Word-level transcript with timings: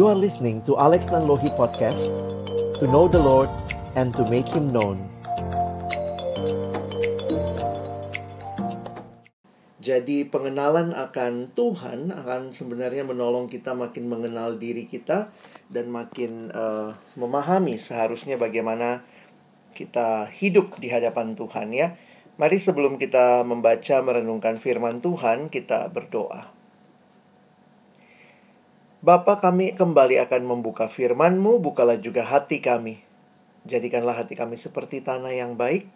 You 0.00 0.08
are 0.08 0.16
listening 0.16 0.64
to 0.64 0.80
Alex 0.80 1.12
Nanlohi 1.12 1.52
Podcast 1.60 2.08
To 2.80 2.88
know 2.88 3.04
the 3.04 3.20
Lord 3.20 3.52
and 4.00 4.16
to 4.16 4.24
make 4.32 4.48
Him 4.48 4.72
known 4.72 4.96
Jadi 9.76 10.24
pengenalan 10.24 10.96
akan 10.96 11.52
Tuhan 11.52 12.16
akan 12.16 12.56
sebenarnya 12.56 13.04
menolong 13.04 13.52
kita 13.52 13.76
makin 13.76 14.08
mengenal 14.08 14.56
diri 14.56 14.88
kita 14.88 15.36
dan 15.68 15.92
makin 15.92 16.48
uh, 16.48 16.96
memahami 17.20 17.76
seharusnya 17.76 18.40
bagaimana 18.40 19.04
kita 19.76 20.24
hidup 20.32 20.80
di 20.80 20.88
hadapan 20.88 21.36
Tuhan 21.36 21.76
ya. 21.76 21.92
Mari 22.40 22.56
sebelum 22.56 22.96
kita 22.96 23.44
membaca 23.44 24.00
merenungkan 24.00 24.56
firman 24.56 25.04
Tuhan, 25.04 25.52
kita 25.52 25.92
berdoa. 25.92 26.59
Bapa 29.00 29.40
kami 29.40 29.72
kembali 29.72 30.20
akan 30.28 30.44
membuka 30.44 30.84
firman-Mu, 30.84 31.56
bukalah 31.56 31.96
juga 31.96 32.20
hati 32.20 32.60
kami. 32.60 33.00
Jadikanlah 33.64 34.12
hati 34.12 34.36
kami 34.36 34.60
seperti 34.60 35.00
tanah 35.00 35.32
yang 35.32 35.56
baik, 35.56 35.88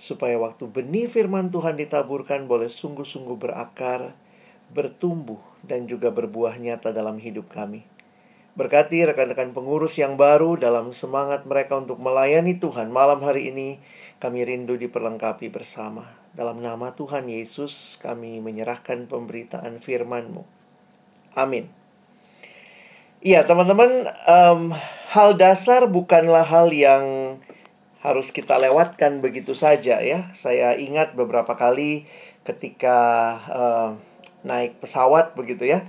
supaya 0.00 0.40
waktu 0.40 0.64
benih 0.64 1.12
firman 1.12 1.52
Tuhan 1.52 1.76
ditaburkan 1.76 2.48
boleh 2.48 2.72
sungguh-sungguh 2.72 3.36
berakar, 3.36 4.16
bertumbuh, 4.72 5.36
dan 5.60 5.84
juga 5.92 6.08
berbuah 6.08 6.56
nyata 6.56 6.88
dalam 6.88 7.20
hidup 7.20 7.52
kami. 7.52 7.84
Berkati 8.56 9.04
rekan-rekan 9.04 9.52
pengurus 9.52 10.00
yang 10.00 10.16
baru 10.16 10.56
dalam 10.56 10.96
semangat 10.96 11.44
mereka 11.44 11.76
untuk 11.76 12.00
melayani 12.00 12.56
Tuhan 12.56 12.88
malam 12.88 13.20
hari 13.28 13.52
ini, 13.52 13.76
kami 14.24 14.48
rindu 14.48 14.80
diperlengkapi 14.80 15.52
bersama. 15.52 16.16
Dalam 16.32 16.64
nama 16.64 16.96
Tuhan 16.96 17.28
Yesus, 17.28 18.00
kami 18.00 18.40
menyerahkan 18.40 19.04
pemberitaan 19.04 19.84
firman-Mu. 19.84 20.48
Amin. 21.36 21.77
Iya, 23.18 23.42
teman-teman, 23.50 24.06
um, 24.30 24.70
hal 25.10 25.34
dasar 25.34 25.90
bukanlah 25.90 26.46
hal 26.46 26.70
yang 26.70 27.34
harus 27.98 28.30
kita 28.30 28.62
lewatkan 28.62 29.18
begitu 29.18 29.58
saja 29.58 29.98
ya. 29.98 30.30
Saya 30.38 30.78
ingat 30.78 31.18
beberapa 31.18 31.58
kali 31.58 32.06
ketika 32.46 32.98
uh, 33.50 33.90
naik 34.46 34.78
pesawat 34.78 35.34
begitu 35.34 35.66
ya. 35.66 35.82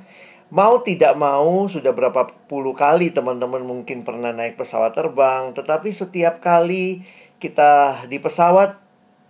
Mau 0.49 0.81
tidak 0.81 1.13
mau 1.21 1.69
sudah 1.69 1.93
berapa 1.93 2.33
puluh 2.49 2.73
kali 2.73 3.13
teman-teman 3.13 3.61
mungkin 3.61 4.01
pernah 4.01 4.33
naik 4.33 4.57
pesawat 4.57 4.97
terbang, 4.97 5.53
tetapi 5.53 5.93
setiap 5.93 6.41
kali 6.41 7.05
kita 7.37 8.09
di 8.09 8.17
pesawat 8.17 8.81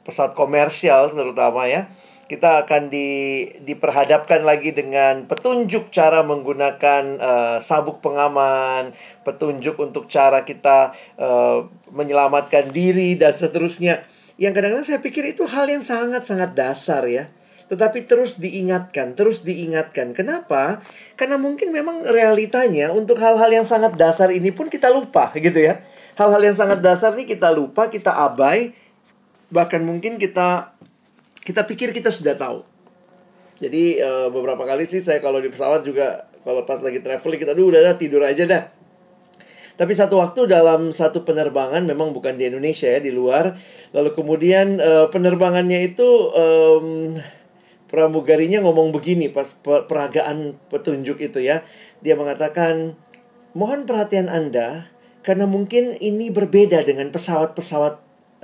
pesawat 0.08 0.40
komersial 0.40 1.12
terutama 1.12 1.68
ya, 1.68 1.92
kita 2.30 2.62
akan 2.64 2.94
di, 2.94 3.42
diperhadapkan 3.66 4.46
lagi 4.46 4.70
dengan 4.70 5.26
petunjuk 5.26 5.90
cara 5.90 6.22
menggunakan 6.22 7.18
uh, 7.18 7.58
sabuk 7.58 8.06
pengaman, 8.06 8.94
petunjuk 9.26 9.82
untuk 9.82 10.06
cara 10.06 10.46
kita 10.46 10.94
uh, 11.18 11.66
menyelamatkan 11.90 12.70
diri 12.70 13.18
dan 13.18 13.34
seterusnya. 13.34 14.06
Yang 14.38 14.62
kadang-kadang 14.62 14.88
saya 14.88 15.02
pikir 15.02 15.26
itu 15.26 15.50
hal 15.50 15.66
yang 15.74 15.82
sangat-sangat 15.82 16.54
dasar 16.54 17.10
ya. 17.10 17.34
Tetapi 17.66 18.06
terus 18.06 18.38
diingatkan, 18.38 19.18
terus 19.18 19.42
diingatkan. 19.42 20.14
Kenapa? 20.14 20.86
Karena 21.18 21.42
mungkin 21.42 21.74
memang 21.74 22.06
realitanya 22.06 22.94
untuk 22.94 23.18
hal-hal 23.18 23.50
yang 23.50 23.66
sangat 23.66 23.98
dasar 23.98 24.30
ini 24.30 24.54
pun 24.54 24.70
kita 24.70 24.94
lupa 24.94 25.34
gitu 25.34 25.58
ya. 25.58 25.82
Hal-hal 26.14 26.46
yang 26.46 26.58
sangat 26.58 26.82
dasar 26.86 27.14
ini 27.18 27.26
kita 27.26 27.50
lupa, 27.50 27.90
kita 27.90 28.14
abai, 28.14 28.78
bahkan 29.50 29.82
mungkin 29.82 30.22
kita 30.22 30.78
kita 31.44 31.66
pikir 31.66 31.96
kita 31.96 32.12
sudah 32.14 32.36
tahu. 32.36 32.64
Jadi 33.60 34.00
uh, 34.00 34.32
beberapa 34.32 34.64
kali 34.64 34.88
sih 34.88 35.04
saya 35.04 35.20
kalau 35.20 35.44
di 35.44 35.52
pesawat 35.52 35.84
juga 35.84 36.32
kalau 36.48 36.64
pas 36.64 36.80
lagi 36.80 37.04
traveling 37.04 37.42
kita 37.44 37.52
dulu 37.52 37.76
udah, 37.76 37.96
tidur 38.00 38.24
aja 38.24 38.44
dah. 38.48 38.64
Tapi 39.80 39.96
satu 39.96 40.20
waktu 40.20 40.44
dalam 40.48 40.92
satu 40.92 41.24
penerbangan 41.24 41.88
memang 41.88 42.12
bukan 42.12 42.36
di 42.36 42.52
Indonesia 42.52 42.92
ya 42.92 43.00
di 43.00 43.16
luar. 43.16 43.56
Lalu 43.96 44.12
kemudian 44.12 44.76
uh, 44.80 45.08
penerbangannya 45.08 45.92
itu 45.92 46.08
um, 46.36 47.16
pramugarinya 47.88 48.60
ngomong 48.60 48.92
begini 48.92 49.32
pas 49.32 49.48
peragaan 49.64 50.60
petunjuk 50.68 51.24
itu 51.24 51.40
ya. 51.40 51.64
Dia 52.04 52.20
mengatakan 52.20 52.96
mohon 53.56 53.88
perhatian 53.88 54.28
Anda 54.28 54.92
karena 55.24 55.48
mungkin 55.48 55.96
ini 56.00 56.28
berbeda 56.28 56.84
dengan 56.84 57.12
pesawat-pesawat 57.12 57.94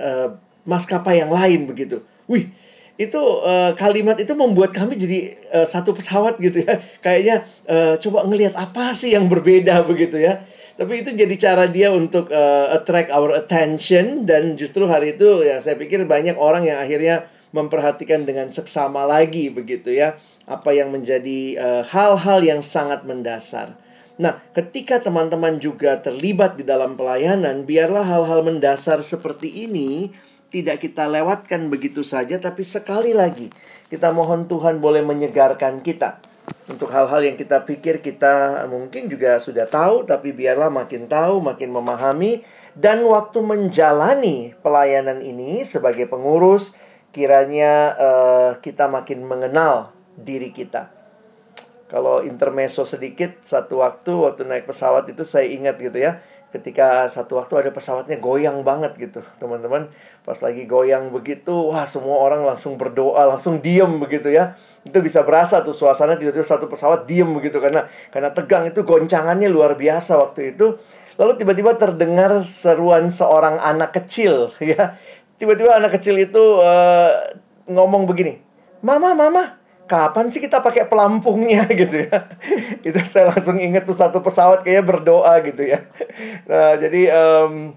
uh, 0.00 0.28
maskapai 0.64 1.20
yang 1.20 1.32
lain 1.32 1.68
begitu. 1.68 2.00
Wih, 2.32 2.48
itu 2.96 3.20
uh, 3.20 3.76
kalimat 3.76 4.16
itu 4.16 4.32
membuat 4.32 4.72
kami 4.72 4.96
jadi 4.96 5.36
uh, 5.52 5.68
satu 5.68 5.92
pesawat 5.92 6.40
gitu 6.40 6.64
ya. 6.64 6.80
Kayaknya 7.04 7.44
uh, 7.68 7.94
coba 8.00 8.24
ngelihat 8.24 8.56
apa 8.56 8.96
sih 8.96 9.12
yang 9.12 9.28
berbeda 9.28 9.84
begitu 9.90 10.16
ya. 10.16 10.40
Tapi 10.76 11.04
itu 11.04 11.12
jadi 11.16 11.34
cara 11.40 11.64
dia 11.68 11.88
untuk 11.92 12.28
uh, 12.28 12.72
attract 12.72 13.08
our 13.12 13.32
attention 13.32 14.28
dan 14.28 14.60
justru 14.60 14.84
hari 14.84 15.16
itu 15.16 15.40
ya 15.40 15.60
saya 15.60 15.76
pikir 15.80 16.04
banyak 16.04 16.36
orang 16.36 16.68
yang 16.68 16.76
akhirnya 16.80 17.28
memperhatikan 17.56 18.28
dengan 18.28 18.52
seksama 18.52 19.08
lagi 19.08 19.48
begitu 19.52 19.92
ya. 19.92 20.16
Apa 20.44 20.76
yang 20.76 20.92
menjadi 20.94 21.58
hal-hal 21.90 22.40
uh, 22.40 22.46
yang 22.46 22.60
sangat 22.62 23.02
mendasar. 23.02 23.74
Nah, 24.16 24.40
ketika 24.56 25.02
teman-teman 25.02 25.60
juga 25.60 26.00
terlibat 26.00 26.56
di 26.56 26.64
dalam 26.64 26.96
pelayanan, 26.96 27.68
biarlah 27.68 28.06
hal-hal 28.06 28.40
mendasar 28.46 29.04
seperti 29.04 29.68
ini 29.68 30.14
tidak 30.48 30.82
kita 30.82 31.10
lewatkan 31.10 31.68
begitu 31.68 32.06
saja, 32.06 32.38
tapi 32.38 32.62
sekali 32.62 33.12
lagi 33.12 33.50
kita 33.90 34.10
mohon 34.10 34.46
Tuhan 34.50 34.82
boleh 34.82 35.02
menyegarkan 35.02 35.82
kita 35.82 36.22
untuk 36.66 36.90
hal-hal 36.90 37.22
yang 37.22 37.38
kita 37.38 37.62
pikir 37.62 38.02
kita 38.02 38.66
mungkin 38.66 39.06
juga 39.06 39.38
sudah 39.38 39.66
tahu, 39.70 40.06
tapi 40.06 40.34
biarlah 40.34 40.70
makin 40.70 41.06
tahu, 41.06 41.38
makin 41.42 41.70
memahami, 41.70 42.42
dan 42.74 43.02
waktu 43.06 43.38
menjalani 43.42 44.54
pelayanan 44.62 45.22
ini 45.22 45.62
sebagai 45.62 46.10
pengurus, 46.10 46.74
kiranya 47.14 47.94
uh, 47.94 48.50
kita 48.58 48.90
makin 48.90 49.22
mengenal 49.26 49.94
diri 50.18 50.50
kita. 50.50 50.90
Kalau 51.86 52.26
intermezzo 52.26 52.82
sedikit, 52.82 53.46
satu 53.46 53.78
waktu 53.78 54.10
waktu 54.10 54.42
naik 54.42 54.66
pesawat 54.66 55.06
itu 55.06 55.22
saya 55.22 55.46
ingat 55.46 55.78
gitu 55.78 56.02
ya 56.02 56.18
ketika 56.56 57.04
satu 57.12 57.36
waktu 57.36 57.60
ada 57.60 57.70
pesawatnya 57.70 58.16
goyang 58.16 58.64
banget 58.64 58.96
gitu 58.96 59.20
teman-teman. 59.36 59.92
Pas 60.24 60.40
lagi 60.40 60.64
goyang 60.64 61.12
begitu 61.12 61.52
wah 61.52 61.84
semua 61.84 62.18
orang 62.24 62.42
langsung 62.48 62.80
berdoa 62.80 63.28
langsung 63.28 63.60
diem 63.60 64.00
begitu 64.00 64.32
ya. 64.32 64.56
Itu 64.82 65.04
bisa 65.04 65.22
berasa 65.22 65.60
tuh 65.60 65.76
suasana 65.76 66.16
tiba-tiba 66.16 66.42
satu 66.42 66.66
pesawat 66.66 67.04
diem 67.04 67.28
begitu 67.30 67.60
karena 67.60 67.84
karena 68.08 68.32
tegang 68.32 68.64
itu 68.66 68.82
goncangannya 68.82 69.52
luar 69.52 69.76
biasa 69.76 70.16
waktu 70.16 70.56
itu. 70.56 70.80
Lalu 71.16 71.32
tiba-tiba 71.40 71.76
terdengar 71.76 72.44
seruan 72.44 73.08
seorang 73.08 73.60
anak 73.60 73.92
kecil 73.94 74.52
ya. 74.64 74.96
Tiba-tiba 75.36 75.76
anak 75.76 76.00
kecil 76.00 76.16
itu 76.16 76.40
uh, 76.58 77.12
ngomong 77.68 78.08
begini 78.08 78.46
mama 78.84 79.16
mama 79.18 79.58
kapan 79.86 80.28
sih 80.28 80.42
kita 80.42 80.60
pakai 80.60 80.90
pelampungnya 80.90 81.64
gitu 81.80 82.06
ya 82.10 82.26
itu 82.82 82.98
saya 83.06 83.30
langsung 83.32 83.56
inget 83.62 83.86
tuh 83.86 83.96
satu 83.96 84.20
pesawat 84.20 84.66
kayaknya 84.66 84.84
berdoa 84.84 85.34
gitu 85.46 85.62
ya 85.62 85.80
nah 86.50 86.74
jadi 86.76 87.02
um, 87.14 87.74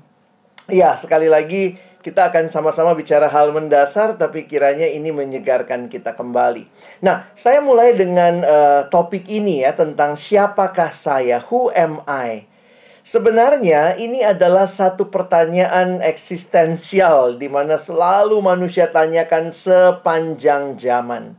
ya 0.70 0.94
sekali 0.98 1.30
lagi 1.30 1.78
kita 2.00 2.32
akan 2.32 2.48
sama-sama 2.48 2.96
bicara 2.96 3.28
hal 3.28 3.52
mendasar 3.52 4.16
tapi 4.16 4.48
kiranya 4.48 4.88
ini 4.88 5.12
menyegarkan 5.12 5.92
kita 5.92 6.16
kembali. 6.16 6.64
Nah, 7.04 7.28
saya 7.36 7.60
mulai 7.60 7.92
dengan 7.92 8.40
uh, 8.40 8.82
topik 8.88 9.28
ini 9.28 9.68
ya 9.68 9.76
tentang 9.76 10.16
siapakah 10.16 10.96
saya? 10.96 11.44
Who 11.52 11.76
am 11.76 12.00
I? 12.08 12.48
Sebenarnya 13.04 13.98
ini 14.00 14.22
adalah 14.24 14.70
satu 14.70 15.12
pertanyaan 15.12 16.00
eksistensial 16.00 17.42
di 17.42 17.52
mana 17.52 17.76
selalu 17.76 18.38
manusia 18.40 18.88
tanyakan 18.88 19.52
sepanjang 19.52 20.78
zaman. 20.80 21.36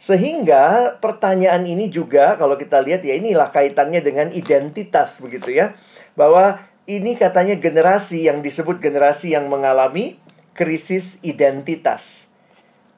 Sehingga 0.00 0.96
pertanyaan 0.96 1.68
ini 1.68 1.92
juga 1.92 2.40
kalau 2.40 2.56
kita 2.56 2.80
lihat 2.80 3.04
ya 3.04 3.20
inilah 3.20 3.52
kaitannya 3.52 4.00
dengan 4.00 4.32
identitas 4.32 5.20
begitu 5.20 5.52
ya. 5.52 5.76
Bahwa 6.16 6.56
ini 6.88 7.20
katanya 7.20 7.52
generasi 7.60 8.24
yang 8.24 8.40
disebut 8.40 8.80
generasi 8.80 9.36
yang 9.36 9.52
mengalami 9.52 10.16
krisis 10.56 11.20
identitas. 11.20 12.32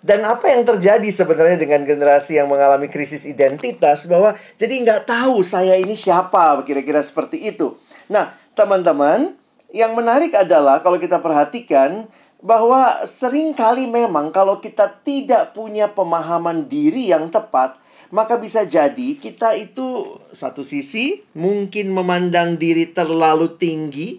Dan 0.02 0.22
apa 0.26 0.50
yang 0.50 0.62
terjadi 0.66 1.06
sebenarnya 1.10 1.58
dengan 1.58 1.82
generasi 1.86 2.38
yang 2.38 2.50
mengalami 2.50 2.90
krisis 2.90 3.22
identitas 3.22 4.06
bahwa 4.10 4.34
jadi 4.58 4.82
nggak 4.82 5.02
tahu 5.06 5.42
saya 5.46 5.78
ini 5.78 5.94
siapa 5.94 6.58
kira-kira 6.66 7.02
seperti 7.02 7.50
itu. 7.50 7.78
Nah 8.10 8.34
teman-teman 8.54 9.34
yang 9.70 9.94
menarik 9.94 10.34
adalah 10.34 10.82
kalau 10.82 10.98
kita 10.98 11.22
perhatikan 11.22 12.10
bahwa 12.42 13.06
sering 13.06 13.54
kali 13.54 13.86
memang 13.86 14.34
kalau 14.34 14.58
kita 14.58 14.90
tidak 15.06 15.54
punya 15.54 15.94
pemahaman 15.94 16.66
diri 16.66 17.14
yang 17.14 17.30
tepat, 17.30 17.78
maka 18.10 18.36
bisa 18.36 18.66
jadi 18.66 19.16
kita 19.16 19.54
itu 19.56 20.18
satu 20.34 20.66
sisi 20.66 21.22
mungkin 21.38 21.94
memandang 21.94 22.58
diri 22.58 22.90
terlalu 22.90 23.54
tinggi, 23.54 24.18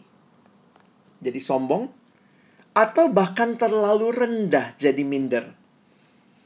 jadi 1.20 1.38
sombong, 1.38 1.92
atau 2.74 3.12
bahkan 3.12 3.60
terlalu 3.60 4.16
rendah, 4.16 4.72
jadi 4.80 5.04
minder. 5.04 5.46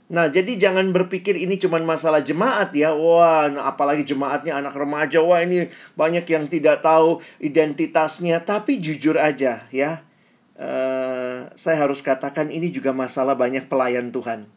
Nah, 0.07 0.31
jadi 0.31 0.55
jangan 0.55 0.95
berpikir 0.95 1.35
ini 1.35 1.59
cuma 1.59 1.83
masalah 1.83 2.23
jemaat 2.23 2.71
ya. 2.71 2.95
Wah, 2.95 3.51
nah 3.51 3.67
apalagi 3.67 4.07
jemaatnya 4.07 4.55
anak 4.55 4.79
remaja. 4.79 5.19
Wah, 5.19 5.43
ini 5.43 5.67
banyak 5.99 6.23
yang 6.31 6.47
tidak 6.47 6.79
tahu 6.79 7.19
identitasnya. 7.43 8.39
Tapi 8.39 8.79
jujur 8.79 9.19
aja 9.19 9.67
ya. 9.67 10.06
Uh, 10.57 11.53
saya 11.53 11.85
harus 11.85 12.01
katakan 12.01 12.49
ini 12.49 12.73
juga 12.73 12.89
masalah 12.89 13.37
banyak 13.37 13.69
pelayan 13.69 14.09
Tuhan. 14.09 14.49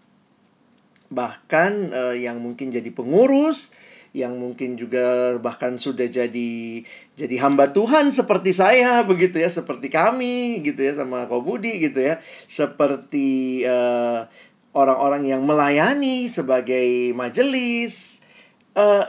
Bahkan 1.12 1.73
uh, 1.93 2.17
yang 2.17 2.41
mungkin 2.41 2.73
jadi 2.73 2.88
pengurus, 2.88 3.69
yang 4.11 4.35
mungkin 4.41 4.75
juga 4.75 5.38
bahkan 5.38 5.79
sudah 5.79 6.11
jadi 6.11 6.82
jadi 7.14 7.37
hamba 7.47 7.70
Tuhan 7.70 8.11
seperti 8.11 8.50
saya 8.50 9.06
begitu 9.06 9.38
ya 9.38 9.47
seperti 9.47 9.87
kami 9.87 10.67
gitu 10.67 10.82
ya 10.82 10.99
sama 10.99 11.31
Kobudi 11.31 11.79
gitu 11.79 12.02
ya 12.02 12.19
seperti 12.50 13.62
uh, 13.70 14.26
orang-orang 14.75 15.31
yang 15.31 15.43
melayani 15.47 16.31
sebagai 16.31 17.14
majelis. 17.14 18.23
teman 18.70 19.02
eh, 19.02 19.06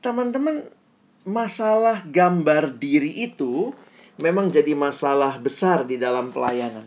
teman-teman, 0.00 0.56
masalah 1.28 2.00
gambar 2.08 2.80
diri 2.80 3.28
itu 3.28 3.76
memang 4.18 4.50
jadi 4.50 4.74
masalah 4.74 5.38
besar 5.38 5.86
di 5.86 5.94
dalam 5.94 6.34
pelayanan. 6.34 6.84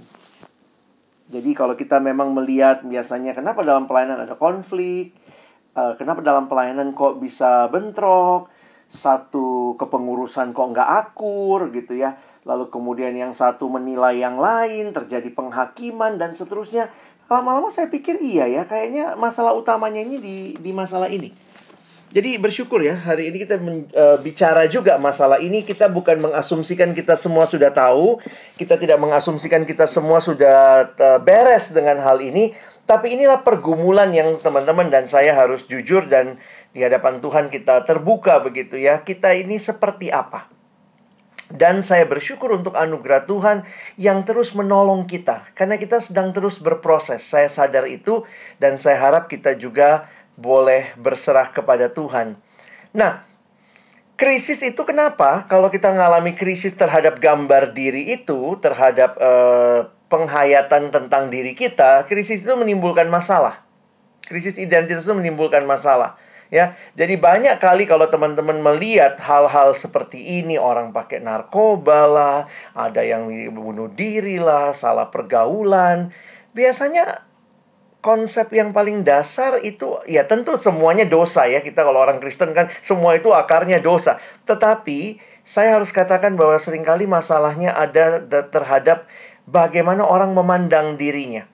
Jadi 1.32 1.56
kalau 1.56 1.80
kita 1.80 2.04
memang 2.04 2.36
melihat 2.36 2.84
biasanya 2.84 3.32
kenapa 3.32 3.64
dalam 3.64 3.88
pelayanan 3.88 4.28
ada 4.28 4.36
konflik, 4.36 5.16
uh, 5.80 5.96
kenapa 5.96 6.20
dalam 6.20 6.52
pelayanan 6.52 6.92
kok 6.92 7.24
bisa 7.24 7.72
bentrok, 7.72 8.52
satu 8.92 9.80
kepengurusan 9.80 10.52
kok 10.52 10.76
nggak 10.76 10.90
akur 10.92 11.72
gitu 11.72 11.96
ya, 11.96 12.20
lalu 12.44 12.68
kemudian 12.68 13.16
yang 13.16 13.32
satu 13.32 13.72
menilai 13.72 14.20
yang 14.20 14.36
lain, 14.36 14.92
terjadi 14.92 15.32
penghakiman 15.32 16.20
dan 16.20 16.36
seterusnya 16.36 16.92
lama-lama 17.32 17.72
saya 17.72 17.88
pikir 17.88 18.20
iya 18.20 18.52
ya, 18.52 18.68
kayaknya 18.68 19.16
masalah 19.16 19.56
utamanya 19.56 20.04
ini 20.04 20.20
di 20.20 20.36
di 20.60 20.72
masalah 20.76 21.08
ini. 21.08 21.32
Jadi 22.12 22.36
bersyukur 22.36 22.84
ya 22.84 23.00
hari 23.00 23.32
ini 23.32 23.48
kita 23.48 23.56
men, 23.64 23.88
uh, 23.96 24.20
bicara 24.20 24.68
juga 24.68 25.00
masalah 25.00 25.40
ini 25.40 25.64
kita 25.64 25.88
bukan 25.88 26.20
mengasumsikan 26.20 26.92
kita 26.92 27.16
semua 27.16 27.48
sudah 27.48 27.72
tahu, 27.72 28.20
kita 28.60 28.76
tidak 28.76 29.00
mengasumsikan 29.00 29.64
kita 29.64 29.88
semua 29.88 30.20
sudah 30.20 30.92
uh, 30.92 31.20
beres 31.24 31.72
dengan 31.72 32.04
hal 32.04 32.20
ini, 32.20 32.52
tapi 32.84 33.16
inilah 33.16 33.48
pergumulan 33.48 34.12
yang 34.12 34.36
teman-teman 34.44 34.92
dan 34.92 35.08
saya 35.08 35.32
harus 35.32 35.64
jujur 35.64 36.04
dan 36.12 36.36
di 36.76 36.84
hadapan 36.84 37.24
Tuhan 37.24 37.48
kita 37.48 37.88
terbuka 37.88 38.44
begitu 38.44 38.76
ya. 38.76 39.00
Kita 39.08 39.32
ini 39.32 39.56
seperti 39.56 40.12
apa? 40.12 40.52
Dan 41.48 41.80
saya 41.80 42.04
bersyukur 42.08 42.52
untuk 42.56 42.76
anugerah 42.76 43.24
Tuhan 43.24 43.64
yang 43.96 44.24
terus 44.28 44.52
menolong 44.52 45.08
kita. 45.08 45.48
Karena 45.52 45.76
kita 45.76 46.00
sedang 46.00 46.32
terus 46.32 46.60
berproses. 46.64 47.24
Saya 47.28 47.52
sadar 47.52 47.88
itu 47.92 48.24
dan 48.60 48.80
saya 48.80 49.00
harap 49.00 49.28
kita 49.28 49.56
juga 49.60 50.08
boleh 50.36 50.94
berserah 51.00 51.52
kepada 51.52 51.92
Tuhan. 51.92 52.40
Nah, 52.92 53.24
krisis 54.20 54.60
itu 54.64 54.82
kenapa? 54.84 55.48
Kalau 55.48 55.72
kita 55.72 55.92
mengalami 55.92 56.36
krisis 56.36 56.76
terhadap 56.76 57.20
gambar 57.24 57.72
diri 57.72 58.16
itu, 58.16 58.60
terhadap 58.60 59.16
uh, 59.20 59.88
penghayatan 60.12 60.92
tentang 60.92 61.32
diri 61.32 61.56
kita, 61.56 62.06
krisis 62.06 62.44
itu 62.44 62.54
menimbulkan 62.60 63.08
masalah. 63.08 63.64
Krisis 64.28 64.56
identitas 64.60 65.04
itu 65.04 65.16
menimbulkan 65.18 65.64
masalah 65.68 66.16
ya. 66.52 66.76
Jadi 66.94 67.18
banyak 67.18 67.58
kali 67.58 67.88
kalau 67.88 68.12
teman-teman 68.12 68.60
melihat 68.60 69.18
hal-hal 69.24 69.74
seperti 69.74 70.44
ini 70.44 70.60
orang 70.60 70.92
pakai 70.92 71.24
narkoba 71.24 72.06
lah, 72.06 72.38
ada 72.76 73.02
yang 73.02 73.32
bunuh 73.56 73.90
diri 73.90 74.38
lah, 74.38 74.76
salah 74.76 75.08
pergaulan. 75.10 76.12
Biasanya 76.52 77.31
konsep 78.02 78.50
yang 78.52 78.74
paling 78.74 79.06
dasar 79.06 79.62
itu 79.62 80.02
ya 80.10 80.26
tentu 80.26 80.58
semuanya 80.58 81.06
dosa 81.06 81.46
ya. 81.46 81.62
Kita 81.62 81.86
kalau 81.86 82.02
orang 82.02 82.18
Kristen 82.18 82.52
kan 82.52 82.68
semua 82.82 83.16
itu 83.16 83.30
akarnya 83.32 83.80
dosa. 83.80 84.18
Tetapi 84.50 85.22
saya 85.46 85.78
harus 85.78 85.94
katakan 85.94 86.34
bahwa 86.38 86.58
sering 86.58 86.86
kali 86.86 87.06
masalahnya 87.06 87.74
ada 87.74 88.22
terhadap 88.50 89.06
bagaimana 89.46 90.06
orang 90.06 90.34
memandang 90.34 90.98
dirinya. 90.98 91.46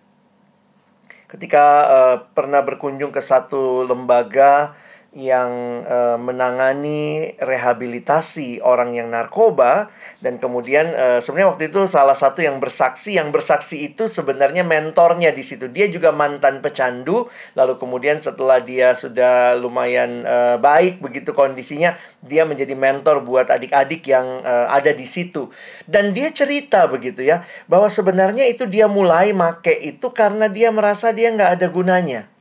Ketika 1.27 1.63
uh, 1.87 2.15
pernah 2.31 2.63
berkunjung 2.63 3.11
ke 3.11 3.19
satu 3.19 3.83
lembaga 3.83 4.79
yang 5.15 5.81
uh, 5.87 6.19
menangani 6.19 7.33
rehabilitasi 7.39 8.59
orang 8.59 8.91
yang 8.93 9.09
narkoba 9.09 9.87
dan 10.19 10.37
kemudian 10.37 10.91
uh, 10.91 11.19
sebenarnya 11.23 11.55
waktu 11.55 11.63
itu 11.71 11.87
salah 11.89 12.13
satu 12.13 12.43
yang 12.43 12.59
bersaksi 12.59 13.15
yang 13.15 13.33
bersaksi 13.33 13.87
itu 13.87 14.11
sebenarnya 14.11 14.67
mentornya 14.67 15.33
di 15.33 15.41
situ. 15.41 15.71
Dia 15.71 15.89
juga 15.89 16.13
mantan 16.13 16.59
pecandu 16.61 17.31
lalu 17.57 17.79
kemudian 17.81 18.21
setelah 18.21 18.61
dia 18.61 18.93
sudah 18.93 19.57
lumayan 19.57 20.27
uh, 20.27 20.55
baik 20.61 20.99
begitu 20.99 21.33
kondisinya 21.33 21.97
dia 22.21 22.45
menjadi 22.45 22.77
mentor 22.77 23.23
buat 23.23 23.49
adik-adik 23.49 24.05
yang 24.05 24.45
uh, 24.45 24.69
ada 24.69 24.93
di 24.93 25.09
situ. 25.09 25.49
Dan 25.89 26.13
dia 26.13 26.29
cerita 26.29 26.85
begitu 26.85 27.25
ya 27.25 27.41
bahwa 27.65 27.89
sebenarnya 27.89 28.45
itu 28.45 28.69
dia 28.69 28.85
mulai 28.85 29.33
make 29.33 29.73
itu 29.81 30.13
karena 30.13 30.45
dia 30.45 30.69
merasa 30.69 31.09
dia 31.09 31.33
nggak 31.33 31.57
ada 31.57 31.67
gunanya 31.73 32.36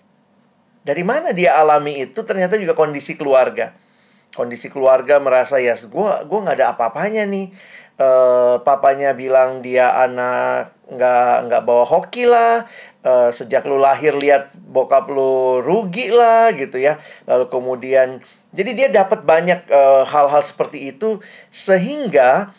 dari 0.86 1.02
mana 1.02 1.34
dia 1.34 1.58
alami 1.58 2.06
itu? 2.06 2.22
Ternyata 2.22 2.54
juga 2.54 2.78
kondisi 2.78 3.18
keluarga. 3.18 3.74
Kondisi 4.30 4.70
keluarga 4.70 5.18
merasa 5.18 5.58
ya, 5.58 5.74
gue 5.74 6.10
gua 6.30 6.38
nggak 6.46 6.56
ada 6.62 6.78
apa-apanya 6.78 7.26
nih. 7.26 7.50
Uh, 7.96 8.60
papanya 8.60 9.16
bilang 9.16 9.64
dia 9.64 9.88
anak 9.96 10.76
nggak 10.86 11.50
nggak 11.50 11.62
bawa 11.66 11.82
hoki 11.82 12.28
lah. 12.28 12.68
Uh, 13.02 13.32
sejak 13.34 13.66
lu 13.66 13.80
lahir 13.80 14.14
lihat 14.14 14.54
bokap 14.54 15.10
lu 15.10 15.58
rugi 15.64 16.14
lah 16.14 16.54
gitu 16.54 16.78
ya. 16.78 17.02
Lalu 17.26 17.50
kemudian 17.50 18.22
jadi 18.56 18.70
dia 18.72 18.88
dapat 18.88 19.20
banyak 19.20 19.68
eh, 19.68 20.02
hal-hal 20.08 20.40
uh, 20.40 20.46
seperti 20.46 20.88
itu 20.88 21.20
sehingga 21.52 22.56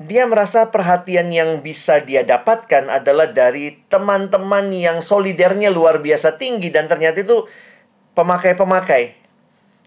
dia 0.00 0.24
merasa 0.24 0.72
perhatian 0.72 1.28
yang 1.28 1.60
bisa 1.60 2.00
dia 2.00 2.24
dapatkan 2.24 2.88
adalah 2.88 3.28
dari 3.28 3.76
teman-teman 3.92 4.72
yang 4.72 5.04
solidernya 5.04 5.68
luar 5.68 6.00
biasa 6.00 6.40
tinggi 6.40 6.72
dan 6.72 6.88
ternyata 6.88 7.20
itu 7.20 7.44
pemakai-pemakai. 8.16 9.20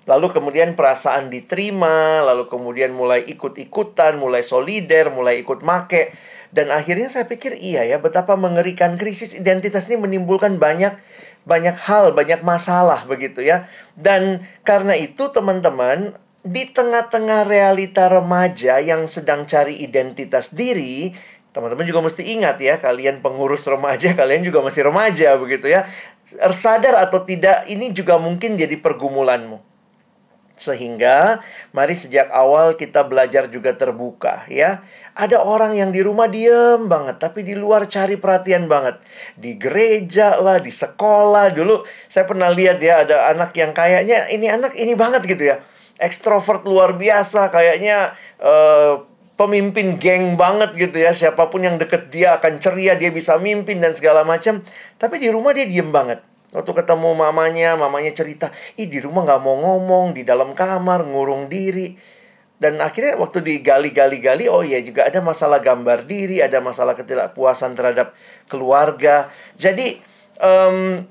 Lalu 0.06 0.28
kemudian 0.30 0.78
perasaan 0.78 1.34
diterima, 1.34 2.22
lalu 2.22 2.46
kemudian 2.46 2.94
mulai 2.94 3.26
ikut-ikutan, 3.26 4.22
mulai 4.22 4.46
solider, 4.46 5.10
mulai 5.10 5.42
ikut 5.42 5.66
make. 5.66 6.14
Dan 6.54 6.70
akhirnya 6.70 7.10
saya 7.10 7.26
pikir 7.26 7.58
iya 7.58 7.82
ya, 7.90 7.98
betapa 7.98 8.38
mengerikan 8.38 9.02
krisis 9.02 9.34
identitas 9.34 9.90
ini 9.90 9.98
menimbulkan 9.98 10.62
banyak 10.62 10.94
banyak 11.46 11.78
hal, 11.90 12.14
banyak 12.14 12.46
masalah 12.46 13.06
begitu 13.10 13.42
ya. 13.42 13.66
Dan 13.98 14.46
karena 14.62 14.94
itu 14.94 15.34
teman-teman, 15.34 16.14
di 16.46 16.70
tengah-tengah 16.70 17.50
realita 17.50 18.06
remaja 18.06 18.78
yang 18.78 19.10
sedang 19.10 19.50
cari 19.50 19.82
identitas 19.82 20.54
diri, 20.54 21.10
teman-teman 21.50 21.90
juga 21.90 22.06
mesti 22.06 22.22
ingat 22.22 22.62
ya, 22.62 22.78
kalian 22.78 23.26
pengurus 23.26 23.66
remaja, 23.66 24.14
kalian 24.20 24.46
juga 24.46 24.62
masih 24.62 24.86
remaja 24.86 25.34
begitu 25.42 25.74
ya 25.74 25.90
sadar 26.34 26.98
atau 26.98 27.22
tidak 27.22 27.70
ini 27.70 27.94
juga 27.94 28.18
mungkin 28.18 28.58
jadi 28.58 28.76
pergumulanmu. 28.82 29.62
Sehingga 30.56 31.44
mari 31.76 32.00
sejak 32.00 32.32
awal 32.32 32.80
kita 32.80 33.04
belajar 33.04 33.52
juga 33.52 33.76
terbuka 33.76 34.48
ya. 34.48 34.88
Ada 35.16 35.44
orang 35.44 35.76
yang 35.76 35.92
di 35.92 36.00
rumah 36.00 36.32
diem 36.32 36.88
banget 36.88 37.20
tapi 37.20 37.44
di 37.44 37.56
luar 37.56 37.88
cari 37.92 38.16
perhatian 38.16 38.68
banget. 38.72 39.04
Di 39.36 39.60
gereja 39.60 40.40
lah, 40.40 40.64
di 40.64 40.72
sekolah 40.72 41.52
dulu 41.52 41.84
saya 42.08 42.24
pernah 42.24 42.48
lihat 42.52 42.80
ya 42.80 43.04
ada 43.04 43.28
anak 43.36 43.52
yang 43.56 43.76
kayaknya 43.76 44.32
ini 44.32 44.48
anak 44.48 44.76
ini 44.80 44.96
banget 44.96 45.28
gitu 45.28 45.44
ya. 45.44 45.60
Ekstrovert 45.96 46.68
luar 46.68 47.00
biasa 47.00 47.48
kayaknya 47.50 48.14
uh, 48.44 49.08
pemimpin 49.40 49.96
geng 50.00 50.36
banget 50.36 50.76
gitu 50.76 50.98
ya. 51.00 51.12
Siapa 51.16 51.48
pun 51.48 51.64
yang 51.64 51.80
deket 51.80 52.12
dia 52.12 52.36
akan 52.40 52.60
ceria, 52.60 52.96
dia 53.00 53.12
bisa 53.12 53.40
mimpin 53.40 53.80
dan 53.80 53.96
segala 53.96 54.24
macam. 54.28 54.64
Tapi 55.00 55.16
di 55.20 55.32
rumah 55.32 55.56
dia 55.56 55.68
diem 55.68 55.92
banget. 55.92 56.24
Waktu 56.56 56.72
ketemu 56.72 57.12
mamanya, 57.20 57.76
mamanya 57.76 58.16
cerita, 58.16 58.48
ih 58.80 58.88
di 58.88 59.04
rumah 59.04 59.28
nggak 59.28 59.42
mau 59.44 59.60
ngomong, 59.60 60.16
di 60.16 60.24
dalam 60.24 60.56
kamar 60.56 61.04
ngurung 61.04 61.52
diri. 61.52 62.00
Dan 62.56 62.80
akhirnya 62.80 63.20
waktu 63.20 63.44
digali-gali-gali, 63.44 64.48
oh 64.48 64.64
iya 64.64 64.80
juga 64.80 65.04
ada 65.04 65.20
masalah 65.20 65.60
gambar 65.60 66.08
diri, 66.08 66.40
ada 66.40 66.64
masalah 66.64 66.96
ketidakpuasan 66.96 67.76
terhadap 67.76 68.16
keluarga. 68.48 69.28
Jadi 69.60 70.00
um, 70.40 71.04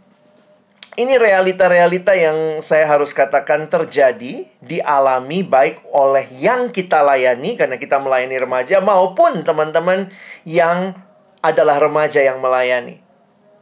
ini 0.95 1.19
realita-realita 1.19 2.15
yang 2.15 2.63
saya 2.63 2.87
harus 2.87 3.11
katakan 3.11 3.67
terjadi, 3.67 4.47
dialami 4.63 5.43
baik 5.43 5.83
oleh 5.91 6.31
yang 6.39 6.71
kita 6.71 7.03
layani 7.03 7.59
karena 7.59 7.77
kita 7.79 7.99
melayani 7.99 8.39
remaja 8.39 8.79
maupun 8.79 9.43
teman-teman 9.43 10.11
yang 10.47 10.95
adalah 11.43 11.83
remaja 11.83 12.23
yang 12.23 12.39
melayani. 12.39 13.03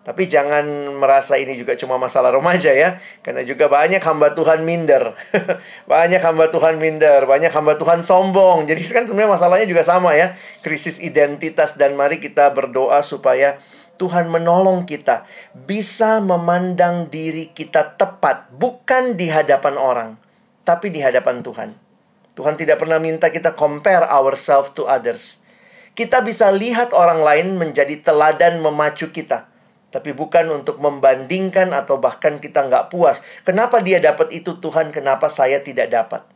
Tapi 0.03 0.27
jangan 0.27 0.67
merasa 0.99 1.39
ini 1.39 1.55
juga 1.55 1.79
cuma 1.79 1.95
masalah 1.95 2.35
remaja 2.35 2.75
ya, 2.75 2.99
karena 3.23 3.47
juga 3.47 3.71
banyak 3.71 4.03
hamba 4.03 4.35
Tuhan 4.35 4.67
minder. 4.67 5.15
banyak 5.93 6.19
hamba 6.19 6.51
Tuhan 6.51 6.83
minder, 6.83 7.23
banyak 7.23 7.55
hamba 7.55 7.79
Tuhan 7.79 8.03
sombong. 8.03 8.67
Jadi 8.67 8.83
kan 8.91 9.07
sebenarnya 9.07 9.39
masalahnya 9.39 9.67
juga 9.71 9.87
sama 9.87 10.19
ya, 10.19 10.35
krisis 10.59 10.99
identitas 10.99 11.79
dan 11.79 11.95
mari 11.95 12.19
kita 12.19 12.51
berdoa 12.51 12.99
supaya 13.07 13.63
Tuhan 14.03 14.27
menolong 14.27 14.83
kita 14.83 15.23
bisa 15.55 16.19
memandang 16.19 17.07
diri 17.07 17.55
kita 17.55 17.95
tepat, 17.95 18.51
bukan 18.51 19.15
di 19.15 19.31
hadapan 19.31 19.79
orang, 19.79 20.11
tapi 20.67 20.91
di 20.91 20.99
hadapan 20.99 21.39
Tuhan. 21.47 21.71
Tuhan 22.35 22.59
tidak 22.59 22.83
pernah 22.83 22.99
minta 22.99 23.31
kita 23.31 23.55
compare 23.55 24.03
ourselves 24.11 24.75
to 24.75 24.91
others. 24.91 25.39
Kita 25.95 26.19
bisa 26.19 26.51
lihat 26.51 26.91
orang 26.91 27.23
lain 27.23 27.55
menjadi 27.55 28.03
teladan 28.03 28.59
memacu 28.59 29.15
kita. 29.15 29.47
Tapi 29.93 30.11
bukan 30.17 30.51
untuk 30.51 30.83
membandingkan 30.83 31.71
atau 31.71 32.03
bahkan 32.03 32.43
kita 32.43 32.67
nggak 32.67 32.91
puas. 32.91 33.23
Kenapa 33.47 33.79
dia 33.85 34.03
dapat 34.03 34.35
itu 34.35 34.59
Tuhan, 34.59 34.91
kenapa 34.91 35.31
saya 35.31 35.63
tidak 35.63 35.93
dapat? 35.95 36.27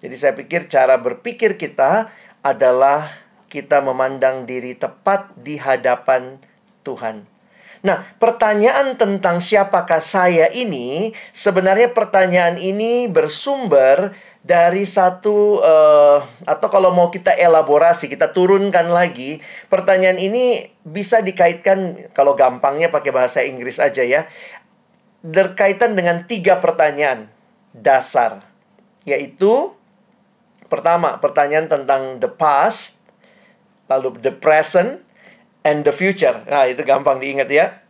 Jadi 0.00 0.14
saya 0.16 0.32
pikir 0.32 0.72
cara 0.72 0.96
berpikir 0.96 1.60
kita 1.60 2.08
adalah 2.40 3.10
kita 3.50 3.82
memandang 3.84 4.46
diri 4.46 4.78
tepat 4.78 5.34
di 5.36 5.58
hadapan 5.58 6.38
Tuhan. 6.38 6.53
Nah, 7.84 8.00
pertanyaan 8.16 8.96
tentang 8.96 9.44
siapakah 9.44 10.00
saya 10.00 10.48
ini, 10.48 11.12
sebenarnya 11.36 11.92
pertanyaan 11.92 12.56
ini 12.56 13.12
bersumber 13.12 14.16
dari 14.40 14.88
satu, 14.88 15.60
uh, 15.60 16.24
atau 16.48 16.68
kalau 16.72 16.96
mau 16.96 17.12
kita 17.12 17.36
elaborasi, 17.36 18.08
kita 18.08 18.32
turunkan 18.32 18.88
lagi, 18.88 19.44
pertanyaan 19.68 20.16
ini 20.16 20.72
bisa 20.80 21.20
dikaitkan, 21.20 22.08
kalau 22.16 22.32
gampangnya 22.32 22.88
pakai 22.88 23.12
bahasa 23.12 23.44
Inggris 23.44 23.76
aja 23.76 24.00
ya, 24.00 24.24
berkaitan 25.20 25.92
dengan 25.92 26.24
tiga 26.24 26.64
pertanyaan 26.64 27.28
dasar, 27.76 28.48
yaitu 29.04 29.76
pertama, 30.72 31.20
pertanyaan 31.20 31.68
tentang 31.68 32.16
the 32.16 32.32
past, 32.32 33.04
lalu 33.92 34.16
the 34.24 34.32
present, 34.32 35.04
and 35.64 35.82
the 35.82 35.90
future. 35.90 36.44
Nah, 36.46 36.68
itu 36.68 36.84
gampang 36.84 37.18
diingat 37.18 37.48
ya. 37.48 37.80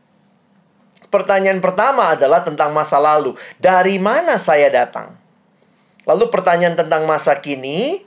Pertanyaan 1.11 1.59
pertama 1.59 2.15
adalah 2.15 2.43
tentang 2.43 2.71
masa 2.71 2.99
lalu. 2.99 3.35
Dari 3.59 3.99
mana 3.99 4.39
saya 4.39 4.71
datang? 4.71 5.15
Lalu 6.07 6.31
pertanyaan 6.31 6.75
tentang 6.75 7.07
masa 7.07 7.39
kini, 7.39 8.03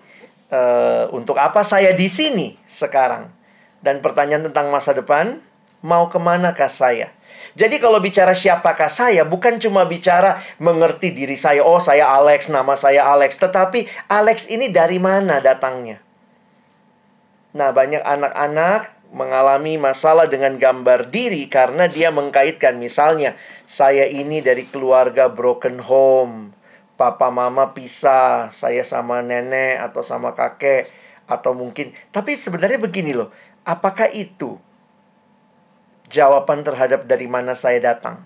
uh, 0.51 1.07
untuk 1.15 1.39
apa 1.39 1.63
saya 1.63 1.95
di 1.95 2.07
sini 2.07 2.55
sekarang? 2.67 3.31
Dan 3.79 4.03
pertanyaan 4.03 4.51
tentang 4.51 4.67
masa 4.73 4.91
depan, 4.91 5.39
mau 5.85 6.11
ke 6.11 6.19
manakah 6.19 6.67
saya? 6.67 7.13
Jadi 7.57 7.81
kalau 7.81 7.97
bicara 7.97 8.37
siapakah 8.37 8.89
saya, 8.91 9.25
bukan 9.25 9.57
cuma 9.57 9.85
bicara 9.87 10.41
mengerti 10.61 11.09
diri 11.15 11.39
saya. 11.39 11.65
Oh, 11.65 11.81
saya 11.81 12.05
Alex, 12.11 12.51
nama 12.51 12.75
saya 12.77 13.07
Alex. 13.07 13.39
Tetapi 13.39 14.09
Alex 14.11 14.45
ini 14.51 14.69
dari 14.69 15.01
mana 15.01 15.41
datangnya? 15.41 15.97
Nah, 17.57 17.73
banyak 17.73 18.03
anak-anak 18.05 18.96
mengalami 19.17 19.81
masalah 19.81 20.29
dengan 20.29 20.61
gambar 20.61 21.09
diri 21.09 21.49
karena 21.49 21.89
dia 21.89 22.13
mengkaitkan. 22.13 22.77
Misalnya 22.77 23.33
saya 23.65 24.05
ini 24.05 24.45
dari 24.45 24.61
keluarga 24.69 25.25
broken 25.33 25.81
home. 25.81 26.53
Papa 26.97 27.29
mama 27.33 27.73
pisah 27.73 28.49
saya 28.53 28.81
sama 28.85 29.25
nenek 29.25 29.81
atau 29.81 30.01
sama 30.05 30.37
kakek 30.37 30.89
atau 31.25 31.57
mungkin. 31.57 31.93
Tapi 32.13 32.37
sebenarnya 32.37 32.77
begini 32.77 33.17
loh 33.17 33.33
apakah 33.65 34.07
itu 34.13 34.55
jawaban 36.07 36.63
terhadap 36.63 37.03
dari 37.09 37.27
mana 37.27 37.57
saya 37.57 37.81
datang? 37.81 38.23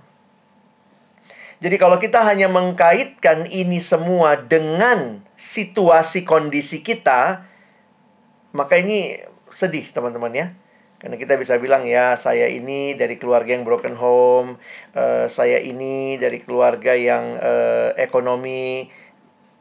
Jadi 1.62 1.78
kalau 1.78 2.02
kita 2.02 2.26
hanya 2.26 2.50
mengkaitkan 2.50 3.46
ini 3.50 3.78
semua 3.78 4.34
dengan 4.34 5.22
situasi 5.38 6.26
kondisi 6.26 6.82
kita 6.82 7.46
maka 8.52 8.78
ini 8.80 9.20
sedih 9.52 9.84
teman-teman 9.92 10.32
ya 10.32 10.48
karena 11.02 11.18
kita 11.18 11.34
bisa 11.34 11.58
bilang 11.58 11.82
ya 11.90 12.14
saya 12.14 12.46
ini 12.46 12.94
dari 12.94 13.18
keluarga 13.18 13.58
yang 13.58 13.66
broken 13.66 13.98
home, 13.98 14.62
uh, 14.94 15.26
saya 15.26 15.58
ini 15.58 16.22
dari 16.22 16.46
keluarga 16.46 16.94
yang 16.94 17.42
uh, 17.42 17.98
ekonomi 17.98 18.86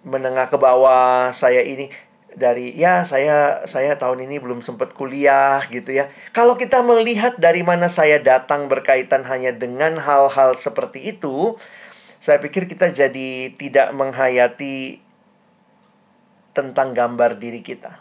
menengah 0.04 0.52
ke 0.52 0.61
bawah, 0.61 1.32
saya 1.32 1.64
ini 1.64 1.88
dari 2.37 2.76
ya 2.76 3.09
saya 3.09 3.64
saya 3.64 3.97
tahun 3.97 4.28
ini 4.28 4.37
belum 4.37 4.61
sempat 4.61 4.92
kuliah 4.92 5.64
gitu 5.73 5.97
ya. 5.97 6.12
Kalau 6.37 6.61
kita 6.61 6.85
melihat 6.85 7.40
dari 7.40 7.64
mana 7.64 7.88
saya 7.88 8.20
datang 8.20 8.68
berkaitan 8.68 9.25
hanya 9.25 9.56
dengan 9.56 9.97
hal-hal 9.97 10.52
seperti 10.61 11.16
itu, 11.16 11.56
saya 12.20 12.37
pikir 12.37 12.68
kita 12.68 12.92
jadi 12.92 13.49
tidak 13.56 13.97
menghayati 13.97 15.00
tentang 16.52 16.92
gambar 16.92 17.40
diri 17.40 17.64
kita. 17.64 18.00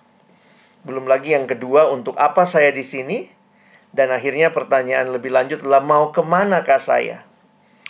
Belum 0.84 1.06
lagi 1.08 1.36
yang 1.36 1.46
kedua, 1.50 1.92
untuk 1.92 2.16
apa 2.16 2.48
saya 2.48 2.72
di 2.72 2.84
sini? 2.84 3.28
Dan 3.90 4.14
akhirnya 4.14 4.54
pertanyaan 4.54 5.10
lebih 5.10 5.34
lanjut 5.34 5.66
adalah 5.66 5.82
mau 5.82 6.14
ke 6.14 6.22
manakah 6.22 6.78
saya? 6.78 7.26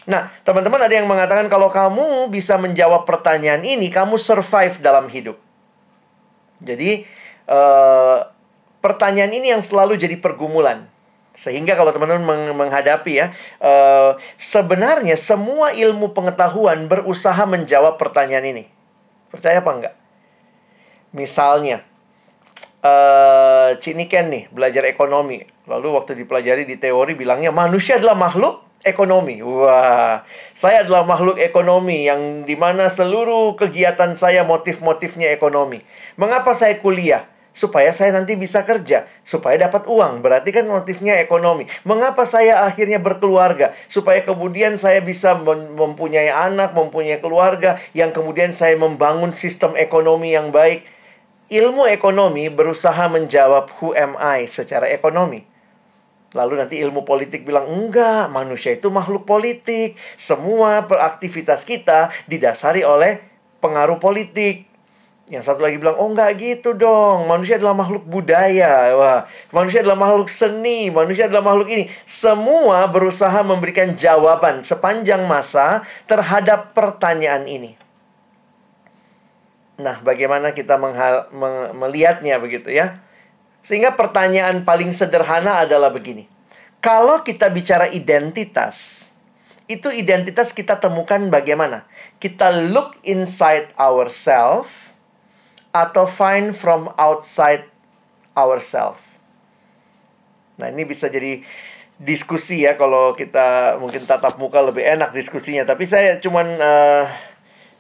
Nah, 0.08 0.32
teman-teman 0.42 0.80
ada 0.80 0.96
yang 0.96 1.06
mengatakan 1.06 1.52
kalau 1.52 1.70
kamu 1.70 2.32
bisa 2.34 2.58
menjawab 2.58 3.06
pertanyaan 3.06 3.62
ini, 3.62 3.92
kamu 3.92 4.16
survive 4.18 4.80
dalam 4.82 5.06
hidup. 5.12 5.38
Jadi, 6.64 7.06
uh, 7.46 8.26
pertanyaan 8.80 9.32
ini 9.36 9.52
yang 9.52 9.62
selalu 9.62 10.00
jadi 10.00 10.16
pergumulan. 10.18 10.88
Sehingga 11.36 11.78
kalau 11.78 11.94
teman-teman 11.94 12.26
meng 12.26 12.44
menghadapi 12.58 13.22
ya, 13.22 13.32
uh, 13.62 14.18
sebenarnya 14.36 15.14
semua 15.16 15.72
ilmu 15.76 16.12
pengetahuan 16.16 16.90
berusaha 16.90 17.46
menjawab 17.46 18.02
pertanyaan 18.02 18.50
ini. 18.50 18.64
Percaya 19.30 19.62
apa 19.62 19.72
enggak? 19.72 19.96
Misalnya, 21.14 21.86
uh, 22.84 23.76
Ciniken 23.80 24.32
nih 24.32 24.44
belajar 24.52 24.84
ekonomi. 24.88 25.44
Lalu 25.70 25.88
waktu 25.94 26.18
dipelajari 26.18 26.66
di 26.66 26.82
teori 26.82 27.14
bilangnya 27.14 27.54
manusia 27.54 28.02
adalah 28.02 28.18
makhluk 28.18 28.70
ekonomi. 28.84 29.44
Wah, 29.44 30.24
saya 30.56 30.88
adalah 30.88 31.04
makhluk 31.04 31.38
ekonomi 31.40 32.08
yang 32.08 32.48
di 32.48 32.56
mana 32.56 32.88
seluruh 32.88 33.56
kegiatan 33.60 34.16
saya 34.16 34.48
motif-motifnya 34.48 35.32
ekonomi. 35.36 35.84
Mengapa 36.16 36.56
saya 36.56 36.80
kuliah? 36.80 37.28
Supaya 37.50 37.90
saya 37.92 38.14
nanti 38.14 38.38
bisa 38.38 38.62
kerja, 38.64 39.10
supaya 39.26 39.58
dapat 39.58 39.90
uang. 39.90 40.22
Berarti 40.22 40.54
kan 40.54 40.70
motifnya 40.70 41.18
ekonomi. 41.18 41.66
Mengapa 41.82 42.24
saya 42.24 42.64
akhirnya 42.64 43.02
berkeluarga? 43.02 43.74
Supaya 43.90 44.22
kemudian 44.22 44.78
saya 44.78 45.02
bisa 45.02 45.34
mempunyai 45.76 46.30
anak, 46.30 46.78
mempunyai 46.78 47.20
keluarga, 47.20 47.76
yang 47.92 48.14
kemudian 48.14 48.54
saya 48.54 48.78
membangun 48.78 49.34
sistem 49.34 49.76
ekonomi 49.76 50.38
yang 50.38 50.54
baik 50.54 50.86
ilmu 51.50 51.90
ekonomi 51.90 52.48
berusaha 52.54 53.10
menjawab 53.10 53.74
who 53.82 53.98
am 53.98 54.14
I 54.22 54.46
secara 54.46 54.86
ekonomi. 54.90 55.42
Lalu 56.38 56.62
nanti 56.62 56.78
ilmu 56.78 57.10
politik 57.10 57.42
bilang, 57.42 57.66
enggak, 57.66 58.30
manusia 58.30 58.78
itu 58.78 58.94
makhluk 58.94 59.26
politik. 59.26 59.98
Semua 60.14 60.86
beraktivitas 60.86 61.66
kita 61.66 62.14
didasari 62.30 62.86
oleh 62.86 63.18
pengaruh 63.58 63.98
politik. 63.98 64.70
Yang 65.30 65.50
satu 65.50 65.66
lagi 65.66 65.82
bilang, 65.82 65.98
oh 65.98 66.10
enggak 66.14 66.38
gitu 66.38 66.78
dong. 66.78 67.26
Manusia 67.26 67.58
adalah 67.58 67.74
makhluk 67.74 68.06
budaya. 68.06 68.94
Wah, 68.94 69.20
manusia 69.50 69.82
adalah 69.82 69.98
makhluk 69.98 70.30
seni. 70.30 70.94
Manusia 70.94 71.26
adalah 71.26 71.42
makhluk 71.42 71.70
ini. 71.70 71.90
Semua 72.06 72.86
berusaha 72.86 73.42
memberikan 73.42 73.98
jawaban 73.98 74.62
sepanjang 74.62 75.26
masa 75.26 75.82
terhadap 76.06 76.78
pertanyaan 76.78 77.50
ini. 77.50 77.79
Nah, 79.80 79.96
bagaimana 80.04 80.52
kita 80.52 80.76
menghal, 80.76 81.32
meng, 81.32 81.72
melihatnya 81.80 82.36
begitu 82.36 82.68
ya? 82.68 83.00
Sehingga 83.64 83.96
pertanyaan 83.96 84.68
paling 84.68 84.92
sederhana 84.92 85.64
adalah 85.64 85.88
begini. 85.88 86.28
Kalau 86.84 87.24
kita 87.24 87.48
bicara 87.48 87.88
identitas, 87.88 89.08
itu 89.72 89.88
identitas 89.88 90.52
kita 90.52 90.84
temukan 90.84 91.32
bagaimana? 91.32 91.88
Kita 92.20 92.52
look 92.52 93.00
inside 93.08 93.72
ourselves 93.80 94.92
atau 95.72 96.04
find 96.04 96.52
from 96.52 96.92
outside 97.00 97.64
ourselves. 98.36 99.16
Nah, 100.60 100.68
ini 100.68 100.84
bisa 100.84 101.08
jadi 101.08 101.40
diskusi 102.00 102.68
ya 102.68 102.76
kalau 102.76 103.16
kita 103.16 103.80
mungkin 103.80 104.04
tatap 104.04 104.36
muka 104.36 104.60
lebih 104.60 104.84
enak 104.84 105.16
diskusinya. 105.16 105.64
Tapi 105.64 105.88
saya 105.88 106.20
cuman 106.20 106.48
uh, 106.60 107.06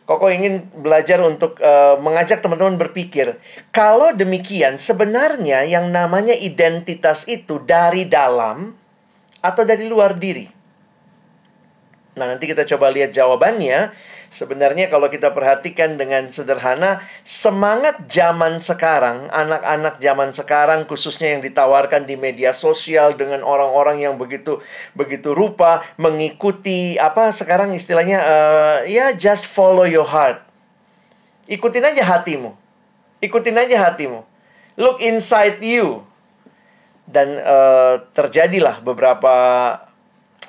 Koko 0.09 0.25
ingin 0.33 0.65
belajar 0.73 1.21
untuk 1.21 1.61
uh, 1.61 2.01
mengajak 2.01 2.41
teman-teman 2.41 2.81
berpikir. 2.81 3.37
Kalau 3.69 4.09
demikian, 4.09 4.81
sebenarnya 4.81 5.69
yang 5.69 5.93
namanya 5.93 6.33
identitas 6.33 7.29
itu 7.29 7.61
dari 7.61 8.09
dalam 8.09 8.73
atau 9.45 9.61
dari 9.61 9.85
luar 9.85 10.17
diri. 10.17 10.49
Nah, 12.17 12.25
nanti 12.25 12.49
kita 12.49 12.65
coba 12.65 12.89
lihat 12.89 13.13
jawabannya 13.13 13.93
Sebenarnya 14.29 14.93
kalau 14.93 15.09
kita 15.09 15.33
perhatikan 15.33 15.97
dengan 15.97 16.29
sederhana, 16.29 17.01
semangat 17.25 18.05
zaman 18.05 18.61
sekarang, 18.61 19.25
anak-anak 19.33 19.97
zaman 19.97 20.29
sekarang 20.29 20.85
khususnya 20.85 21.33
yang 21.33 21.41
ditawarkan 21.41 22.05
di 22.05 22.13
media 22.13 22.53
sosial 22.53 23.17
dengan 23.17 23.41
orang-orang 23.41 24.05
yang 24.05 24.21
begitu 24.21 24.61
begitu 24.93 25.33
rupa 25.33 25.81
mengikuti 25.97 26.93
apa 27.01 27.33
sekarang 27.33 27.73
istilahnya 27.73 28.21
uh, 28.21 28.77
ya 28.85 29.17
just 29.17 29.49
follow 29.49 29.89
your 29.89 30.05
heart. 30.05 30.37
Ikutin 31.49 31.89
aja 31.89 32.05
hatimu. 32.05 32.53
Ikutin 33.25 33.57
aja 33.57 33.89
hatimu. 33.89 34.21
Look 34.77 35.01
inside 35.01 35.65
you. 35.65 36.05
Dan 37.09 37.41
uh, 37.41 38.05
terjadilah 38.13 38.85
beberapa 38.85 39.33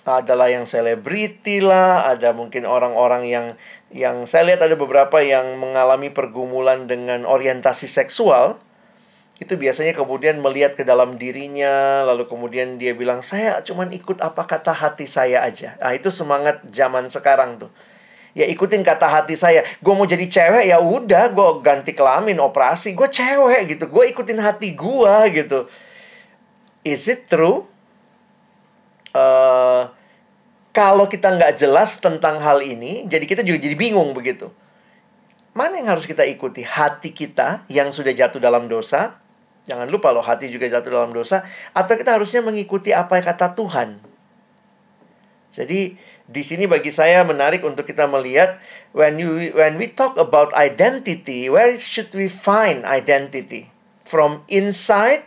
adalah 0.05 0.49
yang 0.49 0.65
selebriti 0.65 1.61
lah, 1.61 2.09
ada 2.09 2.33
mungkin 2.33 2.65
orang-orang 2.65 3.29
yang 3.29 3.47
yang 3.93 4.25
saya 4.25 4.49
lihat 4.49 4.65
ada 4.65 4.79
beberapa 4.79 5.21
yang 5.21 5.61
mengalami 5.61 6.09
pergumulan 6.09 6.89
dengan 6.89 7.29
orientasi 7.29 7.85
seksual. 7.91 8.57
Itu 9.41 9.57
biasanya 9.57 9.97
kemudian 9.97 10.45
melihat 10.45 10.77
ke 10.77 10.85
dalam 10.85 11.17
dirinya, 11.17 12.05
lalu 12.05 12.29
kemudian 12.29 12.77
dia 12.77 12.93
bilang, 12.93 13.25
"Saya 13.25 13.65
cuman 13.65 13.89
ikut 13.93 14.21
apa 14.21 14.45
kata 14.45 14.73
hati 14.73 15.09
saya 15.09 15.41
aja." 15.41 15.81
Nah, 15.81 15.97
itu 15.97 16.13
semangat 16.13 16.61
zaman 16.69 17.09
sekarang 17.09 17.57
tuh. 17.57 17.73
Ya 18.37 18.47
ikutin 18.47 18.87
kata 18.87 19.11
hati 19.11 19.35
saya. 19.35 19.67
Gue 19.83 19.95
mau 19.97 20.07
jadi 20.07 20.23
cewek 20.23 20.71
ya 20.71 20.79
udah, 20.79 21.35
gue 21.35 21.49
ganti 21.67 21.93
kelamin, 21.97 22.39
operasi. 22.39 22.95
Gue 22.95 23.11
cewek 23.11 23.75
gitu. 23.75 23.91
Gue 23.91 24.13
ikutin 24.13 24.39
hati 24.39 24.79
gue 24.79 25.15
gitu. 25.35 25.67
Is 26.87 27.11
it 27.11 27.27
true? 27.27 27.70
Uh, 29.17 29.91
kalau 30.71 31.11
kita 31.11 31.35
nggak 31.35 31.59
jelas 31.59 31.99
tentang 31.99 32.39
hal 32.39 32.63
ini, 32.63 33.07
jadi 33.11 33.27
kita 33.27 33.43
juga 33.43 33.59
jadi 33.59 33.75
bingung 33.75 34.15
begitu. 34.15 34.51
Mana 35.51 35.83
yang 35.83 35.91
harus 35.91 36.07
kita 36.07 36.23
ikuti? 36.23 36.63
Hati 36.63 37.11
kita 37.11 37.67
yang 37.67 37.91
sudah 37.91 38.15
jatuh 38.15 38.39
dalam 38.39 38.71
dosa, 38.71 39.19
jangan 39.67 39.91
lupa 39.91 40.15
loh 40.15 40.23
hati 40.23 40.47
juga 40.47 40.71
jatuh 40.71 40.95
dalam 40.95 41.11
dosa, 41.11 41.43
atau 41.75 41.99
kita 41.99 42.15
harusnya 42.15 42.39
mengikuti 42.39 42.95
apa 42.95 43.19
yang 43.19 43.27
kata 43.35 43.59
Tuhan. 43.59 43.99
Jadi 45.51 45.99
di 46.31 46.43
sini 46.47 46.71
bagi 46.71 46.95
saya 46.95 47.27
menarik 47.27 47.67
untuk 47.67 47.83
kita 47.83 48.07
melihat 48.07 48.63
when 48.95 49.19
you 49.19 49.51
when 49.59 49.75
we 49.75 49.91
talk 49.91 50.15
about 50.15 50.55
identity, 50.55 51.51
where 51.51 51.75
should 51.75 52.15
we 52.15 52.31
find 52.31 52.87
identity? 52.87 53.75
From 54.07 54.47
inside 54.47 55.27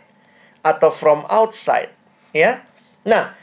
atau 0.64 0.88
from 0.88 1.28
outside, 1.28 1.92
ya? 2.32 2.64
Nah, 3.04 3.36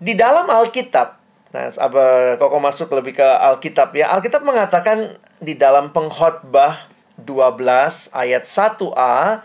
di 0.00 0.16
dalam 0.16 0.48
Alkitab, 0.48 1.20
nah, 1.52 1.68
apa 1.68 2.34
kok 2.40 2.56
masuk 2.56 2.88
lebih 2.96 3.20
ke 3.20 3.28
Alkitab 3.28 3.92
ya. 3.92 4.08
Alkitab 4.16 4.40
mengatakan 4.40 5.20
di 5.36 5.52
dalam 5.52 5.92
pengkhotbah 5.92 6.88
12 7.20 8.08
ayat 8.16 8.44
1a, 8.48 9.44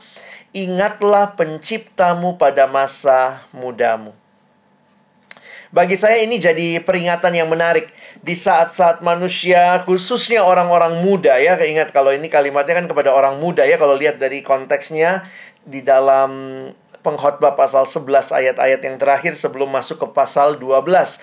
ingatlah 0.55 1.35
penciptamu 1.35 2.39
pada 2.39 2.71
masa 2.71 3.43
mudamu. 3.51 4.15
Bagi 5.75 5.99
saya 5.99 6.23
ini 6.23 6.39
jadi 6.39 6.79
peringatan 6.79 7.35
yang 7.35 7.51
menarik 7.51 7.91
di 8.23 8.31
saat-saat 8.31 9.03
manusia 9.03 9.83
khususnya 9.83 10.39
orang-orang 10.47 11.03
muda 11.03 11.35
ya. 11.35 11.59
Ingat 11.59 11.91
kalau 11.91 12.15
ini 12.15 12.31
kalimatnya 12.31 12.79
kan 12.79 12.87
kepada 12.87 13.11
orang 13.11 13.43
muda 13.43 13.67
ya 13.67 13.75
kalau 13.75 13.91
lihat 13.99 14.15
dari 14.15 14.39
konteksnya 14.39 15.27
di 15.67 15.83
dalam 15.83 16.31
pengkhotbah 17.05 17.53
pasal 17.53 17.85
11 17.85 18.33
ayat-ayat 18.33 18.81
yang 18.81 18.97
terakhir 18.97 19.37
sebelum 19.37 19.69
masuk 19.69 20.01
ke 20.01 20.07
pasal 20.09 20.57
12. 20.57 21.21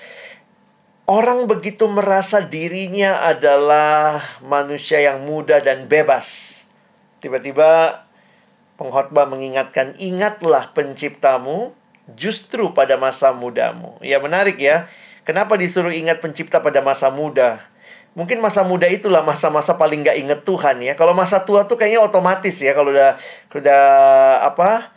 Orang 1.10 1.50
begitu 1.50 1.90
merasa 1.90 2.38
dirinya 2.38 3.26
adalah 3.26 4.22
manusia 4.46 5.02
yang 5.02 5.26
muda 5.26 5.58
dan 5.58 5.90
bebas. 5.90 6.62
Tiba-tiba 7.18 8.06
pengkhotbah 8.78 9.26
mengingatkan, 9.26 9.98
"Ingatlah 9.98 10.70
penciptamu 10.70 11.74
justru 12.14 12.70
pada 12.70 12.94
masa 12.94 13.34
mudamu." 13.34 13.98
Ya 13.98 14.22
menarik 14.22 14.62
ya. 14.62 14.86
Kenapa 15.26 15.58
disuruh 15.58 15.90
ingat 15.90 16.22
pencipta 16.22 16.62
pada 16.62 16.78
masa 16.78 17.10
muda? 17.10 17.58
Mungkin 18.14 18.38
masa 18.38 18.62
muda 18.62 18.86
itulah 18.86 19.24
masa-masa 19.26 19.74
paling 19.74 20.06
gak 20.06 20.18
inget 20.18 20.46
Tuhan 20.46 20.84
ya. 20.84 20.94
Kalau 20.94 21.16
masa 21.16 21.42
tua 21.42 21.66
tuh 21.66 21.74
kayaknya 21.74 22.04
otomatis 22.04 22.54
ya. 22.62 22.76
Kalau 22.78 22.94
udah 22.94 23.18
udah 23.50 23.82
apa 24.46 24.94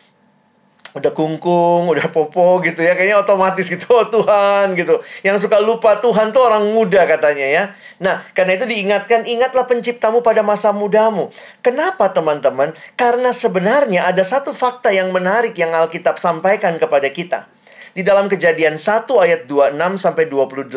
udah 0.96 1.12
kungkung, 1.12 1.92
udah 1.92 2.08
popo 2.08 2.64
gitu 2.64 2.80
ya. 2.80 2.96
Kayaknya 2.96 3.20
otomatis 3.20 3.68
gitu, 3.68 3.84
oh 3.92 4.08
Tuhan 4.08 4.80
gitu. 4.80 5.04
Yang 5.28 5.46
suka 5.46 5.60
lupa 5.60 6.00
Tuhan 6.00 6.32
tuh 6.32 6.48
orang 6.48 6.72
muda 6.72 7.04
katanya 7.04 7.44
ya. 7.44 7.64
Nah, 8.00 8.24
karena 8.32 8.56
itu 8.56 8.64
diingatkan, 8.64 9.28
ingatlah 9.28 9.68
penciptamu 9.68 10.24
pada 10.24 10.40
masa 10.40 10.72
mudamu. 10.72 11.28
Kenapa 11.60 12.16
teman-teman? 12.16 12.72
Karena 12.96 13.36
sebenarnya 13.36 14.08
ada 14.08 14.24
satu 14.24 14.56
fakta 14.56 14.96
yang 14.96 15.12
menarik 15.12 15.60
yang 15.60 15.76
Alkitab 15.76 16.16
sampaikan 16.16 16.80
kepada 16.80 17.12
kita. 17.12 17.52
Di 17.96 18.04
dalam 18.04 18.28
kejadian 18.28 18.76
1 18.76 19.08
ayat 19.24 19.48
26 19.48 20.00
sampai 20.00 20.28
28, 20.28 20.72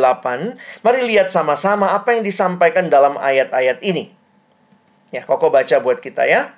mari 0.86 1.00
lihat 1.02 1.34
sama-sama 1.34 1.90
apa 1.90 2.14
yang 2.14 2.22
disampaikan 2.22 2.86
dalam 2.86 3.18
ayat-ayat 3.18 3.82
ini. 3.82 4.14
Ya, 5.10 5.26
Koko 5.26 5.50
baca 5.50 5.82
buat 5.82 5.98
kita 5.98 6.30
ya. 6.30 6.57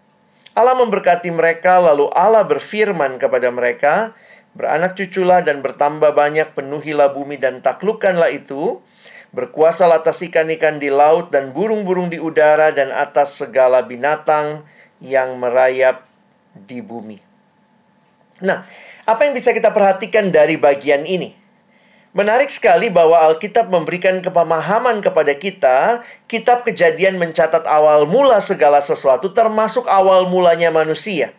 Allah 0.51 0.75
memberkati 0.75 1.31
mereka, 1.31 1.79
lalu 1.79 2.11
Allah 2.11 2.43
berfirman 2.43 3.15
kepada 3.15 3.47
mereka, 3.51 4.11
Beranak 4.51 4.99
cuculah 4.99 5.39
dan 5.39 5.63
bertambah 5.63 6.11
banyak, 6.11 6.51
penuhilah 6.51 7.15
bumi 7.15 7.39
dan 7.39 7.63
taklukkanlah 7.63 8.35
itu. 8.35 8.83
Berkuasa 9.31 9.87
atas 9.87 10.19
ikan-ikan 10.27 10.75
di 10.75 10.91
laut 10.91 11.31
dan 11.31 11.55
burung-burung 11.55 12.11
di 12.11 12.19
udara 12.19 12.75
dan 12.75 12.91
atas 12.91 13.39
segala 13.39 13.79
binatang 13.79 14.67
yang 14.99 15.39
merayap 15.39 16.03
di 16.51 16.83
bumi. 16.83 17.15
Nah, 18.43 18.67
apa 19.07 19.21
yang 19.23 19.31
bisa 19.31 19.55
kita 19.55 19.71
perhatikan 19.71 20.35
dari 20.35 20.59
bagian 20.59 21.07
ini? 21.07 21.40
Menarik 22.11 22.51
sekali 22.51 22.91
bahwa 22.91 23.15
Alkitab 23.23 23.71
memberikan 23.71 24.19
kepemahaman 24.19 24.99
kepada 24.99 25.31
kita, 25.31 26.03
kitab 26.27 26.67
Kejadian 26.67 27.15
mencatat 27.15 27.63
awal 27.63 28.03
mula 28.03 28.43
segala 28.43 28.83
sesuatu 28.83 29.31
termasuk 29.31 29.87
awal 29.87 30.27
mulanya 30.27 30.67
manusia. 30.75 31.31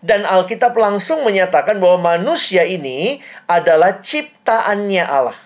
Dan 0.00 0.24
Alkitab 0.24 0.72
langsung 0.80 1.28
menyatakan 1.28 1.76
bahwa 1.76 2.16
manusia 2.16 2.64
ini 2.64 3.20
adalah 3.44 4.00
ciptaannya 4.00 5.04
Allah. 5.04 5.36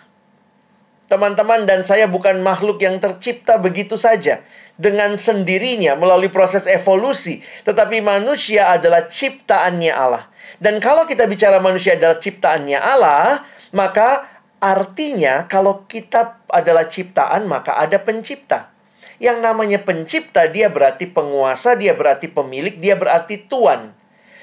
Teman-teman 1.10 1.66
dan 1.66 1.82
saya 1.82 2.06
bukan 2.06 2.38
makhluk 2.38 2.78
yang 2.78 3.02
tercipta 3.02 3.58
begitu 3.58 3.98
saja 3.98 4.46
dengan 4.78 5.18
sendirinya 5.18 5.98
melalui 5.98 6.30
proses 6.30 6.70
evolusi, 6.70 7.42
tetapi 7.66 7.98
manusia 7.98 8.70
adalah 8.70 9.10
ciptaannya 9.10 9.90
Allah. 9.90 10.30
Dan 10.62 10.78
kalau 10.78 11.02
kita 11.02 11.26
bicara 11.26 11.58
manusia 11.58 11.98
adalah 11.98 12.22
ciptaannya 12.22 12.78
Allah, 12.78 13.42
maka 13.74 14.37
Artinya, 14.58 15.46
kalau 15.46 15.86
kita 15.86 16.42
adalah 16.50 16.90
ciptaan, 16.90 17.46
maka 17.46 17.78
ada 17.78 18.02
pencipta. 18.02 18.74
Yang 19.22 19.38
namanya 19.38 19.78
pencipta, 19.86 20.50
dia 20.50 20.66
berarti 20.66 21.06
penguasa, 21.06 21.78
dia 21.78 21.94
berarti 21.94 22.26
pemilik, 22.26 22.74
dia 22.74 22.98
berarti 22.98 23.38
tuan. 23.46 23.94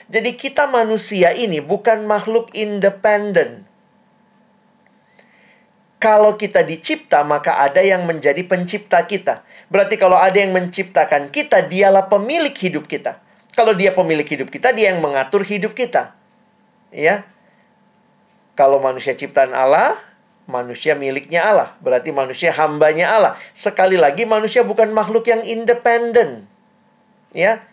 Jadi, 0.08 0.40
kita 0.40 0.72
manusia 0.72 1.36
ini 1.36 1.60
bukan 1.60 2.08
makhluk 2.08 2.56
independen. 2.56 3.68
Kalau 6.00 6.40
kita 6.40 6.64
dicipta, 6.64 7.28
maka 7.28 7.60
ada 7.60 7.84
yang 7.84 8.08
menjadi 8.08 8.40
pencipta 8.48 9.04
kita. 9.04 9.44
Berarti, 9.68 10.00
kalau 10.00 10.16
ada 10.16 10.40
yang 10.40 10.56
menciptakan 10.56 11.28
kita, 11.28 11.68
dialah 11.68 12.08
pemilik 12.08 12.56
hidup 12.56 12.88
kita. 12.88 13.20
Kalau 13.52 13.76
dia 13.76 13.92
pemilik 13.92 14.28
hidup 14.28 14.48
kita, 14.48 14.72
dia 14.72 14.96
yang 14.96 15.04
mengatur 15.04 15.44
hidup 15.44 15.76
kita. 15.76 16.16
Ya, 16.96 17.28
kalau 18.56 18.80
manusia 18.80 19.20
ciptaan 19.20 19.52
Allah, 19.52 20.00
manusia 20.48 20.96
miliknya 20.96 21.44
Allah. 21.44 21.76
Berarti 21.84 22.16
manusia 22.16 22.56
hambanya 22.56 23.12
Allah. 23.12 23.34
Sekali 23.52 24.00
lagi 24.00 24.24
manusia 24.24 24.64
bukan 24.64 24.96
makhluk 24.96 25.28
yang 25.28 25.44
independen. 25.44 26.48
Ya. 27.36 27.68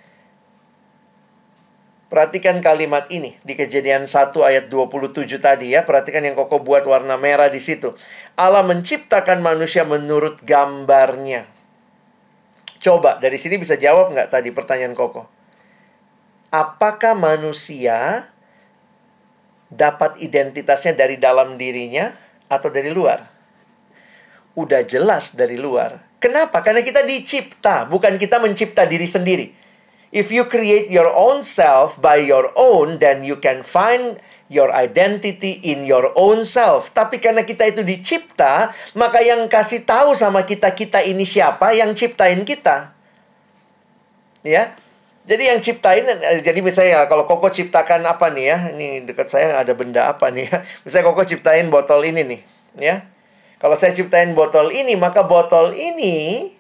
Perhatikan 2.13 2.61
kalimat 2.61 3.09
ini 3.09 3.41
di 3.41 3.57
kejadian 3.57 4.05
1 4.05 4.37
ayat 4.45 4.69
27 4.69 5.33
tadi 5.41 5.73
ya. 5.73 5.87
Perhatikan 5.87 6.21
yang 6.21 6.37
Koko 6.37 6.61
buat 6.61 6.85
warna 6.85 7.17
merah 7.17 7.49
di 7.49 7.57
situ. 7.57 7.97
Allah 8.37 8.61
menciptakan 8.67 9.41
manusia 9.41 9.87
menurut 9.89 10.45
gambarnya. 10.45 11.49
Coba 12.83 13.17
dari 13.17 13.39
sini 13.41 13.57
bisa 13.57 13.79
jawab 13.79 14.13
nggak 14.13 14.29
tadi 14.29 14.53
pertanyaan 14.53 14.93
Koko? 14.93 15.25
Apakah 16.53 17.17
manusia 17.17 18.29
dapat 19.73 20.21
identitasnya 20.21 20.93
dari 20.93 21.17
dalam 21.17 21.57
dirinya 21.57 22.13
atau 22.47 22.69
dari 22.69 22.93
luar? 22.93 23.25
Udah 24.53 24.85
jelas 24.85 25.33
dari 25.33 25.57
luar. 25.57 26.13
Kenapa? 26.21 26.61
Karena 26.61 26.85
kita 26.85 27.03
dicipta, 27.03 27.89
bukan 27.89 28.21
kita 28.21 28.39
mencipta 28.39 28.85
diri 28.85 29.09
sendiri. 29.09 29.47
If 30.13 30.29
you 30.29 30.45
create 30.45 30.93
your 30.93 31.09
own 31.09 31.41
self 31.41 31.97
by 31.97 32.21
your 32.21 32.53
own, 32.53 33.01
then 33.01 33.25
you 33.25 33.41
can 33.41 33.65
find 33.65 34.21
your 34.53 34.69
identity 34.69 35.57
in 35.65 35.89
your 35.89 36.13
own 36.13 36.45
self. 36.45 36.93
Tapi 36.93 37.17
karena 37.17 37.49
kita 37.49 37.65
itu 37.65 37.81
dicipta, 37.81 38.77
maka 38.93 39.25
yang 39.25 39.49
kasih 39.49 39.89
tahu 39.89 40.13
sama 40.13 40.45
kita 40.45 40.77
kita 40.77 41.01
ini 41.01 41.25
siapa, 41.25 41.73
yang 41.73 41.97
ciptain 41.97 42.45
kita. 42.45 42.93
Ya. 44.45 44.77
Jadi 45.23 45.47
yang 45.47 45.63
ciptain 45.63 46.03
eh, 46.03 46.43
jadi 46.43 46.59
misalnya 46.59 47.07
kalau 47.07 47.31
Koko 47.31 47.47
ciptakan 47.47 48.03
apa 48.11 48.35
nih 48.35 48.45
ya? 48.51 48.59
Ini 48.75 48.87
dekat 49.07 49.31
saya 49.31 49.63
ada 49.63 49.71
benda 49.71 50.11
apa 50.11 50.35
nih 50.35 50.51
ya? 50.51 50.67
Misalnya 50.83 51.07
Koko 51.15 51.23
ciptain 51.23 51.71
botol 51.71 52.03
ini 52.03 52.27
nih, 52.27 52.41
ya. 52.83 53.07
Kalau 53.63 53.79
saya 53.79 53.95
ciptain 53.95 54.35
botol 54.35 54.75
ini, 54.75 54.99
maka 54.99 55.23
botol 55.23 55.71
ini 55.79 56.51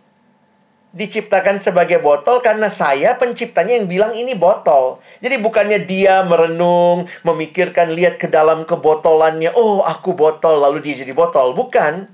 diciptakan 0.93 1.59
sebagai 1.59 1.99
botol 1.99 2.45
karena 2.45 2.69
saya 2.69 3.17
penciptanya 3.19 3.81
yang 3.83 3.91
bilang 3.91 4.13
ini 4.15 4.39
botol. 4.39 5.03
Jadi 5.19 5.43
bukannya 5.43 5.83
dia 5.83 6.23
merenung, 6.23 7.11
memikirkan 7.27 7.91
lihat 7.97 8.23
ke 8.23 8.31
dalam 8.31 8.63
kebotolannya, 8.63 9.51
oh 9.59 9.83
aku 9.83 10.15
botol 10.15 10.63
lalu 10.63 10.85
dia 10.85 11.03
jadi 11.03 11.11
botol, 11.11 11.59
bukan. 11.59 12.07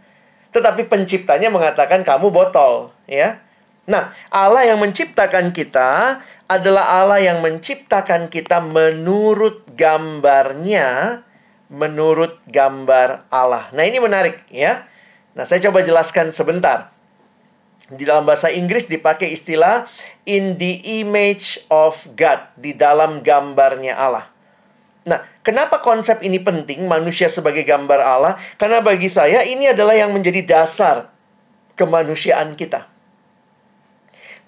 Tetapi 0.55 0.89
penciptanya 0.89 1.53
mengatakan 1.53 2.01
kamu 2.07 2.33
botol, 2.33 2.97
ya. 3.05 3.45
Nah, 3.89 4.13
Allah 4.29 4.69
yang 4.69 4.81
menciptakan 4.81 5.53
kita 5.53 6.21
adalah 6.49 7.05
Allah 7.05 7.21
yang 7.21 7.45
menciptakan 7.45 8.33
kita 8.33 8.65
menurut 8.65 9.69
gambarnya 9.77 11.21
menurut 11.69 12.41
gambar 12.49 13.29
Allah. 13.29 13.69
Nah, 13.77 13.85
ini 13.85 14.01
menarik 14.01 14.49
ya. 14.49 14.89
Nah, 15.37 15.45
saya 15.45 15.61
coba 15.69 15.85
jelaskan 15.85 16.33
sebentar. 16.33 16.91
Di 17.89 18.05
dalam 18.05 18.29
bahasa 18.29 18.53
Inggris 18.53 18.89
dipakai 18.89 19.33
istilah 19.33 19.89
in 20.29 20.61
the 20.61 21.01
image 21.01 21.61
of 21.73 21.97
God, 22.17 22.53
di 22.57 22.77
dalam 22.77 23.25
gambarnya 23.25 23.97
Allah. 23.97 24.29
Nah, 25.09 25.25
kenapa 25.41 25.81
konsep 25.81 26.21
ini 26.21 26.37
penting 26.37 26.85
manusia 26.85 27.33
sebagai 27.33 27.65
gambar 27.65 28.01
Allah? 28.01 28.37
Karena 28.61 28.85
bagi 28.85 29.09
saya 29.09 29.41
ini 29.41 29.73
adalah 29.73 29.97
yang 29.97 30.13
menjadi 30.13 30.45
dasar 30.45 31.09
kemanusiaan 31.81 32.53
kita. 32.61 32.85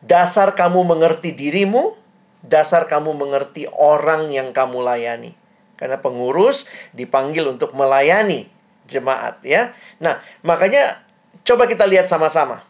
Dasar 0.00 0.56
kamu 0.56 0.84
mengerti 0.84 1.36
dirimu, 1.36 1.96
dasar 2.40 2.88
kamu 2.88 3.12
mengerti 3.12 3.68
orang 3.68 4.32
yang 4.32 4.56
kamu 4.56 4.80
layani. 4.80 5.36
Karena 5.76 6.00
pengurus 6.00 6.68
dipanggil 6.92 7.48
untuk 7.48 7.72
melayani 7.72 8.48
jemaat 8.88 9.40
ya. 9.46 9.72
Nah, 10.02 10.20
makanya 10.44 11.00
coba 11.44 11.64
kita 11.64 11.88
lihat 11.88 12.10
sama-sama. 12.10 12.66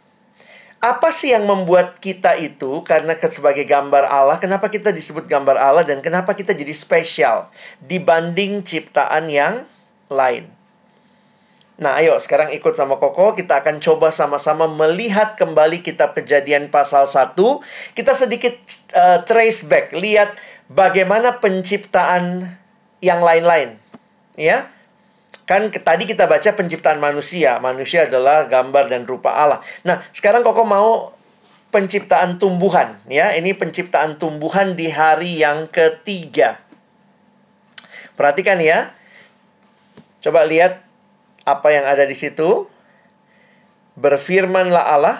Apa 0.80 1.12
sih 1.12 1.36
yang 1.36 1.44
membuat 1.44 2.00
kita 2.00 2.40
itu 2.40 2.80
karena 2.88 3.12
sebagai 3.28 3.68
gambar 3.68 4.08
Allah, 4.08 4.40
kenapa 4.40 4.72
kita 4.72 4.88
disebut 4.88 5.28
gambar 5.28 5.60
Allah 5.60 5.84
dan 5.84 6.00
kenapa 6.00 6.32
kita 6.32 6.56
jadi 6.56 6.72
spesial 6.72 7.52
dibanding 7.84 8.64
ciptaan 8.64 9.28
yang 9.28 9.68
lain? 10.08 10.59
Nah, 11.80 11.96
ayo 11.96 12.20
sekarang 12.20 12.52
ikut 12.52 12.76
sama 12.76 13.00
Koko, 13.00 13.32
kita 13.32 13.64
akan 13.64 13.80
coba 13.80 14.12
sama-sama 14.12 14.68
melihat 14.68 15.32
kembali 15.40 15.80
kitab 15.80 16.12
Kejadian 16.12 16.68
pasal 16.68 17.08
1. 17.08 17.32
Kita 17.96 18.12
sedikit 18.12 18.52
uh, 18.92 19.24
trace 19.24 19.64
back, 19.64 19.96
lihat 19.96 20.36
bagaimana 20.68 21.40
penciptaan 21.40 22.52
yang 23.00 23.24
lain-lain. 23.24 23.80
Ya. 24.36 24.68
Kan 25.48 25.72
tadi 25.72 26.04
kita 26.04 26.28
baca 26.28 26.52
penciptaan 26.52 27.00
manusia. 27.00 27.56
Manusia 27.64 28.04
adalah 28.04 28.44
gambar 28.44 28.92
dan 28.92 29.08
rupa 29.08 29.32
Allah. 29.32 29.64
Nah, 29.80 30.04
sekarang 30.12 30.44
Koko 30.44 30.68
mau 30.68 31.16
penciptaan 31.72 32.36
tumbuhan. 32.36 33.00
Ya, 33.08 33.32
ini 33.32 33.56
penciptaan 33.56 34.20
tumbuhan 34.20 34.76
di 34.76 34.92
hari 34.92 35.40
yang 35.40 35.64
ketiga. 35.72 36.60
Perhatikan 38.20 38.60
ya. 38.60 38.92
Coba 40.20 40.44
lihat 40.44 40.89
apa 41.44 41.68
yang 41.72 41.86
ada 41.88 42.04
di 42.04 42.16
situ. 42.16 42.68
Berfirmanlah 44.00 44.84
Allah, 44.96 45.18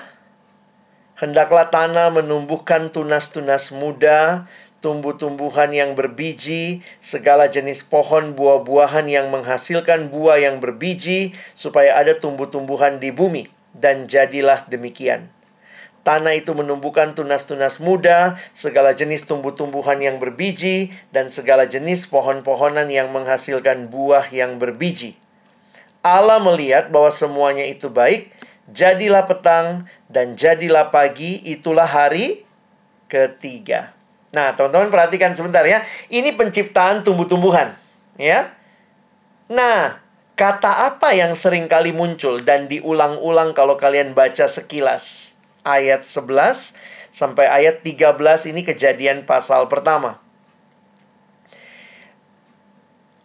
hendaklah 1.21 1.69
tanah 1.69 2.09
menumbuhkan 2.15 2.89
tunas-tunas 2.89 3.75
muda, 3.77 4.49
tumbuh-tumbuhan 4.81 5.69
yang 5.77 5.93
berbiji, 5.93 6.81
segala 7.05 7.53
jenis 7.53 7.85
pohon 7.85 8.33
buah-buahan 8.33 9.05
yang 9.13 9.29
menghasilkan 9.29 10.09
buah 10.09 10.41
yang 10.41 10.59
berbiji, 10.65 11.37
supaya 11.53 12.01
ada 12.01 12.17
tumbuh-tumbuhan 12.17 12.97
di 12.97 13.13
bumi. 13.13 13.53
Dan 13.71 14.11
jadilah 14.11 14.67
demikian. 14.67 15.31
Tanah 16.01 16.33
itu 16.33 16.57
menumbuhkan 16.57 17.13
tunas-tunas 17.13 17.77
muda, 17.77 18.41
segala 18.57 18.97
jenis 18.97 19.29
tumbuh-tumbuhan 19.29 20.01
yang 20.01 20.17
berbiji, 20.17 20.91
dan 21.13 21.29
segala 21.29 21.69
jenis 21.69 22.09
pohon-pohonan 22.09 22.89
yang 22.89 23.13
menghasilkan 23.13 23.93
buah 23.93 24.33
yang 24.33 24.57
berbiji. 24.57 25.21
Allah 26.01 26.41
melihat 26.41 26.89
bahwa 26.89 27.13
semuanya 27.13 27.69
itu 27.69 27.93
baik, 27.93 28.33
jadilah 28.73 29.29
petang 29.29 29.85
dan 30.09 30.33
jadilah 30.33 30.89
pagi, 30.89 31.45
itulah 31.45 31.85
hari 31.85 32.49
ketiga. 33.11 33.93
Nah, 34.31 34.55
teman-teman 34.55 34.89
perhatikan 34.89 35.35
sebentar 35.35 35.67
ya. 35.67 35.83
Ini 36.09 36.39
penciptaan 36.39 37.03
tumbuh-tumbuhan, 37.03 37.75
ya. 38.15 38.55
Nah, 39.51 39.99
kata 40.39 40.87
apa 40.87 41.13
yang 41.13 41.35
sering 41.35 41.67
kali 41.67 41.91
muncul 41.91 42.39
dan 42.41 42.71
diulang-ulang 42.71 43.53
kalau 43.53 43.75
kalian 43.75 44.15
baca 44.15 44.47
sekilas? 44.47 45.35
Ayat 45.61 46.09
11 46.09 46.73
sampai 47.13 47.45
ayat 47.51 47.85
13 47.85 48.49
ini 48.49 48.65
kejadian 48.65 49.29
pasal 49.29 49.69
pertama. 49.69 50.23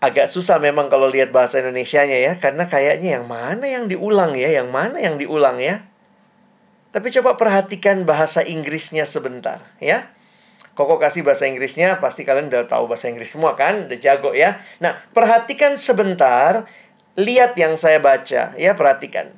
Agak 0.05 0.29
susah 0.29 0.61
memang 0.61 0.85
kalau 0.85 1.09
lihat 1.09 1.33
bahasa 1.33 1.57
Indonesianya 1.57 2.21
ya, 2.21 2.33
karena 2.37 2.69
kayaknya 2.69 3.17
yang 3.17 3.25
mana 3.25 3.65
yang 3.65 3.89
diulang 3.89 4.37
ya, 4.37 4.53
yang 4.61 4.69
mana 4.69 5.01
yang 5.01 5.17
diulang 5.17 5.57
ya. 5.57 5.81
Tapi 6.93 7.09
coba 7.09 7.33
perhatikan 7.33 8.05
bahasa 8.05 8.45
Inggrisnya 8.45 9.09
sebentar 9.09 9.65
ya. 9.81 10.13
Koko 10.77 11.01
kasih 11.01 11.25
bahasa 11.25 11.49
Inggrisnya, 11.49 11.97
pasti 11.97 12.21
kalian 12.21 12.53
udah 12.53 12.69
tahu 12.69 12.85
bahasa 12.85 13.09
Inggris 13.09 13.33
semua 13.33 13.57
kan? 13.57 13.89
Udah 13.89 13.97
jago 13.97 14.35
ya. 14.37 14.61
Nah, 14.77 14.99
perhatikan 15.15 15.79
sebentar, 15.81 16.69
lihat 17.17 17.57
yang 17.57 17.79
saya 17.79 17.97
baca 17.97 18.53
ya, 18.53 18.71
perhatikan. 18.77 19.31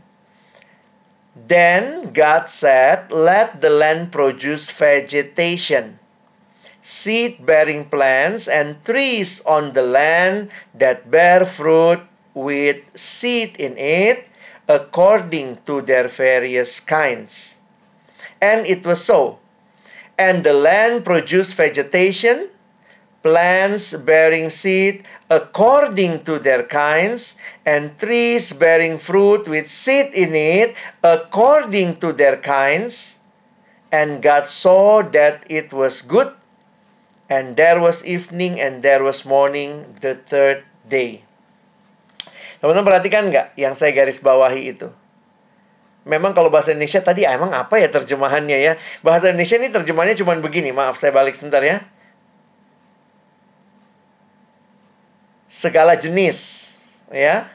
Then 1.37 2.09
God 2.11 2.49
said, 2.49 3.13
let 3.13 3.61
the 3.61 3.69
land 3.69 4.09
produce 4.09 4.73
vegetation, 4.73 6.01
seed-bearing 6.87 7.83
plants 7.91 8.47
and 8.47 8.79
trees 8.87 9.43
on 9.43 9.73
the 9.75 9.83
land 9.83 10.47
that 10.71 11.11
bear 11.11 11.43
fruit 11.43 11.99
with 12.33 12.79
seed 12.95 13.59
in 13.59 13.75
it, 13.75 14.23
according 14.69 15.59
to 15.65 15.81
their 15.81 16.07
various 16.07 16.79
kinds. 16.79 17.59
And 18.39 18.65
it 18.65 18.85
was 18.85 19.03
so. 19.03 19.39
And 20.17 20.45
the 20.45 20.53
land 20.53 21.03
produced 21.03 21.55
vegetation, 21.55 22.47
plants 23.21 23.91
bearing 23.91 24.49
seed 24.49 25.03
according 25.29 26.23
to 26.23 26.39
their 26.39 26.63
kinds, 26.63 27.35
and 27.65 27.99
trees 27.99 28.53
bearing 28.53 28.97
fruit 28.97 29.45
with 29.49 29.67
seed 29.67 30.13
in 30.13 30.33
it 30.33 30.73
according 31.03 31.97
to 31.97 32.13
their 32.13 32.37
kinds. 32.37 33.19
And 33.91 34.23
God 34.23 34.47
saw 34.47 35.01
that 35.01 35.43
it 35.49 35.73
was 35.73 35.99
good. 36.01 36.36
And 37.27 37.59
there 37.59 37.83
was 37.83 38.07
evening 38.07 38.59
and 38.59 38.79
there 38.79 39.03
was 39.03 39.27
morning 39.27 39.99
the 39.99 40.15
third 40.15 40.63
day. 40.87 41.27
Teman-teman 42.63 42.87
perhatikan 42.87 43.27
nggak 43.27 43.53
yang 43.59 43.75
saya 43.75 43.91
garis 43.91 44.23
bawahi 44.23 44.73
itu? 44.73 44.87
memang 46.07 46.31
kalau 46.31 46.47
bahasa 46.47 46.71
Indonesia 46.71 47.03
tadi 47.03 47.27
emang 47.27 47.51
apa 47.51 47.75
ya 47.77 47.91
terjemahannya 47.91 48.57
ya? 48.57 48.73
Bahasa 49.03 49.29
Indonesia 49.29 49.59
ini 49.59 49.69
terjemahannya 49.69 50.15
cuma 50.15 50.33
begini. 50.39 50.71
Maaf, 50.71 50.95
saya 50.95 51.11
balik 51.11 51.35
sebentar 51.35 51.59
ya. 51.61 51.83
Segala 55.51 55.99
jenis, 55.99 56.71
ya. 57.11 57.51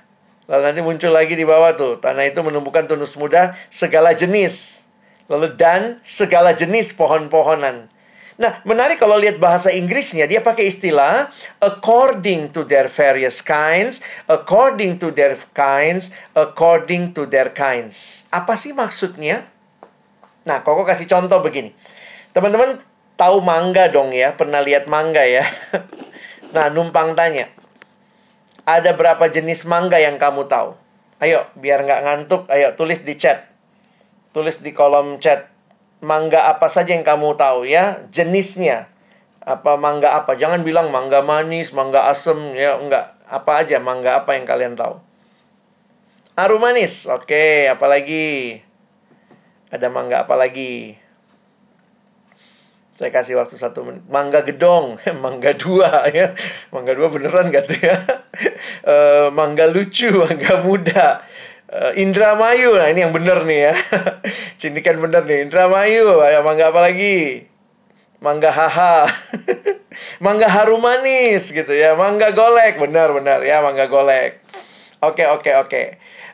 Lalu 0.47 0.63
nanti 0.69 0.81
muncul 0.85 1.11
lagi 1.15 1.33
di 1.33 1.49
bawah 1.49 1.73
tuh. 1.73 1.97
Tanah 1.99 2.29
itu 2.29 2.45
menumbuhkan 2.45 2.85
tunus 2.85 3.17
muda 3.17 3.57
segala 3.73 4.13
jenis. 4.13 4.85
Lalu 5.33 5.57
dan 5.57 6.03
segala 6.05 6.53
jenis 6.53 6.93
pohon-pohonan. 6.93 7.89
Nah, 8.43 8.59
menarik 8.67 8.99
kalau 8.99 9.15
lihat 9.23 9.39
bahasa 9.39 9.71
Inggrisnya, 9.71 10.27
dia 10.27 10.43
pakai 10.43 10.67
istilah 10.67 11.31
according 11.63 12.51
to 12.51 12.67
their 12.67 12.91
various 12.91 13.39
kinds, 13.39 14.03
according 14.27 14.99
to 14.99 15.15
their 15.15 15.39
kinds, 15.55 16.11
according 16.35 17.15
to 17.15 17.23
their 17.31 17.55
kinds. 17.55 18.27
Apa 18.35 18.59
sih 18.59 18.75
maksudnya? 18.75 19.47
Nah, 20.43 20.67
Koko 20.67 20.83
kasih 20.83 21.07
contoh 21.07 21.39
begini. 21.39 21.71
Teman-teman 22.35 22.83
tahu 23.15 23.39
mangga 23.47 23.87
dong 23.95 24.11
ya, 24.11 24.35
pernah 24.35 24.59
lihat 24.59 24.91
mangga 24.91 25.23
ya? 25.23 25.47
nah, 26.55 26.67
numpang 26.67 27.15
tanya. 27.15 27.47
Ada 28.67 28.91
berapa 28.99 29.23
jenis 29.31 29.71
mangga 29.71 30.03
yang 30.03 30.19
kamu 30.19 30.51
tahu? 30.51 30.75
Ayo, 31.23 31.47
biar 31.55 31.87
nggak 31.87 32.03
ngantuk, 32.03 32.51
ayo 32.51 32.75
tulis 32.75 33.07
di 33.07 33.15
chat. 33.15 33.55
Tulis 34.35 34.59
di 34.59 34.75
kolom 34.75 35.23
chat 35.23 35.52
mangga 36.03 36.51
apa 36.51 36.67
saja 36.67 36.93
yang 36.93 37.07
kamu 37.07 37.39
tahu 37.39 37.65
ya, 37.65 38.05
jenisnya. 38.11 38.91
Apa 39.43 39.79
mangga 39.79 40.19
apa? 40.19 40.35
Jangan 40.35 40.67
bilang 40.67 40.91
mangga 40.91 41.23
manis, 41.23 41.71
mangga 41.71 42.11
asem 42.11 42.37
ya, 42.59 42.77
enggak. 42.79 43.15
Apa 43.31 43.65
aja 43.65 43.79
mangga 43.79 44.21
apa 44.23 44.37
yang 44.37 44.45
kalian 44.45 44.75
tahu? 44.75 44.99
Aru 46.37 46.59
manis. 46.59 47.07
Oke, 47.09 47.71
apalagi? 47.71 48.61
Ada 49.73 49.89
mangga 49.89 50.29
apa 50.29 50.37
lagi? 50.37 50.99
Saya 52.93 53.09
kasih 53.09 53.41
waktu 53.41 53.57
satu 53.57 53.83
menit. 53.83 54.05
Mangga 54.07 54.45
gedong, 54.45 55.01
mangga 55.25 55.57
dua 55.57 56.07
ya. 56.13 56.37
Mangga 56.71 56.93
dua 56.93 57.09
beneran 57.09 57.49
gak 57.51 57.67
tuh 57.67 57.81
ya? 57.81 57.97
uh, 58.87 59.27
mangga 59.39 59.67
lucu, 59.67 60.07
mangga 60.23 60.61
muda. 60.63 61.25
Uh, 61.73 61.97
Indramayu, 61.97 62.77
nah 62.77 62.93
ini 62.93 63.01
yang 63.01 63.17
bener 63.17 63.49
nih 63.49 63.73
ya. 63.73 63.75
Cindikan 64.61 65.01
bener 65.01 65.25
nih. 65.25 65.49
Indramayu, 65.49 66.21
ya 66.21 66.45
mangga 66.45 66.69
apa 66.69 66.85
lagi? 66.85 67.49
Mangga 68.21 68.53
haha. 68.53 69.09
mangga 70.25 70.53
harum 70.53 70.85
manis 70.85 71.49
gitu 71.49 71.73
ya. 71.73 71.97
Mangga 71.97 72.37
golek, 72.37 72.77
benar 72.77 73.17
benar 73.17 73.41
ya 73.41 73.65
mangga 73.65 73.89
golek. 73.89 74.45
Oke 75.01 75.25
oke 75.25 75.51
oke 75.65 75.83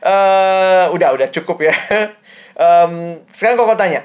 uh, 0.03 0.85
udah 0.95 1.09
udah 1.15 1.29
cukup 1.31 1.67
ya. 1.67 1.75
um, 2.65 3.19
sekarang 3.31 3.59
kok 3.59 3.79
tanya, 3.79 4.01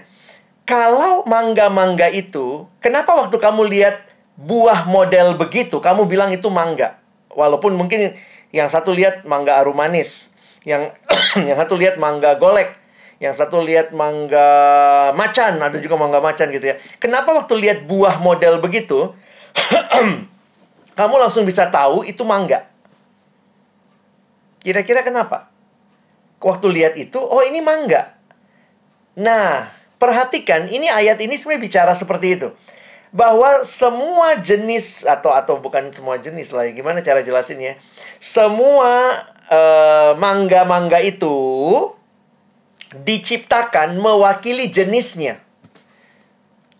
kalau 0.65 1.25
mangga-mangga 1.27 2.09
itu, 2.09 2.65
kenapa 2.81 3.13
waktu 3.13 3.37
kamu 3.37 3.67
lihat 3.69 3.95
buah 4.39 4.89
model 4.89 5.37
begitu, 5.37 5.77
kamu 5.77 6.09
bilang 6.09 6.33
itu 6.33 6.49
mangga? 6.49 6.97
Walaupun 7.33 7.73
mungkin 7.73 8.13
yang 8.53 8.69
satu 8.69 8.93
lihat 8.93 9.25
mangga 9.25 9.57
arum 9.57 9.77
manis, 9.77 10.32
yang 10.67 10.91
yang 11.47 11.57
satu 11.59 11.79
lihat 11.79 11.95
mangga 11.99 12.35
golek, 12.39 12.75
yang 13.19 13.31
satu 13.31 13.63
lihat 13.63 13.95
mangga 13.95 14.47
macan, 15.15 15.59
ada 15.59 15.77
juga 15.79 15.95
mangga 15.95 16.19
macan 16.19 16.51
gitu 16.51 16.73
ya. 16.73 16.75
Kenapa 16.99 17.31
waktu 17.31 17.53
lihat 17.59 17.85
buah 17.87 18.19
model 18.19 18.59
begitu, 18.59 19.15
kamu 20.99 21.15
langsung 21.19 21.43
bisa 21.43 21.69
tahu 21.71 22.03
itu 22.03 22.23
mangga? 22.23 22.67
Kira-kira 24.63 25.03
kenapa? 25.03 25.53
waktu 26.43 26.67
lihat 26.69 26.93
itu, 26.99 27.17
oh 27.17 27.41
ini 27.41 27.63
mangga. 27.63 28.19
Nah, 29.15 29.71
perhatikan 29.97 30.67
ini 30.67 30.91
ayat 30.91 31.17
ini 31.23 31.39
sebenarnya 31.39 31.63
bicara 31.63 31.93
seperti 31.95 32.37
itu. 32.37 32.51
Bahwa 33.13 33.63
semua 33.63 34.41
jenis 34.41 35.07
atau 35.07 35.31
atau 35.31 35.61
bukan 35.63 35.89
semua 35.95 36.19
jenis 36.19 36.51
lah, 36.51 36.67
gimana 36.73 36.99
cara 36.99 37.23
jelasinnya? 37.23 37.79
Semua 38.19 39.23
mangga 39.49 40.15
mangga-mangga 40.19 40.99
itu 41.03 41.35
diciptakan 42.93 43.97
mewakili 43.97 44.69
jenisnya 44.69 45.43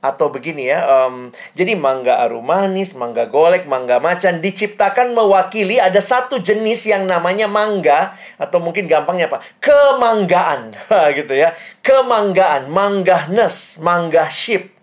atau 0.04 0.28
begini 0.28 0.67
ya. 0.67 0.84
Um, 0.84 1.32
jadi 1.56 1.80
mangga 1.80 2.19
arum 2.28 2.43
manis, 2.43 2.91
mangga 2.91 3.32
golek, 3.32 3.63
mangga 3.71 4.04
macan 4.04 4.43
diciptakan 4.43 5.15
mewakili 5.15 5.80
ada 5.80 6.04
satu 6.04 6.43
jenis 6.43 6.84
yang 6.84 7.08
namanya 7.08 7.47
mangga 7.47 8.19
atau 8.36 8.60
mungkin 8.60 8.91
gampangnya 8.91 9.32
apa? 9.32 9.39
Kemanggaan. 9.63 10.76
gitu 11.17 11.34
ya. 11.34 11.56
Kemanggaan, 11.80 12.67
manggahness, 12.67 13.80
mangga 13.80 14.28
ship. 14.28 14.76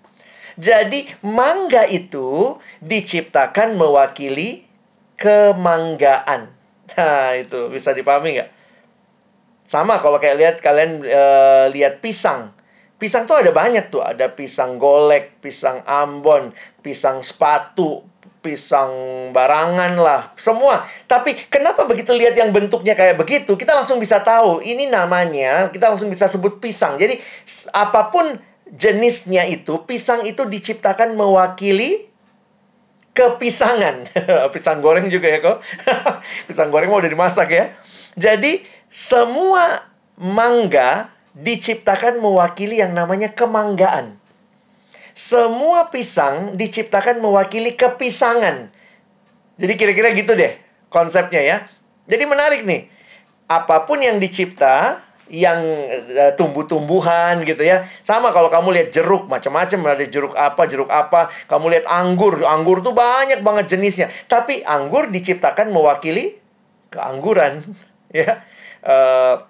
Jadi 0.57 1.09
mangga 1.21 1.85
itu 1.85 2.57
diciptakan 2.81 3.77
mewakili 3.77 4.65
kemanggaan. 5.21 6.60
Nah, 6.99 7.39
itu 7.39 7.71
bisa 7.71 7.95
dipahami 7.95 8.41
nggak? 8.41 8.51
Sama 9.71 10.03
kalau 10.03 10.19
kayak 10.19 10.37
lihat 10.39 10.57
kalian 10.59 11.07
uh, 11.07 11.71
lihat 11.71 12.03
pisang 12.03 12.51
Pisang 13.01 13.25
tuh 13.25 13.41
ada 13.41 13.49
banyak 13.49 13.89
tuh, 13.89 14.05
ada 14.05 14.29
pisang 14.29 14.77
golek, 14.77 15.41
pisang 15.41 15.81
ambon, 15.89 16.53
pisang 16.85 17.25
sepatu, 17.25 18.05
pisang 18.45 18.93
barangan 19.33 19.97
lah, 19.97 20.37
semua. 20.37 20.85
Tapi 21.09 21.49
kenapa 21.49 21.89
begitu 21.89 22.13
lihat 22.13 22.37
yang 22.37 22.53
bentuknya 22.53 22.93
kayak 22.93 23.17
begitu, 23.17 23.57
kita 23.57 23.73
langsung 23.73 23.97
bisa 23.97 24.21
tahu 24.21 24.61
ini 24.61 24.85
namanya, 24.93 25.73
kita 25.73 25.97
langsung 25.97 26.13
bisa 26.13 26.29
sebut 26.29 26.61
pisang. 26.61 27.01
Jadi 27.01 27.17
apa 27.73 28.13
pun 28.13 28.37
jenisnya 28.69 29.49
itu, 29.49 29.81
pisang 29.89 30.21
itu 30.29 30.45
diciptakan 30.45 31.17
mewakili 31.17 32.10
kepisangan. 33.15 34.07
pisang 34.55 34.79
goreng 34.81 35.11
juga 35.11 35.29
ya 35.31 35.39
kok. 35.43 35.59
pisang 36.49 36.71
goreng 36.71 36.91
mau 36.91 37.03
udah 37.03 37.11
dimasak 37.11 37.49
ya. 37.51 37.75
Jadi 38.15 38.63
semua 38.91 39.87
mangga 40.19 41.15
diciptakan 41.35 42.19
mewakili 42.19 42.83
yang 42.83 42.93
namanya 42.93 43.31
kemanggaan. 43.31 44.19
Semua 45.15 45.91
pisang 45.93 46.57
diciptakan 46.57 47.21
mewakili 47.21 47.77
kepisangan. 47.77 48.73
Jadi 49.61 49.73
kira-kira 49.77 50.17
gitu 50.17 50.33
deh 50.33 50.57
konsepnya 50.89 51.41
ya. 51.43 51.57
Jadi 52.09 52.25
menarik 52.27 52.65
nih. 52.65 52.89
Apa 53.51 53.83
pun 53.83 53.99
yang 53.99 54.23
dicipta 54.23 55.03
yang 55.31 55.63
uh, 56.11 56.35
tumbuh-tumbuhan 56.35 57.47
gitu 57.47 57.63
ya. 57.63 57.87
Sama 58.03 58.35
kalau 58.35 58.51
kamu 58.51 58.75
lihat 58.75 58.89
jeruk 58.91 59.31
macam-macam 59.31 59.95
ada 59.95 60.05
jeruk 60.05 60.35
apa, 60.35 60.63
jeruk 60.67 60.91
apa. 60.91 61.31
Kamu 61.47 61.71
lihat 61.71 61.87
anggur, 61.87 62.43
anggur 62.43 62.83
tuh 62.83 62.93
banyak 62.93 63.41
banget 63.47 63.79
jenisnya. 63.79 64.11
Tapi 64.27 64.67
anggur 64.67 65.09
diciptakan 65.09 65.71
mewakili 65.71 66.37
keangguran 66.91 67.63
ya. 68.13 68.43
Uh, 68.83 69.47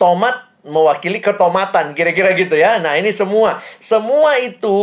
tomat 0.00 0.48
mewakili 0.64 1.20
ketomatan, 1.20 1.92
kira-kira 1.92 2.32
gitu 2.32 2.56
ya. 2.56 2.80
Nah, 2.80 2.96
ini 2.96 3.12
semua. 3.12 3.60
Semua 3.76 4.40
itu 4.40 4.80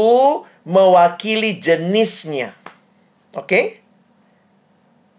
mewakili 0.62 1.58
jenisnya. 1.58 2.54
Oke? 3.34 3.46
Okay? 3.50 3.66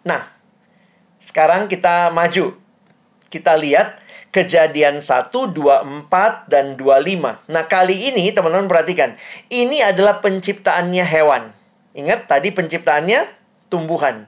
Nah, 0.07 0.23
sekarang 1.19 1.67
kita 1.67 2.15
maju. 2.15 2.55
Kita 3.27 3.57
lihat 3.57 4.02
kejadian 4.33 5.05
1, 5.05 5.29
24, 5.31 6.49
dan 6.49 6.75
25. 6.81 7.45
Nah, 7.53 7.65
kali 7.69 8.11
ini 8.11 8.33
teman-teman 8.33 8.67
perhatikan. 8.67 9.15
Ini 9.53 9.93
adalah 9.93 10.25
penciptaannya 10.25 11.05
hewan. 11.05 11.53
Ingat 11.93 12.27
tadi 12.27 12.49
penciptaannya 12.51 13.29
tumbuhan 13.69 14.27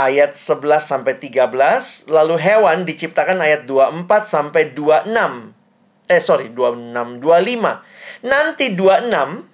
ayat 0.00 0.32
11 0.32 0.88
sampai 0.88 1.20
13, 1.20 2.08
lalu 2.08 2.40
hewan 2.40 2.88
diciptakan 2.88 3.44
ayat 3.44 3.68
24 3.68 4.08
sampai 4.24 4.72
26. 4.72 5.52
Eh 6.08 6.18
sorry, 6.24 6.48
26, 6.50 7.20
25. 7.20 7.84
Nanti 8.24 8.72
26 8.72 9.52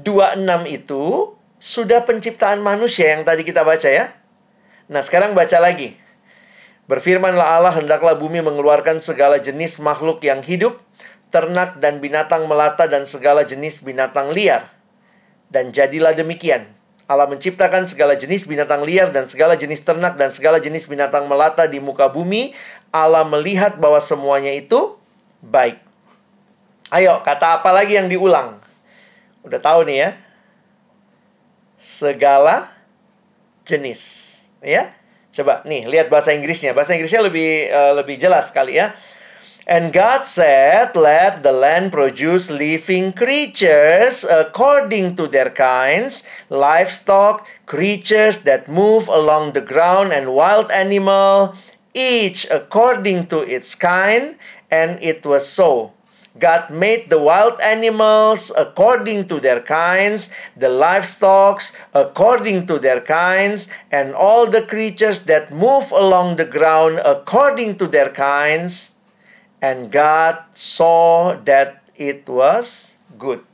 26 0.00 0.70
itu 0.70 1.34
sudah 1.60 2.06
penciptaan 2.08 2.62
manusia 2.62 3.12
yang 3.12 3.22
tadi 3.26 3.44
kita 3.44 3.66
baca 3.66 3.88
ya. 3.90 4.16
Nah, 4.88 5.04
sekarang 5.04 5.36
baca 5.36 5.60
lagi. 5.60 5.99
Berfirmanlah 6.90 7.62
Allah, 7.62 7.78
hendaklah 7.78 8.18
bumi 8.18 8.42
mengeluarkan 8.42 8.98
segala 8.98 9.38
jenis 9.38 9.78
makhluk 9.78 10.26
yang 10.26 10.42
hidup, 10.42 10.82
ternak 11.30 11.78
dan 11.78 12.02
binatang 12.02 12.50
melata 12.50 12.90
dan 12.90 13.06
segala 13.06 13.46
jenis 13.46 13.86
binatang 13.86 14.34
liar. 14.34 14.74
Dan 15.46 15.70
jadilah 15.70 16.18
demikian. 16.18 16.66
Allah 17.06 17.30
menciptakan 17.30 17.86
segala 17.86 18.18
jenis 18.18 18.42
binatang 18.42 18.82
liar 18.82 19.14
dan 19.14 19.30
segala 19.30 19.54
jenis 19.54 19.86
ternak 19.86 20.18
dan 20.18 20.34
segala 20.34 20.58
jenis 20.58 20.90
binatang 20.90 21.30
melata 21.30 21.70
di 21.70 21.78
muka 21.78 22.10
bumi. 22.10 22.58
Allah 22.90 23.22
melihat 23.22 23.78
bahwa 23.78 24.02
semuanya 24.02 24.50
itu 24.50 24.98
baik. 25.46 25.78
Ayo, 26.90 27.22
kata 27.22 27.62
apa 27.62 27.70
lagi 27.70 27.98
yang 28.02 28.10
diulang? 28.10 28.58
Udah 29.46 29.62
tahu 29.62 29.86
nih 29.86 29.96
ya. 30.06 30.10
Segala 31.78 32.74
jenis, 33.62 34.34
ya. 34.58 34.99
Coba 35.40 35.64
nih, 35.64 35.88
lihat 35.88 36.12
bahasa 36.12 36.36
Inggrisnya. 36.36 36.76
Bahasa 36.76 36.92
Inggrisnya 36.92 37.24
lebih 37.24 37.72
uh, 37.72 37.96
lebih 37.96 38.20
jelas 38.20 38.52
kali 38.52 38.76
ya. 38.76 38.92
And 39.64 39.88
God 39.88 40.28
said, 40.28 40.92
Let 40.92 41.40
the 41.40 41.56
land 41.56 41.96
produce 41.96 42.52
living 42.52 43.16
creatures 43.16 44.20
according 44.20 45.16
to 45.16 45.24
their 45.32 45.48
kinds, 45.48 46.28
livestock, 46.52 47.48
creatures 47.64 48.44
that 48.44 48.68
move 48.68 49.08
along 49.08 49.56
the 49.56 49.64
ground, 49.64 50.12
and 50.12 50.36
wild 50.36 50.68
animal, 50.68 51.56
each 51.96 52.44
according 52.52 53.32
to 53.32 53.40
its 53.40 53.72
kind. 53.72 54.36
And 54.68 55.00
it 55.00 55.24
was 55.24 55.48
so. 55.48 55.96
God 56.40 56.72
made 56.72 57.12
the 57.12 57.20
wild 57.20 57.60
animals 57.60 58.48
according 58.56 59.28
to 59.28 59.38
their 59.38 59.60
kinds, 59.60 60.32
the 60.56 60.72
livestock 60.72 61.60
according 61.92 62.64
to 62.72 62.80
their 62.80 63.04
kinds, 63.04 63.68
and 63.92 64.16
all 64.16 64.48
the 64.48 64.64
creatures 64.64 65.28
that 65.28 65.52
move 65.52 65.92
along 65.92 66.40
the 66.40 66.48
ground 66.48 66.98
according 67.04 67.76
to 67.78 67.86
their 67.86 68.08
kinds. 68.08 68.96
And 69.60 69.92
God 69.92 70.40
saw 70.56 71.36
that 71.44 71.84
it 71.92 72.24
was 72.24 72.96
good. 73.20 73.44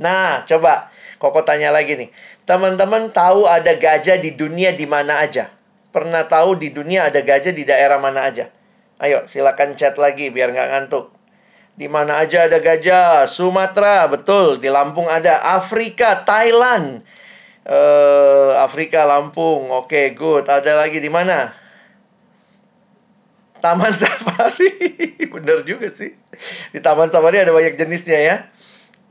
Nah, 0.00 0.48
coba 0.48 0.88
Koko 1.18 1.42
tanya 1.42 1.74
lagi 1.74 1.98
nih. 1.98 2.10
Teman-teman 2.46 3.10
tahu 3.10 3.44
ada 3.44 3.74
gajah 3.74 4.22
di 4.22 4.38
dunia 4.38 4.70
di 4.70 4.86
mana 4.86 5.18
aja? 5.18 5.50
Pernah 5.90 6.30
tahu 6.30 6.54
di 6.54 6.70
dunia 6.70 7.10
ada 7.10 7.18
gajah 7.18 7.50
di 7.50 7.66
daerah 7.66 7.98
mana 7.98 8.30
aja? 8.30 8.54
Ayo, 9.02 9.26
silakan 9.26 9.74
chat 9.74 9.98
lagi 9.98 10.30
biar 10.30 10.54
nggak 10.54 10.70
ngantuk. 10.70 11.17
Di 11.78 11.86
mana 11.86 12.18
aja 12.18 12.50
ada 12.50 12.58
gajah? 12.58 13.30
Sumatera, 13.30 14.10
betul. 14.10 14.58
Di 14.58 14.66
Lampung 14.66 15.06
ada. 15.06 15.38
Afrika, 15.54 16.26
Thailand. 16.26 17.06
Uh, 17.62 18.58
Afrika, 18.58 19.06
Lampung. 19.06 19.70
Oke, 19.70 19.94
okay, 19.94 20.06
good. 20.10 20.50
Ada 20.50 20.74
lagi 20.74 20.98
di 20.98 21.06
mana? 21.06 21.54
Taman 23.62 23.94
Safari. 24.02 24.74
Bener 25.30 25.62
juga 25.62 25.86
sih. 25.94 26.18
Di 26.74 26.82
Taman 26.82 27.14
Safari 27.14 27.46
ada 27.46 27.54
banyak 27.54 27.78
jenisnya 27.78 28.18
ya. 28.18 28.36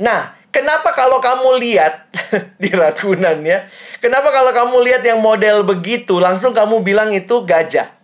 Nah, 0.03 0.35
kenapa 0.51 0.91
kalau 0.91 1.23
kamu 1.23 1.63
lihat 1.63 2.11
di 2.61 2.67
Ragunan 2.75 3.47
ya? 3.47 3.63
Kenapa 4.03 4.27
kalau 4.29 4.51
kamu 4.51 4.83
lihat 4.91 5.01
yang 5.07 5.23
model 5.23 5.63
begitu, 5.63 6.19
langsung 6.19 6.51
kamu 6.51 6.83
bilang 6.83 7.15
itu 7.15 7.47
gajah? 7.47 7.96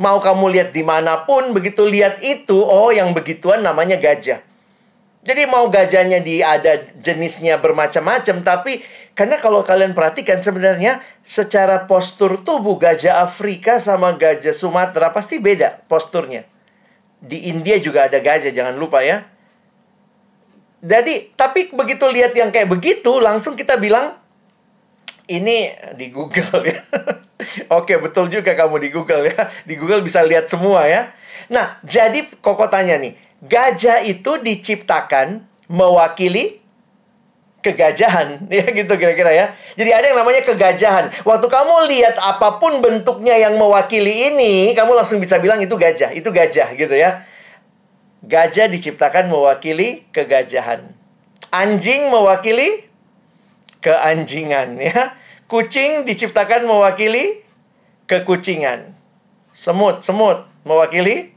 Mau 0.00 0.18
kamu 0.18 0.48
lihat 0.56 0.68
di 0.72 0.80
mana 0.80 1.28
pun, 1.28 1.52
begitu 1.52 1.84
lihat 1.84 2.24
itu, 2.24 2.56
oh 2.56 2.88
yang 2.88 3.12
begituan 3.12 3.60
namanya 3.60 4.00
gajah. 4.00 4.40
Jadi 5.22 5.42
mau 5.46 5.70
gajahnya 5.70 6.18
di 6.18 6.42
ada 6.42 6.82
jenisnya 6.98 7.54
bermacam-macam, 7.60 8.42
tapi 8.42 8.82
karena 9.14 9.38
kalau 9.38 9.62
kalian 9.62 9.94
perhatikan 9.94 10.42
sebenarnya 10.42 10.98
secara 11.22 11.86
postur 11.86 12.42
tubuh 12.42 12.74
gajah 12.74 13.22
Afrika 13.22 13.78
sama 13.78 14.18
gajah 14.18 14.50
Sumatera 14.50 15.14
pasti 15.14 15.38
beda 15.38 15.86
posturnya. 15.86 16.42
Di 17.22 17.46
India 17.46 17.78
juga 17.78 18.10
ada 18.10 18.18
gajah, 18.18 18.50
jangan 18.50 18.74
lupa 18.74 19.06
ya. 19.06 19.22
Jadi, 20.82 21.30
tapi 21.38 21.70
begitu 21.70 22.02
lihat 22.10 22.34
yang 22.34 22.50
kayak 22.50 22.66
begitu, 22.66 23.22
langsung 23.22 23.54
kita 23.54 23.78
bilang, 23.78 24.18
ini 25.28 25.70
di 25.94 26.10
Google 26.10 26.62
ya. 26.66 26.78
Oke, 27.78 27.98
betul 27.98 28.30
juga 28.30 28.54
kamu 28.54 28.78
di 28.82 28.88
Google 28.90 29.30
ya. 29.30 29.50
Di 29.66 29.74
Google 29.78 30.02
bisa 30.02 30.22
lihat 30.22 30.46
semua 30.46 30.86
ya. 30.86 31.10
Nah, 31.50 31.78
jadi 31.82 32.26
Koko 32.38 32.70
tanya 32.70 32.98
nih, 32.98 33.14
gajah 33.42 34.02
itu 34.06 34.38
diciptakan 34.38 35.42
mewakili 35.66 36.62
kegajahan 37.62 38.42
ya 38.50 38.66
gitu 38.66 38.92
kira-kira 38.98 39.30
ya. 39.30 39.46
Jadi 39.78 39.90
ada 39.94 40.04
yang 40.10 40.18
namanya 40.18 40.42
kegajahan. 40.42 41.14
Waktu 41.22 41.46
kamu 41.46 41.74
lihat 41.94 42.18
apa 42.18 42.58
pun 42.58 42.82
bentuknya 42.82 43.38
yang 43.38 43.54
mewakili 43.56 44.34
ini, 44.34 44.74
kamu 44.74 44.98
langsung 44.98 45.22
bisa 45.22 45.38
bilang 45.38 45.62
itu 45.62 45.74
gajah, 45.78 46.10
itu 46.12 46.28
gajah 46.28 46.74
gitu 46.74 46.94
ya. 46.94 47.24
Gajah 48.22 48.70
diciptakan 48.70 49.30
mewakili 49.30 50.06
kegajahan. 50.14 50.90
Anjing 51.50 52.10
mewakili 52.10 52.91
keanjingan 53.82 54.78
ya. 54.80 55.18
Kucing 55.50 56.08
diciptakan 56.08 56.64
mewakili 56.64 57.44
kekucingan. 58.08 58.96
Semut, 59.52 60.00
semut 60.00 60.48
mewakili 60.64 61.36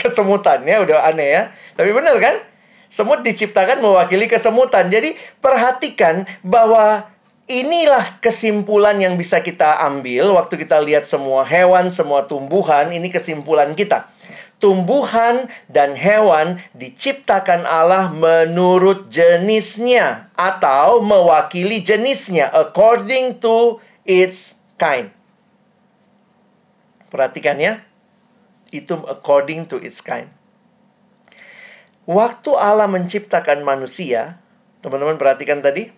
kesemutan 0.00 0.64
ya, 0.64 0.80
udah 0.80 1.12
aneh 1.12 1.28
ya. 1.36 1.42
Tapi 1.76 1.92
benar 1.92 2.16
kan? 2.16 2.40
Semut 2.88 3.20
diciptakan 3.20 3.84
mewakili 3.84 4.24
kesemutan. 4.24 4.88
Jadi 4.88 5.12
perhatikan 5.44 6.24
bahwa 6.40 7.12
inilah 7.44 8.16
kesimpulan 8.24 8.96
yang 8.96 9.20
bisa 9.20 9.44
kita 9.44 9.76
ambil 9.84 10.32
waktu 10.32 10.56
kita 10.56 10.80
lihat 10.80 11.04
semua 11.04 11.44
hewan, 11.44 11.92
semua 11.92 12.24
tumbuhan, 12.24 12.88
ini 12.96 13.12
kesimpulan 13.12 13.76
kita 13.76 14.08
tumbuhan 14.58 15.46
dan 15.70 15.94
hewan 15.94 16.58
diciptakan 16.74 17.62
Allah 17.64 18.10
menurut 18.10 19.06
jenisnya 19.06 20.30
atau 20.34 21.02
mewakili 21.02 21.82
jenisnya 21.82 22.50
according 22.50 23.38
to 23.38 23.78
its 24.02 24.58
kind. 24.78 25.14
Perhatikan 27.08 27.56
ya. 27.58 27.82
Itu 28.68 29.00
according 29.08 29.64
to 29.70 29.80
its 29.80 30.04
kind. 30.04 30.28
Waktu 32.04 32.52
Allah 32.52 32.88
menciptakan 32.88 33.64
manusia, 33.64 34.40
teman-teman 34.84 35.16
perhatikan 35.16 35.64
tadi. 35.64 35.94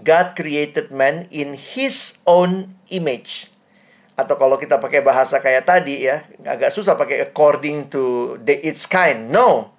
God 0.00 0.32
created 0.32 0.88
man 0.88 1.28
in 1.28 1.58
his 1.58 2.16
own 2.24 2.72
image 2.88 3.49
atau 4.18 4.34
kalau 4.36 4.60
kita 4.60 4.76
pakai 4.76 5.00
bahasa 5.00 5.40
kayak 5.40 5.64
tadi 5.64 6.04
ya, 6.04 6.26
agak 6.44 6.74
susah 6.74 6.98
pakai 6.98 7.24
according 7.24 7.88
to 7.88 8.36
the 8.44 8.58
its 8.60 8.84
kind. 8.84 9.30
No. 9.32 9.72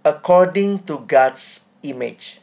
According 0.00 0.88
to 0.88 1.04
God's 1.04 1.68
image. 1.84 2.40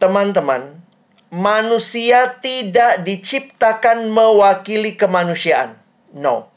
Teman-teman, 0.00 0.80
manusia 1.28 2.40
tidak 2.40 3.04
diciptakan 3.04 4.08
mewakili 4.08 4.96
kemanusiaan. 4.96 5.76
No. 6.16 6.48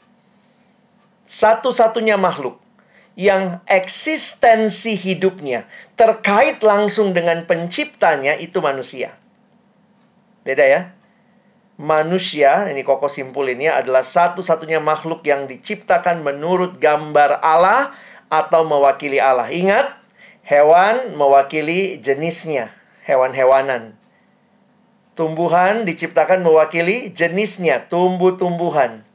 Satu-satunya 1.28 2.16
makhluk 2.16 2.56
yang 3.14 3.60
eksistensi 3.68 4.96
hidupnya 4.96 5.68
terkait 5.94 6.64
langsung 6.64 7.12
dengan 7.12 7.44
penciptanya 7.44 8.34
itu 8.40 8.58
manusia. 8.64 9.14
Beda 10.42 10.64
ya? 10.64 10.93
Manusia, 11.74 12.70
ini 12.70 12.86
koko 12.86 13.10
simpul 13.10 13.50
ini 13.50 13.66
adalah 13.66 14.06
satu-satunya 14.06 14.78
makhluk 14.78 15.26
yang 15.26 15.50
diciptakan 15.50 16.22
menurut 16.22 16.78
gambar 16.78 17.42
Allah 17.42 17.90
atau 18.30 18.62
mewakili 18.62 19.18
Allah. 19.18 19.50
Ingat, 19.50 19.90
hewan 20.46 21.18
mewakili 21.18 21.98
jenisnya, 21.98 22.70
hewan-hewanan. 23.06 23.98
Tumbuhan 25.14 25.86
diciptakan 25.86 26.42
mewakili 26.42 27.10
jenisnya, 27.14 27.86
tumbuh-tumbuhan. 27.86 29.06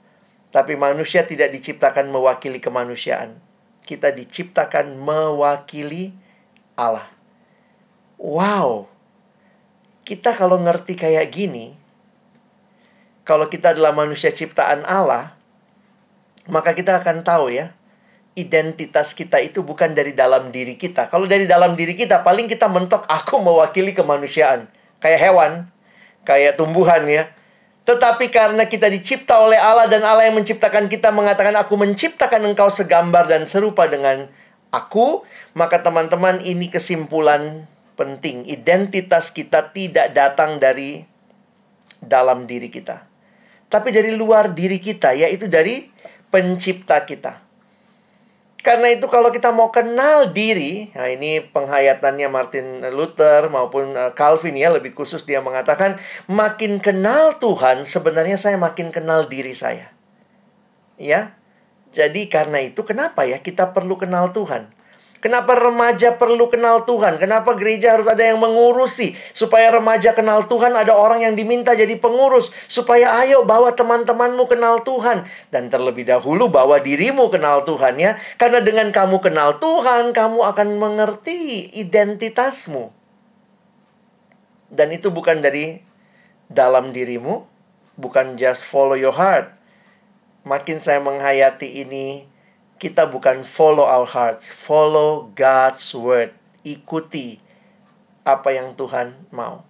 Tapi 0.49 0.73
manusia 0.79 1.27
tidak 1.27 1.51
diciptakan 1.53 2.09
mewakili 2.09 2.57
kemanusiaan. 2.63 3.37
Kita 3.83 4.09
diciptakan 4.15 4.97
mewakili 4.97 6.15
Allah. 6.79 7.05
Wow. 8.19 8.87
Kita 10.03 10.33
kalau 10.33 10.57
ngerti 10.57 10.97
kayak 10.97 11.29
gini, 11.29 11.78
kalau 13.29 13.45
kita 13.45 13.77
adalah 13.77 13.93
manusia 13.93 14.33
ciptaan 14.33 14.81
Allah, 14.89 15.37
maka 16.49 16.73
kita 16.73 16.97
akan 16.97 17.21
tahu 17.21 17.53
ya, 17.53 17.77
identitas 18.33 19.13
kita 19.13 19.37
itu 19.37 19.61
bukan 19.61 19.93
dari 19.93 20.17
dalam 20.17 20.49
diri 20.49 20.73
kita. 20.81 21.13
Kalau 21.13 21.29
dari 21.29 21.45
dalam 21.45 21.77
diri 21.77 21.93
kita, 21.93 22.25
paling 22.25 22.49
kita 22.49 22.65
mentok 22.65 23.05
aku 23.05 23.37
mewakili 23.37 23.93
kemanusiaan. 23.93 24.65
Kayak 24.97 25.29
hewan, 25.29 25.51
kayak 26.25 26.57
tumbuhan 26.57 27.05
ya. 27.05 27.29
Tetapi 27.85 28.33
karena 28.33 28.65
kita 28.65 28.89
dicipta 28.89 29.37
oleh 29.37 29.61
Allah 29.61 29.85
dan 29.85 30.01
Allah 30.01 30.25
yang 30.25 30.41
menciptakan 30.41 30.89
kita 30.89 31.13
mengatakan 31.13 31.53
aku 31.53 31.77
menciptakan 31.77 32.49
engkau 32.49 32.73
segambar 32.73 33.29
dan 33.29 33.45
serupa 33.45 33.85
dengan 33.85 34.25
aku, 34.73 35.21
maka 35.53 35.85
teman-teman 35.85 36.41
ini 36.41 36.73
kesimpulan 36.73 37.69
penting. 37.93 38.49
Identitas 38.49 39.29
kita 39.29 39.69
tidak 39.69 40.17
datang 40.17 40.57
dari 40.57 41.05
dalam 42.01 42.49
diri 42.49 42.73
kita 42.73 43.08
tapi 43.69 43.93
dari 43.93 44.11
luar 44.17 44.51
diri 44.51 44.81
kita, 44.81 45.13
yaitu 45.13 45.45
dari 45.45 45.87
pencipta 46.33 47.05
kita. 47.05 47.49
Karena 48.59 48.91
itu 48.91 49.07
kalau 49.07 49.31
kita 49.31 49.55
mau 49.55 49.71
kenal 49.71 50.35
diri, 50.35 50.91
nah 50.91 51.07
ini 51.07 51.39
penghayatannya 51.39 52.27
Martin 52.27 52.83
Luther 52.91 53.47
maupun 53.47 53.95
eh, 53.95 54.11
Calvin 54.19 54.59
ya 54.59 54.67
lebih 54.67 54.91
khusus 54.91 55.23
dia 55.23 55.39
mengatakan 55.39 55.95
makin 56.27 56.83
kenal 56.83 57.39
Tuhan 57.39 57.87
sebenarnya 57.87 58.35
saya 58.35 58.59
makin 58.59 58.91
kenal 58.91 59.31
diri 59.31 59.55
saya. 59.55 59.95
Ya. 60.99 61.39
Jadi 61.89 62.27
karena 62.29 62.61
itu 62.61 62.83
kenapa 62.83 63.25
ya 63.25 63.39
kita 63.39 63.71
perlu 63.71 63.95
kenal 63.95 64.35
Tuhan? 64.35 64.69
Kenapa 65.19 65.51
remaja 65.51 66.15
perlu 66.15 66.47
kenal 66.47 66.87
Tuhan? 66.87 67.19
Kenapa 67.19 67.51
gereja 67.59 67.99
harus 67.99 68.07
ada 68.07 68.23
yang 68.23 68.39
mengurusi? 68.39 69.19
Supaya 69.35 69.67
remaja 69.67 70.15
kenal 70.15 70.47
Tuhan, 70.47 70.71
ada 70.79 70.95
orang 70.95 71.27
yang 71.27 71.35
diminta 71.35 71.75
jadi 71.75 71.91
pengurus. 71.99 72.55
Supaya 72.71 73.19
ayo 73.19 73.43
bawa 73.43 73.75
teman-temanmu 73.75 74.47
kenal 74.47 74.79
Tuhan. 74.87 75.27
Dan 75.51 75.67
terlebih 75.67 76.07
dahulu 76.07 76.47
bawa 76.47 76.79
dirimu 76.79 77.27
kenal 77.27 77.67
Tuhan 77.67 77.99
ya. 77.99 78.15
Karena 78.39 78.63
dengan 78.63 78.95
kamu 78.95 79.19
kenal 79.19 79.59
Tuhan, 79.59 80.15
kamu 80.15 80.39
akan 80.55 80.67
mengerti 80.79 81.67
identitasmu. 81.67 82.95
Dan 84.71 84.95
itu 84.95 85.11
bukan 85.11 85.43
dari 85.43 85.83
dalam 86.47 86.95
dirimu. 86.95 87.43
Bukan 87.99 88.39
just 88.39 88.63
follow 88.63 88.95
your 88.95 89.11
heart. 89.11 89.51
Makin 90.47 90.79
saya 90.79 91.03
menghayati 91.03 91.83
ini, 91.83 92.23
kita 92.79 93.11
bukan 93.11 93.43
follow 93.43 93.83
our 93.83 94.07
hearts, 94.07 94.47
follow 94.47 95.29
God's 95.35 95.83
word. 95.91 96.31
Ikuti 96.63 97.37
apa 98.23 98.55
yang 98.55 98.73
Tuhan 98.79 99.29
mau. 99.35 99.67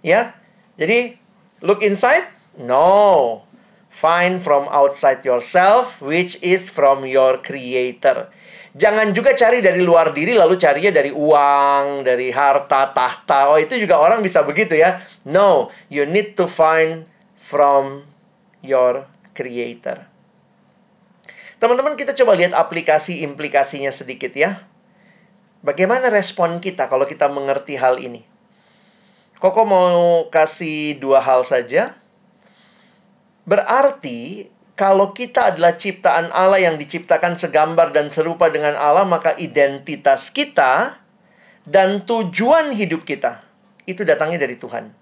Ya. 0.00 0.40
Jadi 0.80 1.20
look 1.60 1.84
inside? 1.84 2.24
No. 2.56 3.44
Find 3.92 4.40
from 4.40 4.68
outside 4.68 5.24
yourself 5.24 6.00
which 6.00 6.40
is 6.40 6.72
from 6.72 7.04
your 7.04 7.40
creator. 7.44 8.32
Jangan 8.76 9.16
juga 9.16 9.32
cari 9.32 9.64
dari 9.64 9.80
luar 9.80 10.12
diri 10.12 10.36
lalu 10.36 10.60
carinya 10.60 10.92
dari 10.92 11.08
uang, 11.08 12.04
dari 12.04 12.28
harta, 12.28 12.92
tahta. 12.92 13.48
Oh, 13.48 13.56
itu 13.56 13.72
juga 13.80 13.96
orang 13.96 14.20
bisa 14.20 14.44
begitu 14.44 14.76
ya. 14.76 15.00
No, 15.24 15.72
you 15.88 16.04
need 16.04 16.36
to 16.36 16.44
find 16.44 17.08
from 17.40 18.04
your 18.60 19.08
creator. 19.32 20.15
Teman-teman 21.66 21.98
kita 21.98 22.14
coba 22.14 22.38
lihat 22.38 22.54
aplikasi 22.54 23.26
implikasinya 23.26 23.90
sedikit 23.90 24.30
ya. 24.38 24.70
Bagaimana 25.66 26.14
respon 26.14 26.62
kita 26.62 26.86
kalau 26.86 27.10
kita 27.10 27.26
mengerti 27.26 27.74
hal 27.74 27.98
ini? 27.98 28.22
Koko 29.42 29.66
mau 29.66 30.30
kasih 30.30 30.94
dua 31.02 31.18
hal 31.18 31.42
saja. 31.42 31.98
Berarti 33.50 34.46
kalau 34.78 35.10
kita 35.10 35.50
adalah 35.50 35.74
ciptaan 35.74 36.30
Allah 36.30 36.62
yang 36.62 36.78
diciptakan 36.78 37.34
segambar 37.34 37.90
dan 37.90 38.14
serupa 38.14 38.46
dengan 38.46 38.78
Allah, 38.78 39.02
maka 39.02 39.34
identitas 39.34 40.30
kita 40.30 41.02
dan 41.66 42.06
tujuan 42.06 42.78
hidup 42.78 43.02
kita 43.02 43.42
itu 43.90 44.06
datangnya 44.06 44.38
dari 44.38 44.54
Tuhan. 44.54 44.94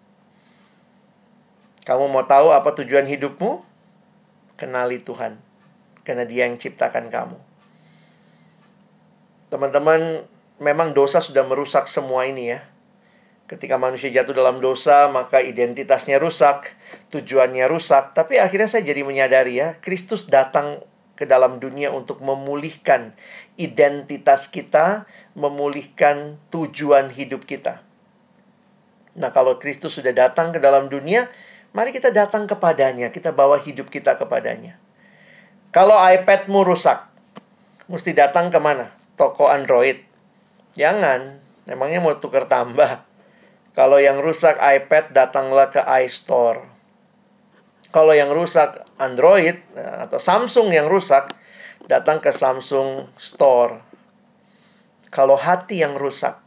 Kamu 1.85 2.09
mau 2.09 2.25
tahu 2.25 2.57
apa 2.57 2.73
tujuan 2.73 3.05
hidupmu? 3.05 3.61
Kenali 4.57 5.05
Tuhan 5.05 5.44
karena 6.05 6.29
Dia 6.29 6.47
yang 6.47 6.61
ciptakan 6.61 7.09
kamu. 7.09 7.39
Teman-teman, 9.51 10.29
memang 10.63 10.95
dosa 10.95 11.19
sudah 11.19 11.43
merusak 11.43 11.91
semua 11.91 12.29
ini 12.29 12.55
ya. 12.55 12.61
Ketika 13.45 13.77
manusia 13.77 14.09
jatuh 14.09 14.33
dalam 14.33 14.57
dosa, 14.57 15.13
maka 15.13 15.45
identitasnya 15.45 16.17
rusak, 16.17 16.73
tujuannya 17.13 17.69
rusak. 17.69 18.17
Tapi 18.17 18.41
akhirnya 18.41 18.73
saya 18.73 18.89
jadi 18.89 19.05
menyadari 19.05 19.61
ya, 19.61 19.77
Kristus 19.85 20.33
datang 20.33 20.81
ke 21.15 21.29
dalam 21.29 21.63
dunia 21.63 21.95
untuk 21.95 22.25
memulihkan 22.25 23.15
identitas 23.61 24.51
kita, 24.51 25.07
memulihkan 25.39 26.41
tujuan 26.51 27.13
hidup 27.13 27.47
kita. 27.47 27.85
Nah, 29.15 29.31
kalau 29.31 29.63
Kristus 29.63 29.95
sudah 29.95 30.11
datang 30.11 30.51
ke 30.51 30.59
dalam 30.59 30.91
dunia, 30.91 31.31
mari 31.71 31.95
kita 31.95 32.11
datang 32.11 32.51
kepadanya, 32.51 33.15
kita 33.15 33.31
bawa 33.31 33.61
hidup 33.63 33.87
kita 33.93 34.19
kepadanya. 34.19 34.84
Kalau 35.75 35.99
iPadmu 35.99 36.63
rusak, 36.63 37.03
mesti 37.91 38.15
datang 38.15 38.47
ke 38.47 38.63
mana? 38.63 38.95
Toko 39.19 39.51
Android. 39.51 39.99
Jangan, 40.79 41.43
emangnya 41.67 41.99
mau 41.99 42.15
tukar 42.15 42.47
tambah. 42.47 43.03
Kalau 43.75 43.99
yang 43.99 44.23
rusak 44.23 44.55
iPad, 44.55 45.11
datanglah 45.11 45.75
ke 45.75 45.83
iStore. 46.07 46.63
Kalau 47.91 48.15
yang 48.15 48.31
rusak 48.31 48.87
Android 49.03 49.59
eh, 49.75 49.97
atau 50.07 50.23
Samsung 50.23 50.71
yang 50.71 50.87
rusak, 50.87 51.35
datang 51.91 52.23
ke 52.23 52.31
Samsung 52.31 53.11
Store. 53.19 53.83
Kalau 55.11 55.35
hati 55.35 55.83
yang 55.83 55.99
rusak, 55.99 56.39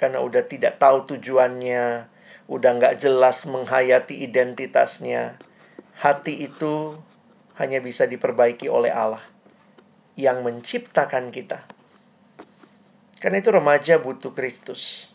karena 0.00 0.24
udah 0.24 0.48
tidak 0.48 0.80
tahu 0.80 1.04
tujuannya, 1.12 2.08
udah 2.48 2.70
nggak 2.80 3.04
jelas 3.04 3.44
menghayati 3.44 4.24
identitasnya, 4.24 5.36
hati 6.00 6.48
itu 6.48 6.96
hanya 7.62 7.78
bisa 7.78 8.10
diperbaiki 8.10 8.66
oleh 8.66 8.90
Allah 8.90 9.22
yang 10.18 10.42
menciptakan 10.42 11.30
kita. 11.30 11.62
Karena 13.22 13.38
itu 13.38 13.54
remaja 13.54 14.02
butuh 14.02 14.34
Kristus. 14.34 15.14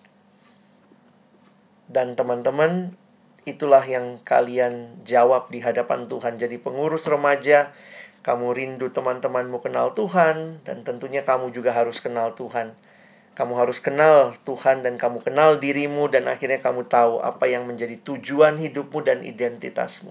Dan 1.91 2.15
teman-teman, 2.15 2.95
itulah 3.43 3.83
yang 3.83 4.23
kalian 4.23 4.95
jawab 5.03 5.51
di 5.51 5.59
hadapan 5.59 6.07
Tuhan. 6.07 6.39
Jadi 6.39 6.55
pengurus 6.55 7.03
remaja, 7.11 7.75
kamu 8.23 8.55
rindu 8.55 8.91
teman-temanmu 8.95 9.59
kenal 9.59 9.91
Tuhan, 9.91 10.63
dan 10.63 10.87
tentunya 10.87 11.27
kamu 11.27 11.51
juga 11.51 11.75
harus 11.75 11.99
kenal 11.99 12.31
Tuhan. 12.31 12.75
Kamu 13.37 13.53
harus 13.53 13.77
kenal 13.77 14.33
Tuhan 14.49 14.81
dan 14.81 14.97
kamu 14.97 15.21
kenal 15.21 15.61
dirimu 15.61 16.09
dan 16.09 16.25
akhirnya 16.25 16.57
kamu 16.57 16.89
tahu 16.89 17.21
apa 17.21 17.45
yang 17.45 17.69
menjadi 17.69 17.93
tujuan 18.01 18.57
hidupmu 18.57 19.05
dan 19.05 19.21
identitasmu. 19.21 20.09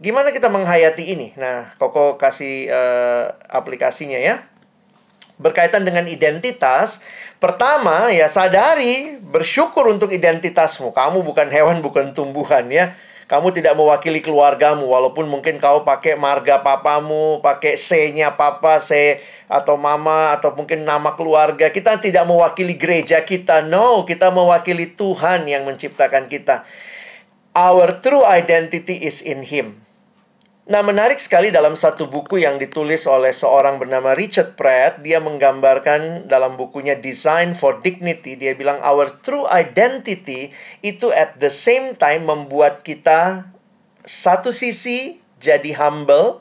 Gimana 0.00 0.32
kita 0.32 0.48
menghayati 0.48 1.12
ini? 1.12 1.36
Nah, 1.36 1.76
Koko 1.76 2.16
kasih 2.16 2.72
uh, 2.72 3.36
aplikasinya 3.52 4.16
ya. 4.16 4.48
Berkaitan 5.36 5.84
dengan 5.84 6.08
identitas, 6.08 7.04
pertama 7.36 8.08
ya 8.08 8.24
sadari, 8.24 9.20
bersyukur 9.20 9.92
untuk 9.92 10.08
identitasmu. 10.08 10.96
Kamu 10.96 11.20
bukan 11.20 11.52
hewan, 11.52 11.84
bukan 11.84 12.16
tumbuhan 12.16 12.72
ya. 12.72 12.96
Kamu 13.28 13.52
tidak 13.52 13.76
mewakili 13.76 14.24
keluargamu, 14.24 14.88
walaupun 14.88 15.28
mungkin 15.28 15.60
kau 15.60 15.84
pakai 15.84 16.16
marga 16.16 16.64
papamu, 16.64 17.44
pakai 17.44 17.76
C-nya 17.76 18.34
papa, 18.34 18.80
C 18.80 19.20
atau 19.46 19.76
mama, 19.76 20.32
atau 20.32 20.50
mungkin 20.56 20.82
nama 20.82 21.12
keluarga. 21.12 21.68
Kita 21.68 22.00
tidak 22.00 22.24
mewakili 22.24 22.74
gereja 22.74 23.20
kita, 23.20 23.62
no. 23.62 24.08
Kita 24.08 24.32
mewakili 24.32 24.96
Tuhan 24.96 25.44
yang 25.44 25.68
menciptakan 25.68 26.24
kita. 26.26 26.64
Our 27.52 28.00
true 28.00 28.24
identity 28.24 28.96
is 28.96 29.20
in 29.22 29.44
Him. 29.44 29.89
Nah, 30.70 30.86
menarik 30.86 31.18
sekali 31.18 31.50
dalam 31.50 31.74
satu 31.74 32.06
buku 32.06 32.46
yang 32.46 32.54
ditulis 32.54 33.02
oleh 33.10 33.34
seorang 33.34 33.82
bernama 33.82 34.14
Richard 34.14 34.54
Pratt, 34.54 35.02
dia 35.02 35.18
menggambarkan 35.18 36.30
dalam 36.30 36.54
bukunya 36.54 36.94
Design 36.94 37.58
for 37.58 37.82
Dignity, 37.82 38.38
dia 38.38 38.54
bilang 38.54 38.78
our 38.86 39.10
true 39.18 39.50
identity 39.50 40.54
itu 40.78 41.10
at 41.10 41.34
the 41.42 41.50
same 41.50 41.98
time 41.98 42.30
membuat 42.30 42.86
kita 42.86 43.50
satu 44.06 44.54
sisi 44.54 45.18
jadi 45.42 45.74
humble, 45.74 46.38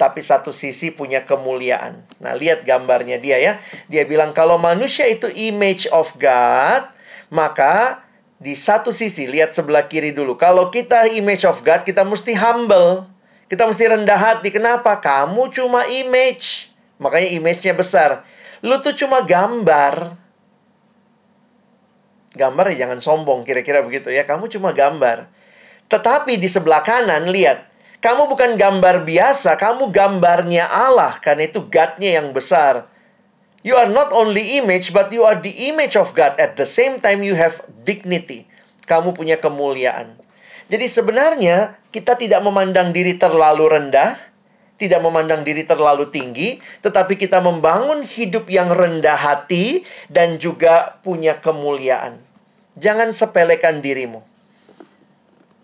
tapi 0.00 0.24
satu 0.24 0.56
sisi 0.56 0.88
punya 0.88 1.28
kemuliaan. 1.28 2.08
Nah, 2.24 2.32
lihat 2.32 2.64
gambarnya 2.64 3.20
dia 3.20 3.36
ya. 3.36 3.60
Dia 3.92 4.08
bilang 4.08 4.32
kalau 4.32 4.56
manusia 4.56 5.04
itu 5.12 5.28
image 5.28 5.84
of 5.92 6.16
God, 6.16 6.88
maka 7.28 8.00
di 8.40 8.56
satu 8.56 8.96
sisi, 8.96 9.28
lihat 9.28 9.52
sebelah 9.52 9.92
kiri 9.92 10.16
dulu. 10.16 10.40
Kalau 10.40 10.72
kita 10.72 11.04
image 11.12 11.44
of 11.44 11.60
God, 11.60 11.84
kita 11.84 12.00
mesti 12.00 12.32
humble. 12.32 13.15
Kita 13.46 13.62
mesti 13.66 13.84
rendah 13.86 14.18
hati. 14.18 14.50
Kenapa? 14.50 14.98
Kamu 14.98 15.50
cuma 15.54 15.86
image. 15.86 16.70
Makanya 16.98 17.30
image-nya 17.36 17.74
besar. 17.76 18.26
Lu 18.64 18.80
tuh 18.82 18.96
cuma 18.96 19.22
gambar. 19.22 20.18
Gambar 22.36 22.64
ya 22.74 22.84
jangan 22.84 23.00
sombong, 23.00 23.48
kira-kira 23.48 23.80
begitu 23.80 24.12
ya. 24.12 24.26
Kamu 24.28 24.50
cuma 24.52 24.74
gambar. 24.74 25.30
Tetapi 25.86 26.36
di 26.36 26.48
sebelah 26.50 26.82
kanan, 26.82 27.30
lihat. 27.30 27.64
Kamu 28.02 28.28
bukan 28.28 28.60
gambar 28.60 29.08
biasa, 29.08 29.56
kamu 29.56 29.88
gambarnya 29.88 30.68
Allah. 30.68 31.16
Karena 31.22 31.48
itu 31.48 31.64
God-nya 31.64 32.20
yang 32.20 32.36
besar. 32.36 32.90
You 33.64 33.74
are 33.74 33.90
not 33.90 34.14
only 34.14 34.60
image, 34.62 34.94
but 34.94 35.10
you 35.10 35.26
are 35.26 35.38
the 35.38 35.70
image 35.72 35.96
of 35.98 36.14
God. 36.14 36.38
At 36.38 36.54
the 36.54 36.68
same 36.68 37.02
time, 37.02 37.24
you 37.24 37.34
have 37.34 37.64
dignity. 37.82 38.46
Kamu 38.86 39.16
punya 39.16 39.40
kemuliaan. 39.40 40.25
Jadi 40.66 40.86
sebenarnya 40.90 41.78
kita 41.94 42.18
tidak 42.18 42.42
memandang 42.42 42.90
diri 42.90 43.14
terlalu 43.14 43.70
rendah, 43.70 44.18
tidak 44.76 44.98
memandang 44.98 45.46
diri 45.46 45.62
terlalu 45.62 46.10
tinggi, 46.10 46.58
tetapi 46.82 47.14
kita 47.14 47.38
membangun 47.38 48.02
hidup 48.02 48.50
yang 48.50 48.74
rendah 48.74 49.14
hati 49.14 49.86
dan 50.10 50.42
juga 50.42 50.98
punya 51.06 51.38
kemuliaan. 51.38 52.18
Jangan 52.76 53.14
sepelekan 53.14 53.80
dirimu. 53.80 54.20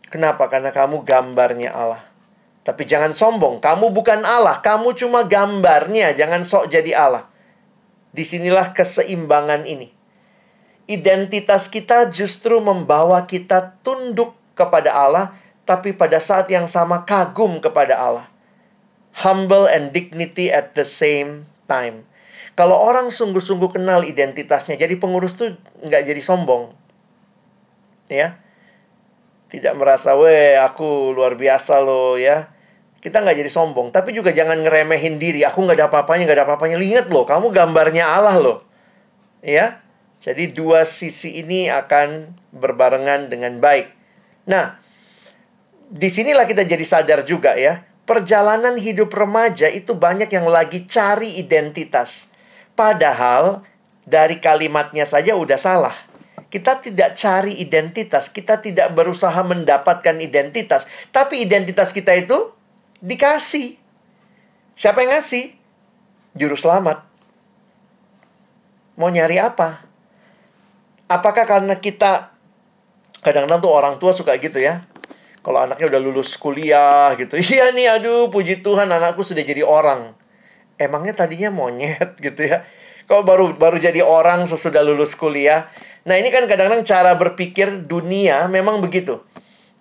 Kenapa? 0.09 0.49
Karena 0.49 0.71
kamu 0.71 1.03
gambarnya 1.03 1.73
Allah. 1.75 2.05
Tapi 2.63 2.87
jangan 2.87 3.11
sombong, 3.11 3.59
kamu 3.59 3.91
bukan 3.91 4.23
Allah, 4.23 4.63
kamu 4.63 4.95
cuma 4.95 5.27
gambarnya, 5.27 6.15
jangan 6.15 6.47
sok 6.47 6.71
jadi 6.71 6.95
Allah. 6.95 7.27
Di 8.15 8.23
sinilah 8.23 8.71
keseimbangan 8.71 9.67
ini. 9.67 9.91
Identitas 10.87 11.67
kita 11.67 12.07
justru 12.15 12.63
membawa 12.63 13.27
kita 13.27 13.83
tunduk 13.83 14.39
kepada 14.53 14.93
Allah, 14.93 15.37
tapi 15.65 15.95
pada 15.95 16.19
saat 16.19 16.51
yang 16.51 16.67
sama 16.67 17.07
kagum 17.07 17.63
kepada 17.63 17.97
Allah. 17.97 18.27
Humble 19.25 19.69
and 19.69 19.93
dignity 19.93 20.49
at 20.49 20.73
the 20.73 20.89
same 20.89 21.45
time. 21.69 22.09
Kalau 22.53 22.77
orang 22.77 23.09
sungguh-sungguh 23.09 23.73
kenal 23.73 24.05
identitasnya, 24.05 24.77
jadi 24.77 24.97
pengurus 25.01 25.37
tuh 25.37 25.57
nggak 25.81 26.03
jadi 26.05 26.21
sombong. 26.21 26.73
Ya. 28.13 28.37
Tidak 29.49 29.73
merasa, 29.77 30.17
weh 30.17 30.57
aku 30.57 31.13
luar 31.13 31.37
biasa 31.37 31.81
loh 31.81 32.17
ya. 32.17 32.53
Kita 33.01 33.21
nggak 33.21 33.37
jadi 33.41 33.51
sombong. 33.53 33.93
Tapi 33.93 34.17
juga 34.17 34.33
jangan 34.33 34.61
ngeremehin 34.65 35.17
diri. 35.17 35.45
Aku 35.45 35.65
nggak 35.65 35.77
ada 35.81 35.87
apa-apanya, 35.93 36.29
nggak 36.29 36.39
ada 36.41 36.47
apa-apanya. 36.49 36.77
Lihat 36.81 37.09
loh, 37.09 37.25
kamu 37.25 37.53
gambarnya 37.53 38.05
Allah 38.05 38.37
loh. 38.41 38.59
Ya. 39.45 39.81
Jadi 40.23 40.55
dua 40.55 40.87
sisi 40.87 41.43
ini 41.43 41.67
akan 41.67 42.37
berbarengan 42.55 43.27
dengan 43.27 43.59
baik. 43.59 44.02
Nah, 44.49 44.79
di 45.93 46.09
sinilah 46.09 46.49
kita 46.49 46.65
jadi 46.65 46.83
sadar 46.83 47.23
juga 47.23 47.55
ya. 47.55 47.85
Perjalanan 48.03 48.75
hidup 48.81 49.15
remaja 49.15 49.71
itu 49.71 49.95
banyak 49.95 50.27
yang 50.33 50.51
lagi 50.51 50.89
cari 50.91 51.39
identitas. 51.39 52.33
Padahal 52.75 53.63
dari 54.03 54.43
kalimatnya 54.43 55.07
saja 55.07 55.39
udah 55.39 55.61
salah. 55.61 55.95
Kita 56.53 56.83
tidak 56.85 57.17
cari 57.17 57.57
identitas, 57.63 58.29
kita 58.29 58.61
tidak 58.61 58.93
berusaha 58.93 59.41
mendapatkan 59.41 60.21
identitas, 60.21 60.85
tapi 61.09 61.41
identitas 61.41 61.97
kita 61.97 62.13
itu 62.13 62.53
dikasih. 63.01 63.81
Siapa 64.77 65.01
yang 65.01 65.17
ngasih? 65.17 65.57
Juru 66.37 66.57
selamat. 66.57 67.05
Mau 69.01 69.09
nyari 69.09 69.41
apa? 69.41 69.81
Apakah 71.09 71.49
karena 71.49 71.81
kita 71.81 72.32
Kadang-kadang 73.23 73.63
tuh 73.63 73.71
orang 73.71 73.95
tua 74.03 74.11
suka 74.11 74.35
gitu 74.43 74.59
ya. 74.59 74.83
Kalau 75.43 75.59
anaknya 75.59 75.91
udah 75.91 76.01
lulus 76.03 76.35
kuliah 76.35 77.15
gitu. 77.15 77.39
Iya 77.55 77.71
nih, 77.71 77.87
aduh 77.99 78.31
puji 78.31 78.63
Tuhan 78.67 78.91
anakku 78.91 79.23
sudah 79.23 79.43
jadi 79.47 79.63
orang. 79.63 80.15
Emangnya 80.75 81.15
tadinya 81.15 81.55
monyet 81.55 82.19
gitu 82.27 82.43
ya. 82.43 82.67
Kalau 83.07 83.23
baru 83.23 83.55
baru 83.55 83.79
jadi 83.79 84.03
orang 84.03 84.47
sesudah 84.47 84.83
lulus 84.83 85.15
kuliah. 85.15 85.71
Nah, 86.03 86.19
ini 86.19 86.35
kan 86.35 86.51
kadang-kadang 86.51 86.83
cara 86.83 87.15
berpikir 87.15 87.87
dunia 87.87 88.51
memang 88.51 88.83
begitu. 88.83 89.23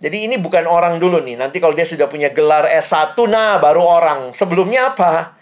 Jadi 0.01 0.29
ini 0.29 0.37
bukan 0.37 0.65
orang 0.69 1.01
dulu 1.01 1.21
nih. 1.21 1.37
Nanti 1.37 1.57
kalau 1.57 1.73
dia 1.73 1.85
sudah 1.85 2.09
punya 2.09 2.33
gelar 2.33 2.69
S1, 2.69 3.17
nah 3.29 3.57
baru 3.57 3.81
orang. 3.81 4.19
Sebelumnya 4.33 4.93
apa? 4.93 5.37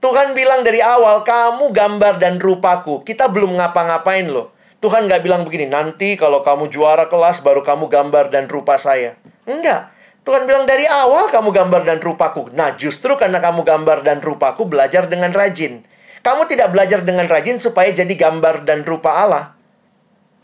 Tuhan 0.00 0.36
bilang 0.36 0.60
dari 0.60 0.84
awal, 0.84 1.24
kamu 1.24 1.72
gambar 1.72 2.20
dan 2.20 2.36
rupaku. 2.36 3.00
Kita 3.04 3.32
belum 3.32 3.56
ngapa-ngapain 3.56 4.28
loh. 4.28 4.53
Tuhan 4.84 5.08
nggak 5.08 5.24
bilang 5.24 5.48
begini, 5.48 5.64
nanti 5.64 6.12
kalau 6.12 6.44
kamu 6.44 6.68
juara 6.68 7.08
kelas 7.08 7.40
baru 7.40 7.64
kamu 7.64 7.88
gambar 7.88 8.28
dan 8.28 8.52
rupa 8.52 8.76
saya. 8.76 9.16
Enggak. 9.48 9.88
Tuhan 10.28 10.44
bilang 10.44 10.68
dari 10.68 10.84
awal 10.84 11.32
kamu 11.32 11.56
gambar 11.56 11.88
dan 11.88 12.04
rupaku. 12.04 12.52
Nah, 12.52 12.76
justru 12.76 13.16
karena 13.16 13.40
kamu 13.40 13.64
gambar 13.64 14.04
dan 14.04 14.20
rupaku, 14.20 14.68
belajar 14.68 15.08
dengan 15.08 15.32
rajin. 15.32 15.88
Kamu 16.20 16.44
tidak 16.44 16.76
belajar 16.76 17.00
dengan 17.00 17.24
rajin 17.24 17.56
supaya 17.56 17.96
jadi 17.96 18.12
gambar 18.12 18.68
dan 18.68 18.84
rupa 18.84 19.24
Allah. 19.24 19.56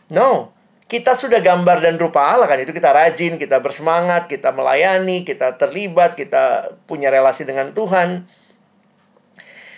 No. 0.08 0.56
Kita 0.88 1.12
sudah 1.12 1.44
gambar 1.44 1.84
dan 1.84 2.00
rupa 2.00 2.32
Allah 2.32 2.50
kan 2.50 2.58
itu 2.58 2.74
kita 2.74 2.90
rajin, 2.90 3.36
kita 3.36 3.60
bersemangat, 3.60 4.26
kita 4.26 4.56
melayani, 4.56 5.22
kita 5.22 5.54
terlibat, 5.60 6.16
kita 6.16 6.74
punya 6.88 7.12
relasi 7.12 7.44
dengan 7.44 7.76
Tuhan. 7.76 8.24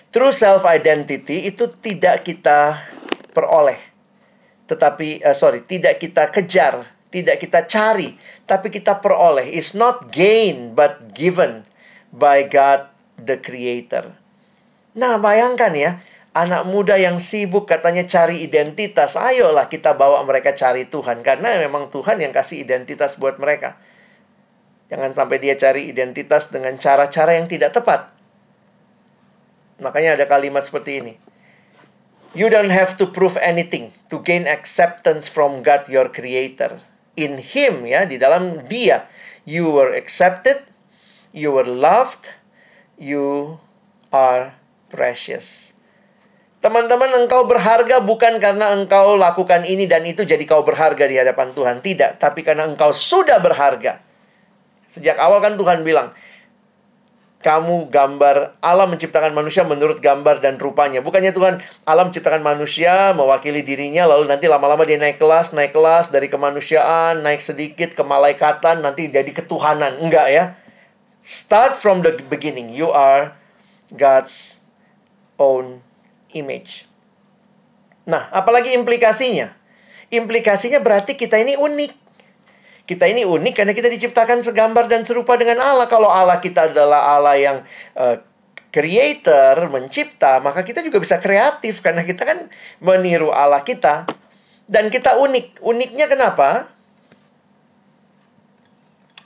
True 0.09 0.33
self 0.33 0.65
identity 0.65 1.51
itu 1.51 1.69
tidak 1.69 2.25
kita 2.25 2.81
peroleh. 3.37 3.92
Tetapi 4.71 5.25
uh, 5.27 5.37
sorry, 5.37 5.65
tidak 5.67 5.99
kita 5.99 6.31
kejar, 6.31 6.87
tidak 7.13 7.43
kita 7.43 7.67
cari, 7.67 8.17
tapi 8.47 8.73
kita 8.73 8.99
peroleh. 9.03 9.47
It's 9.51 9.77
not 9.77 10.11
gain 10.15 10.73
but 10.73 11.13
given 11.13 11.67
by 12.13 12.47
God 12.47 12.93
the 13.19 13.39
creator. 13.39 14.17
Nah, 14.93 15.17
bayangkan 15.17 15.73
ya, 15.73 15.91
anak 16.37 16.65
muda 16.69 16.97
yang 16.97 17.21
sibuk 17.21 17.69
katanya 17.69 18.05
cari 18.05 18.45
identitas. 18.45 19.17
Ayolah 19.17 19.69
kita 19.69 19.97
bawa 19.97 20.25
mereka 20.25 20.53
cari 20.53 20.89
Tuhan 20.89 21.21
karena 21.25 21.61
memang 21.61 21.93
Tuhan 21.93 22.21
yang 22.21 22.33
kasih 22.33 22.65
identitas 22.65 23.17
buat 23.17 23.37
mereka. 23.41 23.81
Jangan 24.93 25.17
sampai 25.17 25.41
dia 25.41 25.57
cari 25.57 25.89
identitas 25.89 26.53
dengan 26.53 26.77
cara-cara 26.77 27.41
yang 27.41 27.49
tidak 27.49 27.73
tepat. 27.73 28.13
Makanya 29.81 30.21
ada 30.21 30.29
kalimat 30.29 30.61
seperti 30.61 31.01
ini. 31.01 31.32
You 32.33 32.49
don't 32.49 32.73
have 32.73 32.97
to 32.97 33.05
prove 33.05 33.37
anything 33.37 33.93
to 34.09 34.21
gain 34.25 34.49
acceptance 34.49 35.29
from 35.29 35.61
God 35.61 35.85
your 35.93 36.09
creator 36.09 36.81
in 37.13 37.37
him 37.37 37.85
ya 37.85 38.09
di 38.09 38.17
dalam 38.17 38.65
dia 38.73 39.05
you 39.45 39.69
were 39.69 39.93
accepted 39.93 40.65
you 41.29 41.53
were 41.53 41.69
loved 41.69 42.33
you 42.97 43.61
are 44.09 44.57
precious 44.89 45.73
Teman-teman, 46.63 47.11
engkau 47.27 47.43
berharga 47.43 47.99
bukan 47.99 48.39
karena 48.39 48.71
engkau 48.71 49.19
lakukan 49.19 49.67
ini 49.67 49.91
dan 49.91 50.07
itu 50.07 50.23
jadi 50.23 50.47
kau 50.47 50.63
berharga 50.63 51.11
di 51.11 51.19
hadapan 51.19 51.51
Tuhan. 51.51 51.83
Tidak, 51.83 52.23
tapi 52.23 52.47
karena 52.47 52.71
engkau 52.71 52.95
sudah 52.95 53.43
berharga. 53.43 53.99
Sejak 54.87 55.19
awal 55.19 55.43
kan 55.43 55.59
Tuhan 55.59 55.83
bilang, 55.83 56.15
kamu 57.43 57.91
gambar 57.91 58.57
Allah 58.63 58.87
menciptakan 58.87 59.35
manusia 59.35 59.67
menurut 59.67 59.99
gambar 59.99 60.39
dan 60.39 60.57
rupanya. 60.57 61.03
Bukannya 61.03 61.35
Tuhan 61.35 61.59
Allah 61.85 62.07
menciptakan 62.07 62.41
manusia 62.41 63.11
mewakili 63.13 63.67
dirinya 63.67 64.07
lalu 64.07 64.31
nanti 64.31 64.47
lama-lama 64.47 64.87
dia 64.87 64.97
naik 64.97 65.19
kelas, 65.19 65.51
naik 65.53 65.75
kelas 65.75 66.15
dari 66.15 66.31
kemanusiaan, 66.31 67.21
naik 67.21 67.43
sedikit 67.43 67.93
ke 67.93 68.03
malaikatan, 68.07 68.81
nanti 68.81 69.11
jadi 69.11 69.29
ketuhanan. 69.29 69.99
Enggak 69.99 70.27
ya. 70.31 70.45
Start 71.23 71.79
from 71.79 72.03
the 72.03 72.19
beginning. 72.31 72.71
You 72.71 72.91
are 72.91 73.35
God's 73.95 74.63
own 75.39 75.87
image. 76.35 76.87
Nah, 78.07 78.27
apalagi 78.35 78.75
implikasinya? 78.75 79.55
Implikasinya 80.11 80.83
berarti 80.83 81.15
kita 81.15 81.39
ini 81.39 81.55
unik. 81.55 82.02
Kita 82.93 83.09
ini 83.09 83.25
unik 83.25 83.57
karena 83.57 83.73
kita 83.73 83.89
diciptakan 83.89 84.45
segambar 84.45 84.85
dan 84.85 85.01
serupa 85.09 85.41
dengan 85.41 85.65
Allah. 85.65 85.89
Kalau 85.89 86.13
Allah 86.13 86.37
kita 86.45 86.69
adalah 86.69 87.17
Allah 87.17 87.41
yang 87.41 87.57
uh, 87.97 88.21
creator, 88.69 89.73
mencipta, 89.73 90.45
maka 90.45 90.61
kita 90.61 90.85
juga 90.85 91.01
bisa 91.01 91.17
kreatif 91.17 91.81
karena 91.81 92.05
kita 92.05 92.29
kan 92.29 92.53
meniru 92.85 93.33
Allah 93.33 93.65
kita. 93.65 94.05
Dan 94.69 94.93
kita 94.93 95.17
unik. 95.17 95.65
Uniknya 95.65 96.05
kenapa? 96.05 96.69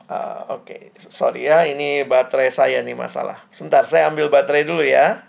Uh, 0.07 0.63
Oke, 0.63 0.95
okay. 0.95 1.11
sorry 1.11 1.51
ya, 1.51 1.67
ini 1.67 2.07
baterai 2.07 2.55
saya 2.55 2.79
nih 2.87 2.95
masalah. 2.95 3.43
Sebentar, 3.51 3.83
saya 3.91 4.07
ambil 4.07 4.31
baterai 4.31 4.63
dulu 4.63 4.87
ya. 4.87 5.27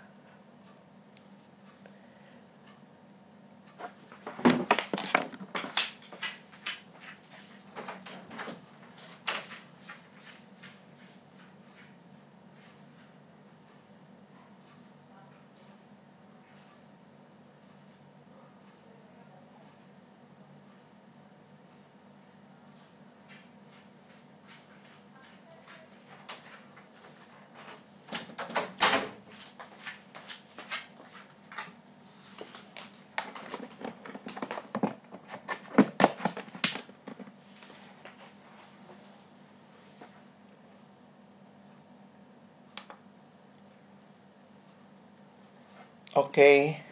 Oke. 46.18 46.34
Okay. 46.34 46.88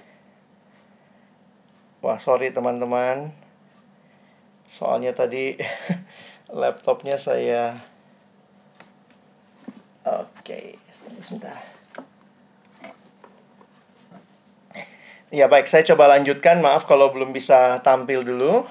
Wah, 2.05 2.19
sorry 2.21 2.53
teman-teman. 2.53 3.33
Soalnya 4.69 5.17
tadi 5.17 5.57
laptopnya 6.61 7.17
saya 7.17 7.81
Oke, 10.07 10.23
okay. 10.39 10.65
sebentar. 11.19 11.59
Ya 15.35 15.51
baik, 15.51 15.67
saya 15.67 15.83
coba 15.83 16.07
lanjutkan. 16.15 16.63
Maaf 16.63 16.87
kalau 16.87 17.11
belum 17.11 17.35
bisa 17.35 17.83
tampil 17.83 18.23
dulu. 18.23 18.63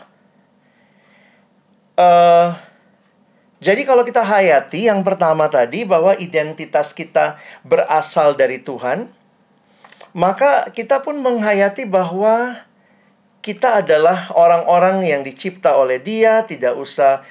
Uh, 2.00 2.56
jadi 3.60 3.84
kalau 3.84 4.08
kita 4.08 4.24
hayati 4.24 4.88
yang 4.88 5.04
pertama 5.04 5.52
tadi 5.52 5.84
bahwa 5.84 6.16
identitas 6.16 6.96
kita 6.96 7.36
berasal 7.68 8.40
dari 8.40 8.64
Tuhan, 8.64 9.12
maka 10.16 10.72
kita 10.72 11.04
pun 11.04 11.20
menghayati 11.20 11.84
bahwa 11.84 12.64
kita 13.46 13.86
adalah 13.86 14.34
orang-orang 14.34 15.06
yang 15.06 15.22
dicipta 15.22 15.78
oleh 15.78 16.02
Dia, 16.02 16.50
tidak 16.50 16.74
usah 16.74 17.22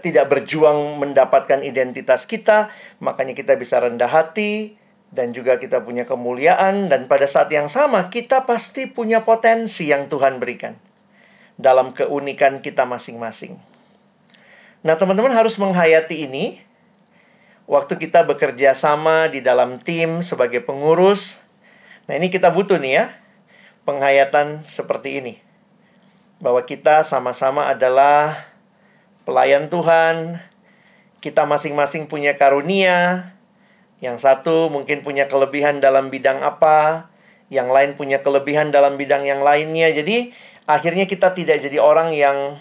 tidak 0.00 0.32
berjuang 0.32 0.96
mendapatkan 0.96 1.60
identitas 1.60 2.24
kita, 2.24 2.72
makanya 3.04 3.36
kita 3.36 3.60
bisa 3.60 3.76
rendah 3.76 4.08
hati 4.08 4.80
dan 5.12 5.36
juga 5.36 5.60
kita 5.60 5.84
punya 5.84 6.08
kemuliaan 6.08 6.88
dan 6.88 7.04
pada 7.04 7.28
saat 7.28 7.52
yang 7.52 7.68
sama 7.68 8.08
kita 8.08 8.48
pasti 8.48 8.88
punya 8.88 9.20
potensi 9.20 9.92
yang 9.92 10.08
Tuhan 10.08 10.40
berikan 10.40 10.80
dalam 11.60 11.92
keunikan 11.92 12.64
kita 12.64 12.88
masing-masing. 12.88 13.60
Nah, 14.80 14.96
teman-teman 14.96 15.36
harus 15.36 15.60
menghayati 15.60 16.24
ini 16.24 16.64
waktu 17.68 18.00
kita 18.00 18.24
bekerja 18.24 18.72
sama 18.72 19.28
di 19.28 19.44
dalam 19.44 19.76
tim 19.76 20.24
sebagai 20.24 20.64
pengurus 20.64 21.44
Nah, 22.10 22.18
ini 22.18 22.26
kita 22.26 22.50
butuh 22.50 22.74
nih 22.82 22.98
ya, 22.98 23.04
penghayatan 23.86 24.66
seperti 24.66 25.22
ini. 25.22 25.38
Bahwa 26.40 26.64
kita 26.64 27.04
sama-sama 27.04 27.68
adalah 27.68 28.48
pelayan 29.28 29.68
Tuhan, 29.68 30.40
kita 31.20 31.44
masing-masing 31.44 32.08
punya 32.08 32.34
karunia, 32.40 33.30
yang 34.00 34.16
satu 34.16 34.72
mungkin 34.72 35.04
punya 35.04 35.28
kelebihan 35.28 35.84
dalam 35.84 36.08
bidang 36.08 36.40
apa, 36.40 37.12
yang 37.52 37.68
lain 37.68 37.94
punya 37.94 38.24
kelebihan 38.24 38.72
dalam 38.72 38.96
bidang 38.96 39.28
yang 39.28 39.44
lainnya. 39.44 39.92
Jadi, 39.92 40.32
akhirnya 40.64 41.04
kita 41.04 41.36
tidak 41.36 41.60
jadi 41.60 41.76
orang 41.76 42.16
yang 42.16 42.56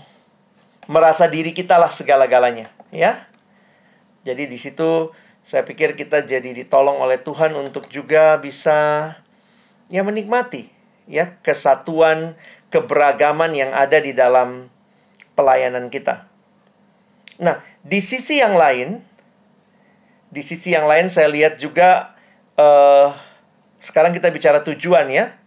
merasa 0.91 1.31
diri 1.31 1.55
kita 1.55 1.79
lah 1.79 1.87
segala-galanya, 1.87 2.67
ya. 2.91 3.29
Jadi 4.27 4.51
di 4.51 4.59
situ 4.59 5.15
saya 5.39 5.63
pikir 5.63 5.95
kita 5.95 6.27
jadi 6.27 6.51
ditolong 6.51 6.99
oleh 6.99 7.17
Tuhan 7.23 7.55
untuk 7.55 7.87
juga 7.87 8.37
bisa 8.37 9.15
ya 9.89 10.05
menikmati 10.05 10.69
ya 11.09 11.39
kesatuan 11.41 12.37
keberagaman 12.69 13.53
yang 13.57 13.71
ada 13.73 13.97
di 13.97 14.13
dalam 14.13 14.69
pelayanan 15.33 15.89
kita. 15.89 16.29
Nah, 17.39 17.63
di 17.81 18.03
sisi 18.03 18.43
yang 18.43 18.59
lain, 18.59 19.01
di 20.29 20.41
sisi 20.43 20.75
yang 20.75 20.85
lain 20.85 21.07
saya 21.07 21.31
lihat 21.31 21.57
juga 21.57 22.13
uh, 22.59 23.15
sekarang 23.79 24.11
kita 24.11 24.27
bicara 24.29 24.59
tujuan 24.61 25.07
ya. 25.07 25.39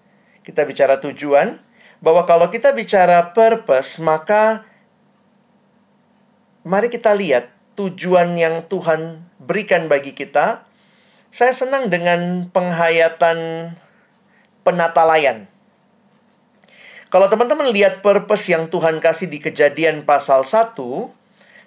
Kita 0.43 0.67
bicara 0.67 0.99
tujuan 0.99 1.61
bahwa 2.03 2.27
kalau 2.27 2.51
kita 2.51 2.75
bicara 2.75 3.31
purpose, 3.31 4.03
maka 4.03 4.67
mari 6.67 6.91
kita 6.91 7.15
lihat 7.15 7.53
tujuan 7.79 8.35
yang 8.35 8.67
Tuhan 8.67 9.23
berikan 9.39 9.87
bagi 9.87 10.17
kita. 10.17 10.67
Saya 11.33 11.55
senang 11.55 11.89
dengan 11.89 12.51
penghayatan 12.51 13.71
penata 14.67 15.05
layan. 15.07 15.52
Kalau 17.13 17.29
teman-teman 17.29 17.69
lihat 17.69 18.01
purpose 18.01 18.49
yang 18.49 18.73
Tuhan 18.73 18.97
kasih 18.97 19.29
di 19.29 19.37
kejadian 19.37 20.09
pasal 20.09 20.49
1, 20.49 20.73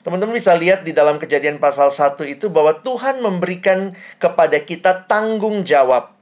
teman-teman 0.02 0.34
bisa 0.34 0.58
lihat 0.58 0.82
di 0.82 0.90
dalam 0.90 1.22
kejadian 1.22 1.62
pasal 1.62 1.94
1 1.94 2.18
itu 2.26 2.50
bahwa 2.50 2.74
Tuhan 2.82 3.22
memberikan 3.22 3.94
kepada 4.18 4.58
kita 4.66 5.06
tanggung 5.06 5.62
jawab. 5.62 6.18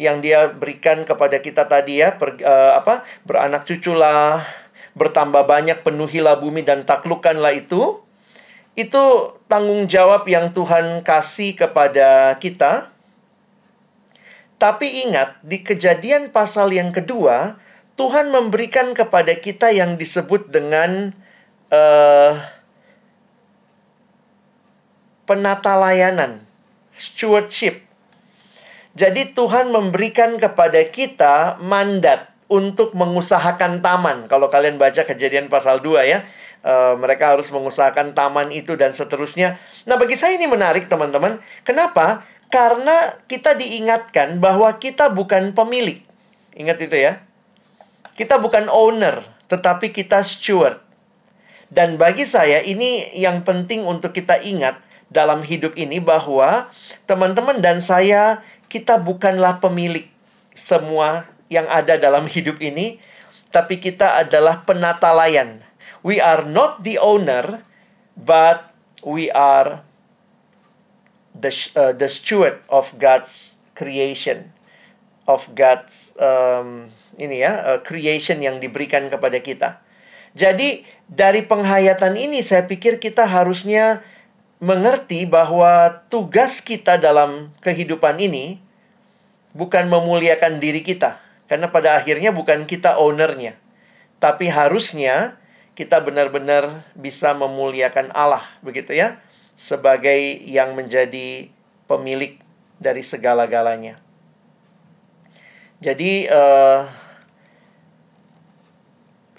Yang 0.00 0.16
dia 0.24 0.40
berikan 0.48 1.04
kepada 1.04 1.44
kita 1.44 1.68
tadi 1.68 2.00
ya 2.00 2.16
per, 2.16 2.40
uh, 2.40 2.80
apa 2.80 3.04
beranak 3.28 3.68
cuculah 3.68 4.40
bertambah 4.96 5.44
banyak 5.44 5.84
penuhilah 5.84 6.40
bumi 6.40 6.64
dan 6.64 6.88
taklukkanlah 6.88 7.52
itu. 7.52 8.00
Itu 8.72 9.36
tanggung 9.44 9.92
jawab 9.92 10.24
yang 10.24 10.56
Tuhan 10.56 11.04
kasih 11.04 11.52
kepada 11.52 12.40
kita. 12.40 12.96
Tapi 14.56 15.04
ingat 15.04 15.36
di 15.44 15.60
kejadian 15.60 16.32
pasal 16.32 16.72
yang 16.72 16.96
kedua 16.96 17.60
Tuhan 17.94 18.30
memberikan 18.34 18.90
kepada 18.92 19.34
kita 19.38 19.70
yang 19.70 19.94
disebut 19.94 20.50
dengan 20.50 21.14
uh, 21.70 22.32
penata 25.24 25.78
layanan 25.78 26.42
stewardship 26.90 27.84
jadi 28.94 29.34
Tuhan 29.34 29.74
memberikan 29.74 30.38
kepada 30.38 30.78
kita 30.86 31.58
mandat 31.58 32.30
untuk 32.46 32.94
mengusahakan 32.94 33.82
taman. 33.82 34.30
Kalau 34.30 34.46
kalian 34.46 34.78
baca 34.78 35.02
kejadian 35.02 35.50
pasal 35.50 35.82
2 35.82 36.06
ya. 36.06 36.22
Uh, 36.64 36.96
mereka 36.96 37.36
harus 37.36 37.52
mengusahakan 37.52 38.16
taman 38.16 38.48
itu 38.48 38.72
dan 38.78 38.94
seterusnya. 38.96 39.60
Nah, 39.84 40.00
bagi 40.00 40.16
saya 40.16 40.38
ini 40.38 40.48
menarik, 40.48 40.88
teman-teman. 40.88 41.36
Kenapa? 41.60 42.24
Karena 42.48 43.20
kita 43.28 43.52
diingatkan 43.52 44.40
bahwa 44.40 44.72
kita 44.80 45.12
bukan 45.12 45.52
pemilik. 45.52 46.00
Ingat 46.56 46.80
itu 46.80 46.96
ya. 46.96 47.20
Kita 48.14 48.38
bukan 48.38 48.70
owner, 48.70 49.26
tetapi 49.50 49.90
kita 49.90 50.22
steward. 50.22 50.78
Dan 51.66 51.98
bagi 51.98 52.22
saya 52.22 52.62
ini 52.62 53.10
yang 53.18 53.42
penting 53.42 53.82
untuk 53.82 54.14
kita 54.14 54.38
ingat 54.38 54.78
dalam 55.10 55.42
hidup 55.42 55.74
ini 55.74 55.98
bahwa 55.98 56.70
teman-teman 57.10 57.58
dan 57.58 57.82
saya 57.82 58.46
kita 58.70 59.02
bukanlah 59.02 59.58
pemilik 59.58 60.06
semua 60.54 61.26
yang 61.50 61.66
ada 61.66 61.98
dalam 61.98 62.30
hidup 62.30 62.62
ini, 62.62 63.02
tapi 63.50 63.82
kita 63.82 64.22
adalah 64.22 64.62
penata 64.62 65.10
layan. 65.10 65.62
We 66.06 66.22
are 66.22 66.46
not 66.46 66.86
the 66.86 67.02
owner, 67.02 67.66
but 68.14 68.70
we 69.02 69.30
are 69.34 69.82
the 71.34 71.50
uh, 71.74 71.90
the 71.90 72.06
steward 72.06 72.62
of 72.70 72.94
God's 73.02 73.58
creation, 73.74 74.54
of 75.26 75.50
God's 75.58 76.14
um, 76.22 76.94
ini 77.16 77.42
ya 77.42 77.52
uh, 77.62 77.80
creation 77.80 78.40
yang 78.42 78.58
diberikan 78.58 79.06
kepada 79.08 79.38
kita. 79.40 79.84
Jadi 80.34 80.82
dari 81.06 81.46
penghayatan 81.46 82.18
ini 82.18 82.42
saya 82.42 82.66
pikir 82.66 82.98
kita 82.98 83.22
harusnya 83.22 84.02
mengerti 84.58 85.28
bahwa 85.28 86.02
tugas 86.10 86.58
kita 86.58 86.98
dalam 86.98 87.54
kehidupan 87.62 88.18
ini 88.18 88.58
bukan 89.54 89.86
memuliakan 89.86 90.58
diri 90.58 90.82
kita. 90.82 91.22
Karena 91.46 91.70
pada 91.70 91.94
akhirnya 92.00 92.34
bukan 92.34 92.66
kita 92.66 92.98
ownernya. 92.98 93.54
Tapi 94.18 94.50
harusnya 94.50 95.38
kita 95.76 96.00
benar-benar 96.00 96.86
bisa 96.96 97.36
memuliakan 97.36 98.10
Allah, 98.16 98.42
begitu 98.64 98.96
ya. 98.96 99.20
Sebagai 99.54 100.18
yang 100.48 100.74
menjadi 100.74 101.52
pemilik 101.86 102.40
dari 102.80 103.04
segala-galanya. 103.04 104.00
Jadi, 105.84 106.26
uh, 106.32 106.88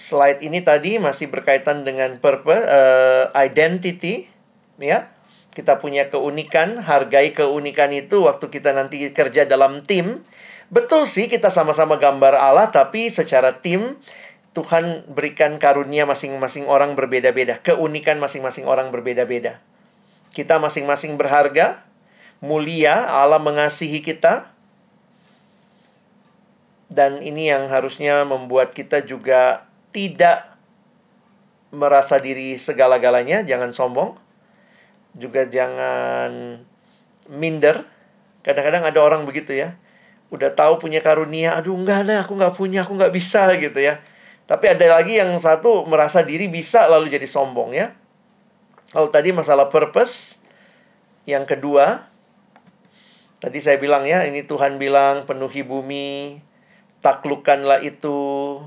slide 0.06 0.46
ini 0.46 0.62
tadi 0.62 1.02
masih 1.02 1.34
berkaitan 1.34 1.82
dengan 1.82 2.22
purpose, 2.22 2.62
uh, 2.62 3.34
identity, 3.34 4.30
ya 4.78 5.10
kita 5.58 5.82
punya 5.82 6.14
keunikan, 6.14 6.78
hargai 6.78 7.34
keunikan 7.34 7.90
itu 7.90 8.28
waktu 8.30 8.54
kita 8.54 8.76
nanti 8.76 9.10
kerja 9.10 9.50
dalam 9.50 9.82
tim. 9.82 10.22
Betul 10.70 11.10
sih 11.10 11.26
kita 11.26 11.50
sama-sama 11.50 11.98
gambar 11.98 12.38
Allah, 12.38 12.70
tapi 12.70 13.10
secara 13.10 13.58
tim 13.64 13.98
Tuhan 14.54 15.08
berikan 15.10 15.58
karunia 15.58 16.06
masing-masing 16.06 16.70
orang 16.70 16.94
berbeda-beda. 16.94 17.60
Keunikan 17.64 18.22
masing-masing 18.22 18.70
orang 18.70 18.94
berbeda-beda. 18.94 19.64
Kita 20.36 20.60
masing-masing 20.60 21.16
berharga, 21.16 21.82
mulia, 22.44 23.08
Allah 23.08 23.40
mengasihi 23.40 24.04
kita. 24.04 24.52
Dan 26.92 27.24
ini 27.24 27.50
yang 27.50 27.68
harusnya 27.72 28.24
membuat 28.28 28.72
kita 28.72 29.04
juga 29.04 29.66
tidak 29.96 30.60
merasa 31.72 32.20
diri 32.20 32.60
segala-galanya, 32.60 33.48
jangan 33.48 33.72
sombong 33.72 34.20
juga 35.16 35.48
jangan 35.48 36.60
minder. 37.32 37.88
Kadang-kadang 38.44 38.84
ada 38.84 39.00
orang 39.00 39.24
begitu 39.24 39.56
ya. 39.56 39.80
Udah 40.30 40.52
tahu 40.52 40.84
punya 40.84 41.00
karunia, 41.00 41.56
aduh 41.56 41.74
enggak 41.74 42.06
ada, 42.06 42.28
aku 42.28 42.36
nggak 42.36 42.56
punya, 42.60 42.84
aku 42.84 43.00
nggak 43.00 43.16
bisa 43.16 43.48
gitu 43.56 43.80
ya. 43.80 44.04
Tapi 44.46 44.70
ada 44.70 45.00
lagi 45.00 45.18
yang 45.18 45.32
satu 45.40 45.88
merasa 45.88 46.22
diri 46.22 46.52
bisa 46.52 46.86
lalu 46.86 47.10
jadi 47.10 47.26
sombong 47.26 47.74
ya. 47.74 47.96
Kalau 48.92 49.10
tadi 49.10 49.34
masalah 49.34 49.72
purpose, 49.72 50.38
yang 51.26 51.48
kedua, 51.50 52.06
tadi 53.42 53.58
saya 53.64 53.82
bilang 53.82 54.06
ya, 54.06 54.28
ini 54.28 54.46
Tuhan 54.46 54.78
bilang 54.78 55.26
penuhi 55.26 55.66
bumi, 55.66 56.38
taklukkanlah 57.02 57.82
itu, 57.82 58.62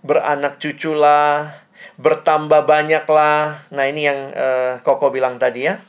beranak 0.00 0.56
cuculah, 0.60 1.56
bertambah 2.00 2.64
banyaklah. 2.64 3.68
Nah, 3.72 3.84
ini 3.88 4.08
yang 4.08 4.32
uh, 4.32 4.80
Koko 4.80 5.12
bilang 5.12 5.36
tadi 5.36 5.68
ya. 5.68 5.80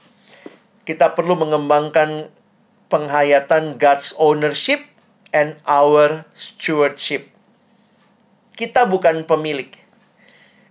Kita 0.84 1.16
perlu 1.16 1.40
mengembangkan 1.40 2.28
penghayatan 2.92 3.80
God's 3.80 4.12
ownership 4.20 4.84
and 5.32 5.56
our 5.64 6.28
stewardship. 6.36 7.32
Kita 8.56 8.84
bukan 8.84 9.24
pemilik. 9.24 9.72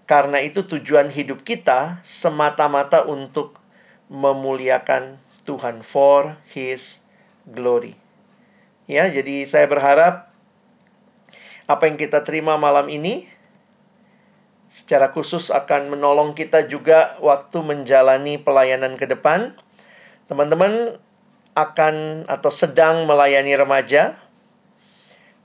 Karena 0.05 0.43
itu 0.43 0.67
tujuan 0.67 1.09
hidup 1.09 1.47
kita 1.47 2.03
semata-mata 2.03 3.07
untuk 3.07 3.63
memuliakan 4.11 5.23
Tuhan 5.47 5.87
for 5.87 6.35
his 6.51 7.01
glory. 7.47 7.95
Ya, 8.91 9.07
jadi 9.07 9.47
saya 9.47 9.71
berharap 9.71 10.30
apa 11.71 11.87
yang 11.87 11.95
kita 11.95 12.27
terima 12.27 12.59
malam 12.59 12.91
ini 12.91 13.31
secara 14.67 15.15
khusus 15.15 15.55
akan 15.55 15.95
menolong 15.95 16.35
kita 16.35 16.67
juga 16.67 17.15
waktu 17.23 17.63
menjalani 17.63 18.43
pelayanan 18.43 18.99
ke 18.99 19.07
depan. 19.07 19.55
Teman-teman 20.27 20.99
akan 21.55 22.27
atau 22.27 22.51
sedang 22.51 23.07
melayani 23.07 23.55
remaja. 23.55 24.19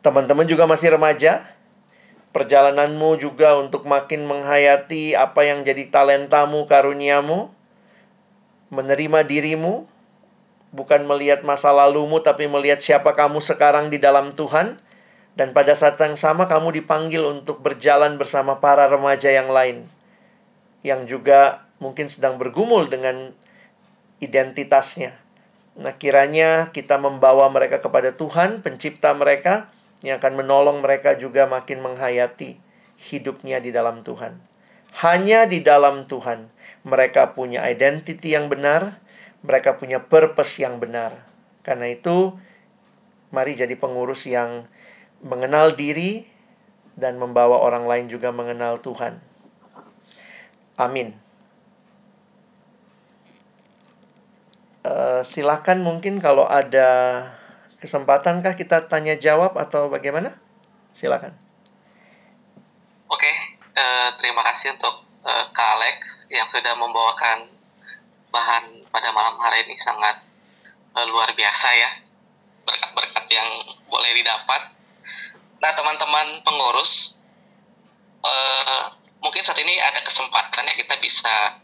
Teman-teman 0.01 0.49
juga 0.49 0.65
masih 0.65 0.97
remaja. 0.97 1.45
Perjalananmu 2.34 3.21
juga 3.21 3.57
untuk 3.61 3.86
makin 3.86 4.26
menghayati 4.26 5.13
apa 5.13 5.45
yang 5.45 5.61
jadi 5.61 5.89
talentamu, 5.93 6.65
karuniamu. 6.65 7.53
Menerima 8.73 9.21
dirimu. 9.26 9.86
Bukan 10.73 11.05
melihat 11.05 11.41
masa 11.41 11.69
lalumu, 11.69 12.17
tapi 12.21 12.49
melihat 12.49 12.82
siapa 12.82 13.13
kamu 13.13 13.41
sekarang 13.41 13.89
di 13.89 13.97
dalam 13.97 14.34
Tuhan 14.34 14.84
dan 15.36 15.51
pada 15.51 15.75
saat 15.75 15.99
yang 15.99 16.15
sama 16.15 16.47
kamu 16.47 16.83
dipanggil 16.83 17.27
untuk 17.27 17.59
berjalan 17.59 18.15
bersama 18.15 18.63
para 18.63 18.88
remaja 18.88 19.31
yang 19.31 19.51
lain 19.51 19.88
yang 20.86 21.03
juga 21.03 21.67
mungkin 21.83 22.07
sedang 22.07 22.39
bergumul 22.39 22.88
dengan 22.88 23.36
identitasnya. 24.23 25.17
Nah, 25.75 25.91
kiranya 25.99 26.71
kita 26.71 26.95
membawa 26.95 27.51
mereka 27.51 27.83
kepada 27.83 28.15
Tuhan, 28.15 28.63
pencipta 28.63 29.11
mereka 29.11 29.67
yang 30.05 30.23
akan 30.23 30.39
menolong 30.39 30.79
mereka 30.79 31.19
juga 31.19 31.49
makin 31.51 31.83
menghayati 31.83 32.55
hidupnya 33.11 33.59
di 33.59 33.75
dalam 33.75 33.99
Tuhan. 34.05 34.39
Hanya 35.03 35.43
di 35.43 35.59
dalam 35.59 36.07
Tuhan 36.07 36.47
mereka 36.88 37.36
punya 37.36 37.65
identity 37.67 38.31
yang 38.38 38.47
benar, 38.47 39.03
mereka 39.43 39.75
punya 39.75 39.99
purpose 39.99 40.63
yang 40.63 40.79
benar. 40.79 41.27
Karena 41.65 41.91
itu, 41.91 42.38
mari 43.36 43.57
jadi 43.57 43.75
pengurus 43.75 44.29
yang 44.29 44.69
mengenal 45.24 45.76
diri 45.76 46.28
dan 46.95 47.20
membawa 47.20 47.59
orang 47.59 47.88
lain 47.88 48.05
juga 48.07 48.32
mengenal 48.32 48.80
Tuhan. 48.80 49.20
Amin. 50.76 51.26
uh, 54.86 55.22
silakan 55.26 55.82
mungkin 55.82 56.22
kalau 56.22 56.45
ada 56.45 56.88
kesempatankah 57.82 58.53
kita 58.55 58.86
tanya 58.86 59.18
jawab 59.18 59.57
atau 59.57 59.89
bagaimana? 59.89 60.38
Silakan. 60.95 61.34
Oke, 63.09 63.32
uh, 63.76 64.09
terima 64.22 64.41
kasih 64.45 64.78
untuk 64.78 65.05
uh, 65.26 65.45
Kak 65.51 65.70
Alex 65.82 66.30
yang 66.32 66.47
sudah 66.47 66.74
membawakan 66.78 67.51
bahan 68.32 68.88
pada 68.89 69.09
malam 69.11 69.36
hari 69.41 69.68
ini 69.68 69.76
sangat 69.76 70.24
uh, 70.95 71.05
luar 71.09 71.34
biasa 71.36 71.68
ya. 71.76 71.91
Berkat-berkat 72.66 73.26
yang 73.30 73.49
boleh 73.86 74.11
didapat. 74.18 74.74
Nah, 75.60 75.72
teman-teman 75.74 76.43
pengurus, 76.43 77.18
uh, 78.22 78.91
mungkin 79.24 79.41
saat 79.41 79.58
ini 79.58 79.80
ada 79.82 80.03
kesempatan 80.03 80.68
ya 80.68 80.76
kita 80.78 80.95
bisa 80.99 81.62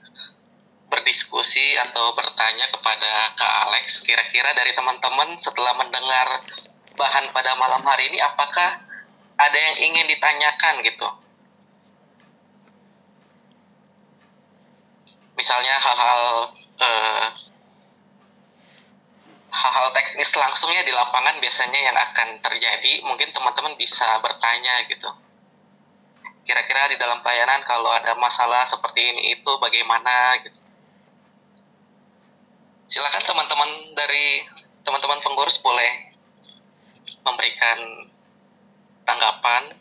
berdiskusi 0.91 1.79
atau 1.79 2.11
bertanya 2.11 2.67
kepada 2.67 3.31
Kak 3.39 3.53
Alex, 3.67 4.03
kira-kira 4.03 4.51
dari 4.51 4.75
teman-teman 4.75 5.39
setelah 5.39 5.71
mendengar 5.79 6.43
bahan 6.99 7.31
pada 7.31 7.55
malam 7.55 7.79
hari 7.87 8.11
ini, 8.11 8.19
apakah 8.19 8.83
ada 9.39 9.57
yang 9.57 9.77
ingin 9.79 10.05
ditanyakan 10.11 10.83
gitu? 10.83 11.07
Misalnya 15.39 15.79
hal-hal 15.79 16.21
eh, 16.77 17.25
hal-hal 19.51 19.87
teknis 19.91 20.31
langsungnya 20.39 20.81
di 20.87 20.95
lapangan 20.95 21.35
biasanya 21.43 21.79
yang 21.91 21.97
akan 21.97 22.39
terjadi, 22.39 23.03
mungkin 23.03 23.35
teman-teman 23.35 23.75
bisa 23.75 24.07
bertanya 24.23 24.87
gitu. 24.87 25.11
Kira-kira 26.47 26.89
di 26.89 26.97
dalam 26.97 27.19
pelayanan 27.21 27.61
kalau 27.67 27.91
ada 27.91 28.15
masalah 28.17 28.65
seperti 28.65 29.13
ini 29.13 29.37
itu 29.37 29.51
bagaimana 29.61 30.39
gitu 30.41 30.61
silakan 32.91 33.23
teman-teman 33.23 33.71
dari 33.95 34.43
teman-teman 34.83 35.23
pengurus 35.23 35.63
boleh 35.63 36.11
memberikan 37.23 37.79
tanggapan 39.07 39.71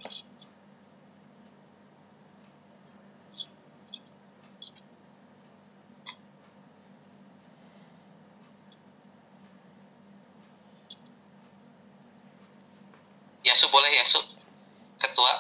Yasu 13.42 13.66
boleh 13.68 13.90
Yasu 13.94 14.20
ketua 15.00 15.32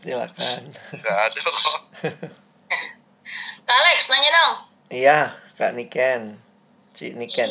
silakan 0.00 0.62
nggak 0.92 1.18
ada 1.28 1.38
kok 1.40 1.78
Kak 3.64 3.76
Alex 3.80 4.12
nanya 4.12 4.30
dong 4.30 4.54
Iya, 4.92 5.34
Kak 5.58 5.74
Niken. 5.74 6.38
Cik 6.94 7.16
Niken. 7.18 7.48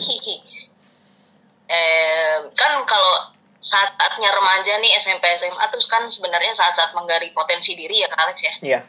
eh, 1.67 2.37
kan 2.55 2.71
kalau 2.87 3.33
saat-saatnya 3.57 4.29
remaja 4.31 4.79
nih 4.79 4.95
SMP 4.95 5.27
SMA 5.35 5.65
terus 5.73 5.89
kan 5.89 6.05
sebenarnya 6.07 6.53
saat-saat 6.55 6.93
menggali 6.95 7.33
potensi 7.35 7.73
diri 7.75 7.99
ya 7.99 8.07
Kak 8.07 8.21
Alex 8.21 8.37
ya. 8.45 8.53
Iya. 8.61 8.79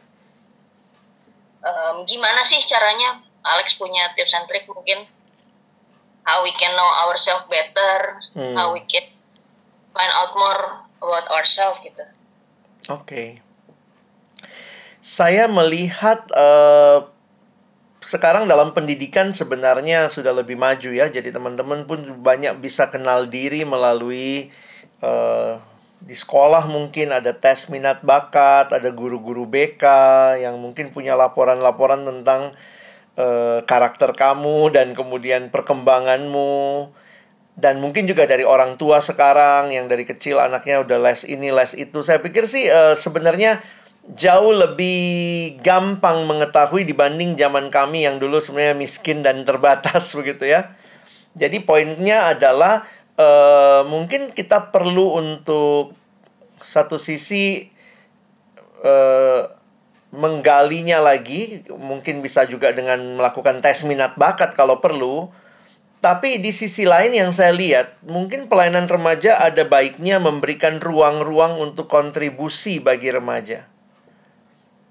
Um, 1.65 2.05
gimana 2.05 2.45
sih 2.45 2.61
caranya 2.69 3.25
Alex 3.43 3.75
punya 3.81 4.13
tips 4.15 4.37
and 4.37 4.47
trick 4.47 4.69
mungkin 4.69 5.09
how 6.25 6.43
we 6.43 6.53
can 6.57 6.73
know 6.73 6.91
ourselves 7.09 7.45
better, 7.47 8.21
hmm. 8.33 8.57
how 8.57 8.73
we 8.73 8.81
can 8.89 9.05
find 9.93 10.13
out 10.13 10.33
more 10.35 10.63
about 11.05 11.27
ourselves 11.31 11.81
gitu. 11.85 12.05
Oke. 12.89 13.05
Okay. 13.05 13.29
Saya 15.05 15.45
melihat 15.53 16.25
uh, 16.33 17.13
sekarang 18.01 18.49
dalam 18.49 18.73
pendidikan 18.73 19.33
sebenarnya 19.37 20.09
sudah 20.09 20.33
lebih 20.33 20.57
maju 20.57 20.93
ya. 20.93 21.13
Jadi 21.13 21.29
teman-teman 21.29 21.85
pun 21.85 22.05
banyak 22.21 22.57
bisa 22.61 22.89
kenal 22.89 23.29
diri 23.29 23.69
melalui 23.69 24.49
uh, 25.05 25.61
di 26.05 26.13
sekolah 26.13 26.69
mungkin 26.69 27.17
ada 27.17 27.33
tes 27.33 27.73
minat 27.73 28.05
bakat, 28.05 28.73
ada 28.77 28.93
guru-guru 28.93 29.49
BK 29.49 29.85
yang 30.45 30.61
mungkin 30.61 30.93
punya 30.93 31.17
laporan-laporan 31.17 32.05
tentang 32.05 32.53
uh, 33.19 33.61
karakter 33.67 34.15
kamu 34.15 34.71
dan 34.75 34.93
kemudian 34.93 35.51
perkembanganmu. 35.51 36.91
Dan 37.55 37.79
mungkin 37.79 38.11
juga 38.11 38.27
dari 38.27 38.43
orang 38.43 38.75
tua 38.75 38.99
sekarang 38.99 39.71
yang 39.71 39.87
dari 39.87 40.03
kecil 40.03 40.43
anaknya 40.43 40.83
udah 40.83 40.99
les 40.99 41.23
ini, 41.23 41.55
les 41.55 41.79
itu. 41.79 42.03
Saya 42.03 42.19
pikir 42.19 42.51
sih 42.51 42.67
uh, 42.67 42.99
sebenarnya 42.99 43.63
jauh 44.13 44.53
lebih 44.53 45.57
gampang 45.65 46.29
mengetahui 46.29 46.85
dibanding 46.85 47.39
zaman 47.41 47.73
kami 47.73 48.05
yang 48.05 48.21
dulu 48.21 48.43
sebenarnya 48.43 48.77
miskin 48.77 49.23
dan 49.23 49.47
terbatas 49.47 50.11
begitu 50.19 50.51
ya. 50.51 50.75
Jadi 51.35 51.63
poinnya 51.63 52.31
adalah 52.35 52.87
uh, 53.19 53.83
mungkin 53.87 54.31
kita 54.31 54.71
perlu 54.71 55.19
untuk 55.19 55.95
satu 56.63 56.99
sisi 56.99 57.71
uh, 58.83 59.43
menggalinya 60.15 61.03
lagi, 61.03 61.67
mungkin 61.75 62.23
bisa 62.23 62.47
juga 62.47 62.71
dengan 62.71 63.19
melakukan 63.19 63.59
tes 63.59 63.83
minat 63.83 64.15
bakat 64.15 64.55
kalau 64.55 64.79
perlu. 64.79 65.29
Tapi 65.99 66.39
di 66.39 66.53
sisi 66.53 66.85
lain 66.85 67.17
yang 67.17 67.33
saya 67.33 67.51
lihat, 67.51 68.05
mungkin 68.05 68.47
pelayanan 68.47 68.87
remaja 68.87 69.41
ada 69.41 69.65
baiknya 69.65 70.21
memberikan 70.21 70.79
ruang-ruang 70.79 71.59
untuk 71.59 71.89
kontribusi 71.89 72.79
bagi 72.79 73.09
remaja. 73.09 73.67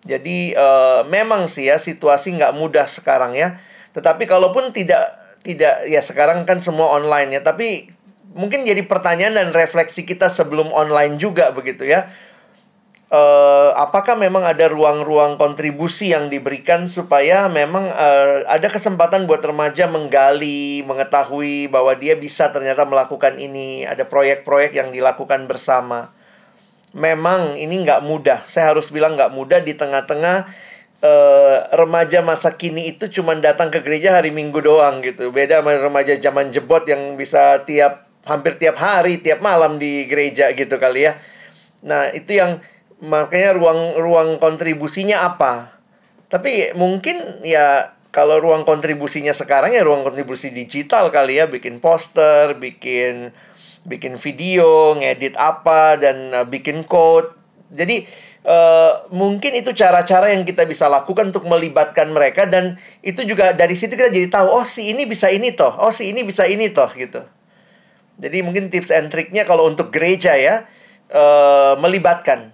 Jadi 0.03 0.51
uh, 0.51 1.07
memang 1.07 1.47
sih 1.47 1.71
ya 1.71 1.79
situasi 1.79 2.35
nggak 2.35 2.53
mudah 2.59 2.89
sekarang 2.89 3.37
ya. 3.39 3.61
Tetapi 3.95 4.27
kalaupun 4.27 4.75
tidak 4.75 5.37
tidak 5.45 5.87
ya 5.87 6.03
sekarang 6.03 6.43
kan 6.43 6.59
semua 6.59 6.91
online 6.97 7.39
ya. 7.39 7.41
Tapi 7.45 7.87
mungkin 8.35 8.67
jadi 8.67 8.83
pertanyaan 8.83 9.37
dan 9.37 9.49
refleksi 9.55 10.03
kita 10.03 10.27
sebelum 10.27 10.73
online 10.75 11.15
juga 11.15 11.53
begitu 11.55 11.87
ya. 11.87 12.11
Uh, 13.13 13.69
apakah 13.77 14.17
memang 14.17 14.41
ada 14.41 14.65
ruang-ruang 14.65 15.37
kontribusi 15.37 16.17
yang 16.17 16.33
diberikan 16.33 16.89
supaya 16.89 17.45
memang 17.45 17.85
uh, 17.85 18.41
ada 18.49 18.73
kesempatan 18.73 19.29
buat 19.29 19.45
remaja 19.45 19.85
menggali, 19.85 20.81
mengetahui 20.81 21.69
bahwa 21.69 21.93
dia 21.93 22.17
bisa 22.17 22.49
ternyata 22.49 22.89
melakukan 22.89 23.37
ini, 23.37 23.85
ada 23.85 24.09
proyek-proyek 24.09 24.73
yang 24.73 24.89
dilakukan 24.89 25.45
bersama 25.45 26.09
memang 26.93 27.57
ini 27.57 27.81
nggak 27.83 28.05
mudah. 28.05 28.45
Saya 28.45 28.71
harus 28.71 28.93
bilang 28.93 29.17
nggak 29.17 29.33
mudah 29.33 29.59
di 29.59 29.73
tengah-tengah 29.73 30.37
uh, 31.01 31.57
remaja 31.73 32.21
masa 32.21 32.55
kini 32.55 32.93
itu 32.93 33.09
cuma 33.09 33.33
datang 33.35 33.73
ke 33.73 33.81
gereja 33.81 34.21
hari 34.21 34.29
Minggu 34.29 34.61
doang 34.61 35.01
gitu. 35.01 35.33
Beda 35.33 35.59
sama 35.59 35.75
remaja 35.75 36.15
zaman 36.15 36.53
jebot 36.53 36.85
yang 36.85 37.17
bisa 37.17 37.65
tiap 37.65 38.07
hampir 38.23 38.55
tiap 38.55 38.79
hari, 38.79 39.19
tiap 39.19 39.43
malam 39.43 39.81
di 39.81 40.07
gereja 40.07 40.53
gitu 40.53 40.79
kali 40.79 41.11
ya. 41.11 41.19
Nah, 41.83 42.07
itu 42.15 42.39
yang 42.39 42.63
makanya 43.03 43.59
ruang-ruang 43.59 44.39
kontribusinya 44.39 45.27
apa? 45.27 45.75
Tapi 46.31 46.71
mungkin 46.73 47.43
ya 47.43 47.91
kalau 48.15 48.39
ruang 48.39 48.63
kontribusinya 48.63 49.35
sekarang 49.35 49.75
ya 49.75 49.83
ruang 49.83 50.07
kontribusi 50.07 50.49
digital 50.55 51.11
kali 51.11 51.37
ya, 51.37 51.51
bikin 51.51 51.83
poster, 51.83 52.55
bikin 52.55 53.35
bikin 53.83 54.15
video, 54.15 54.95
ngedit 54.95 55.35
apa 55.35 55.99
dan 55.99 56.31
uh, 56.31 56.47
bikin 56.47 56.87
code. 56.87 57.27
Jadi 57.73 58.07
uh, 58.47 59.11
mungkin 59.11 59.59
itu 59.59 59.75
cara-cara 59.75 60.31
yang 60.31 60.47
kita 60.47 60.63
bisa 60.63 60.87
lakukan 60.87 61.35
untuk 61.35 61.43
melibatkan 61.43 62.07
mereka 62.15 62.47
dan 62.47 62.79
itu 63.03 63.27
juga 63.27 63.51
dari 63.51 63.75
situ 63.75 63.99
kita 63.99 64.07
jadi 64.07 64.31
tahu 64.31 64.47
oh 64.47 64.63
si 64.63 64.95
ini 64.95 65.03
bisa 65.03 65.27
ini 65.27 65.51
toh, 65.51 65.75
oh 65.75 65.91
si 65.91 66.15
ini 66.15 66.23
bisa 66.23 66.47
ini 66.47 66.71
toh 66.71 66.87
gitu. 66.95 67.27
Jadi 68.21 68.45
mungkin 68.45 68.69
tips 68.69 68.93
and 68.93 69.09
triknya 69.09 69.43
kalau 69.43 69.67
untuk 69.67 69.91
gereja 69.91 70.37
ya 70.37 70.63
uh, 71.11 71.75
melibatkan. 71.81 72.53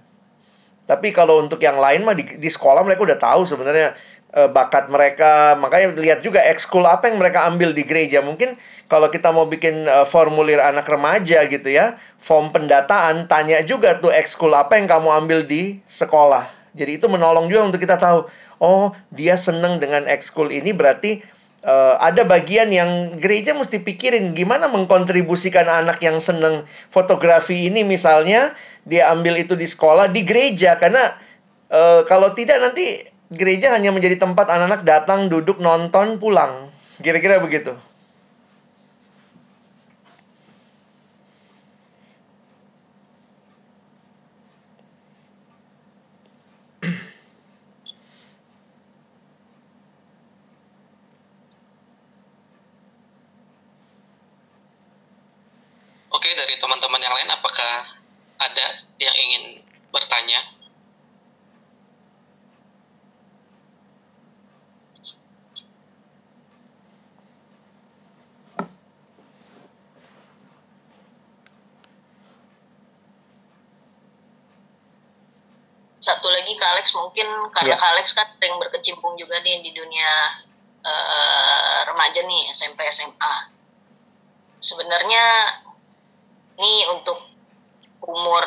Tapi 0.89 1.13
kalau 1.13 1.45
untuk 1.45 1.61
yang 1.61 1.77
lain 1.77 2.01
mah 2.01 2.17
di, 2.17 2.25
di 2.41 2.49
sekolah 2.49 2.81
mereka 2.81 3.05
udah 3.05 3.19
tahu 3.21 3.45
sebenarnya 3.45 3.93
uh, 4.33 4.49
bakat 4.49 4.89
mereka. 4.89 5.53
Makanya 5.61 5.93
lihat 5.93 6.19
juga 6.25 6.41
ekskul 6.41 6.81
apa 6.81 7.13
yang 7.13 7.21
mereka 7.21 7.45
ambil 7.45 7.77
di 7.77 7.85
gereja. 7.85 8.25
Mungkin 8.25 8.57
kalau 8.89 9.13
kita 9.13 9.29
mau 9.29 9.45
bikin 9.45 9.85
uh, 9.85 10.01
formulir 10.09 10.57
anak 10.57 10.89
remaja 10.89 11.45
gitu 11.45 11.69
ya, 11.69 12.01
form 12.17 12.49
pendataan, 12.49 13.29
tanya 13.29 13.61
juga 13.61 14.01
tuh 14.01 14.09
ekskul 14.09 14.49
apa 14.57 14.81
yang 14.81 14.89
kamu 14.89 15.13
ambil 15.13 15.39
di 15.45 15.77
sekolah. 15.85 16.49
Jadi 16.73 16.97
itu 16.97 17.05
menolong 17.05 17.45
juga 17.53 17.69
untuk 17.69 17.81
kita 17.85 18.01
tahu, 18.01 18.25
oh 18.57 18.97
dia 19.13 19.37
seneng 19.37 19.77
dengan 19.77 20.09
ekskul 20.09 20.49
ini 20.49 20.73
berarti 20.73 21.21
uh, 21.65 22.01
ada 22.01 22.23
bagian 22.25 22.69
yang 22.69 23.17
gereja 23.17 23.55
mesti 23.55 23.81
pikirin 23.81 24.33
gimana 24.37 24.69
mengkontribusikan 24.69 25.65
anak 25.67 25.99
yang 26.03 26.17
seneng 26.21 26.63
fotografi 26.93 27.67
ini 27.67 27.81
misalnya 27.83 28.53
dia 28.89 29.13
ambil 29.13 29.37
itu 29.37 29.53
di 29.53 29.69
sekolah 29.69 30.09
di 30.09 30.25
gereja 30.25 30.73
karena 30.81 31.13
uh, 31.69 32.01
kalau 32.09 32.33
tidak 32.33 32.57
nanti 32.57 33.05
gereja 33.29 33.77
hanya 33.77 33.93
menjadi 33.93 34.17
tempat 34.17 34.49
anak-anak 34.49 34.81
datang 34.81 35.29
duduk 35.29 35.61
nonton 35.61 36.17
pulang 36.17 36.73
kira-kira 36.99 37.39
begitu. 37.39 37.77
Oke, 56.09 56.35
dari 56.35 56.59
teman-teman 56.59 56.99
yang 56.99 57.15
lain 57.15 57.31
apakah 57.31 57.95
ada 58.41 58.67
yang 58.99 59.15
ingin 59.15 59.63
bertanya? 59.93 60.59
satu 76.09 76.25
lagi 76.25 76.57
Kak 76.57 76.73
Alex 76.73 76.89
mungkin 76.97 77.28
karena. 77.53 77.75
Kak 77.79 77.89
Alex 77.95 78.11
kan 78.11 78.27
sering 78.35 78.55
berkecimpung 78.59 79.15
juga 79.15 79.39
nih 79.39 79.63
di 79.63 79.71
dunia 79.71 80.11
eh, 80.83 81.79
remaja 81.87 82.21
nih 82.23 82.51
SMP 82.51 82.83
SMA. 82.91 83.35
Sebenarnya 84.59 85.23
nih 86.59 86.79
untuk 86.91 87.23
umur 88.03 88.43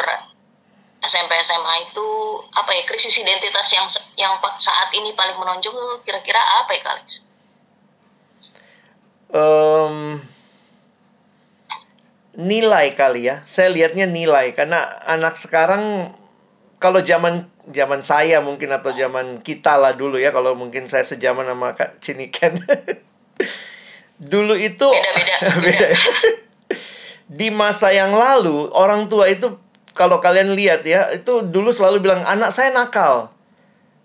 SMP 1.03 1.34
SMA 1.43 1.74
itu 1.90 2.07
apa 2.55 2.70
ya 2.78 2.82
krisis 2.86 3.18
identitas 3.18 3.66
yang 3.74 3.86
yang 4.14 4.38
saat 4.55 4.95
ini 4.95 5.11
paling 5.18 5.34
menonjol 5.34 5.99
kira-kira 6.07 6.38
apa 6.38 6.70
ya 6.78 6.82
Alex? 6.95 7.09
Em, 9.32 9.97
nilai 12.38 12.93
kali 12.95 13.26
ya. 13.26 13.43
Saya 13.51 13.72
lihatnya 13.74 14.07
nilai 14.07 14.55
karena 14.55 15.03
anak 15.03 15.34
sekarang 15.36 16.14
kalau 16.78 17.01
zaman 17.03 17.49
zaman 17.70 18.02
saya 18.02 18.42
mungkin 18.42 18.74
atau 18.74 18.90
zaman 18.90 19.38
kita 19.44 19.78
lah 19.78 19.94
dulu 19.94 20.18
ya 20.18 20.34
kalau 20.34 20.58
mungkin 20.58 20.90
saya 20.90 21.06
sejaman 21.06 21.46
sama 21.46 21.78
Kak 21.78 22.02
Ciniken. 22.02 22.58
dulu 24.32 24.54
itu 24.58 24.86
Beda-beda, 24.86 25.36
beda. 25.64 25.88
Di 27.32 27.48
masa 27.48 27.94
yang 27.94 28.12
lalu 28.12 28.70
orang 28.74 29.06
tua 29.06 29.30
itu 29.30 29.56
kalau 29.92 30.18
kalian 30.18 30.56
lihat 30.56 30.82
ya, 30.88 31.12
itu 31.12 31.44
dulu 31.44 31.70
selalu 31.70 32.02
bilang 32.02 32.24
anak 32.24 32.50
saya 32.50 32.72
nakal. 32.72 33.30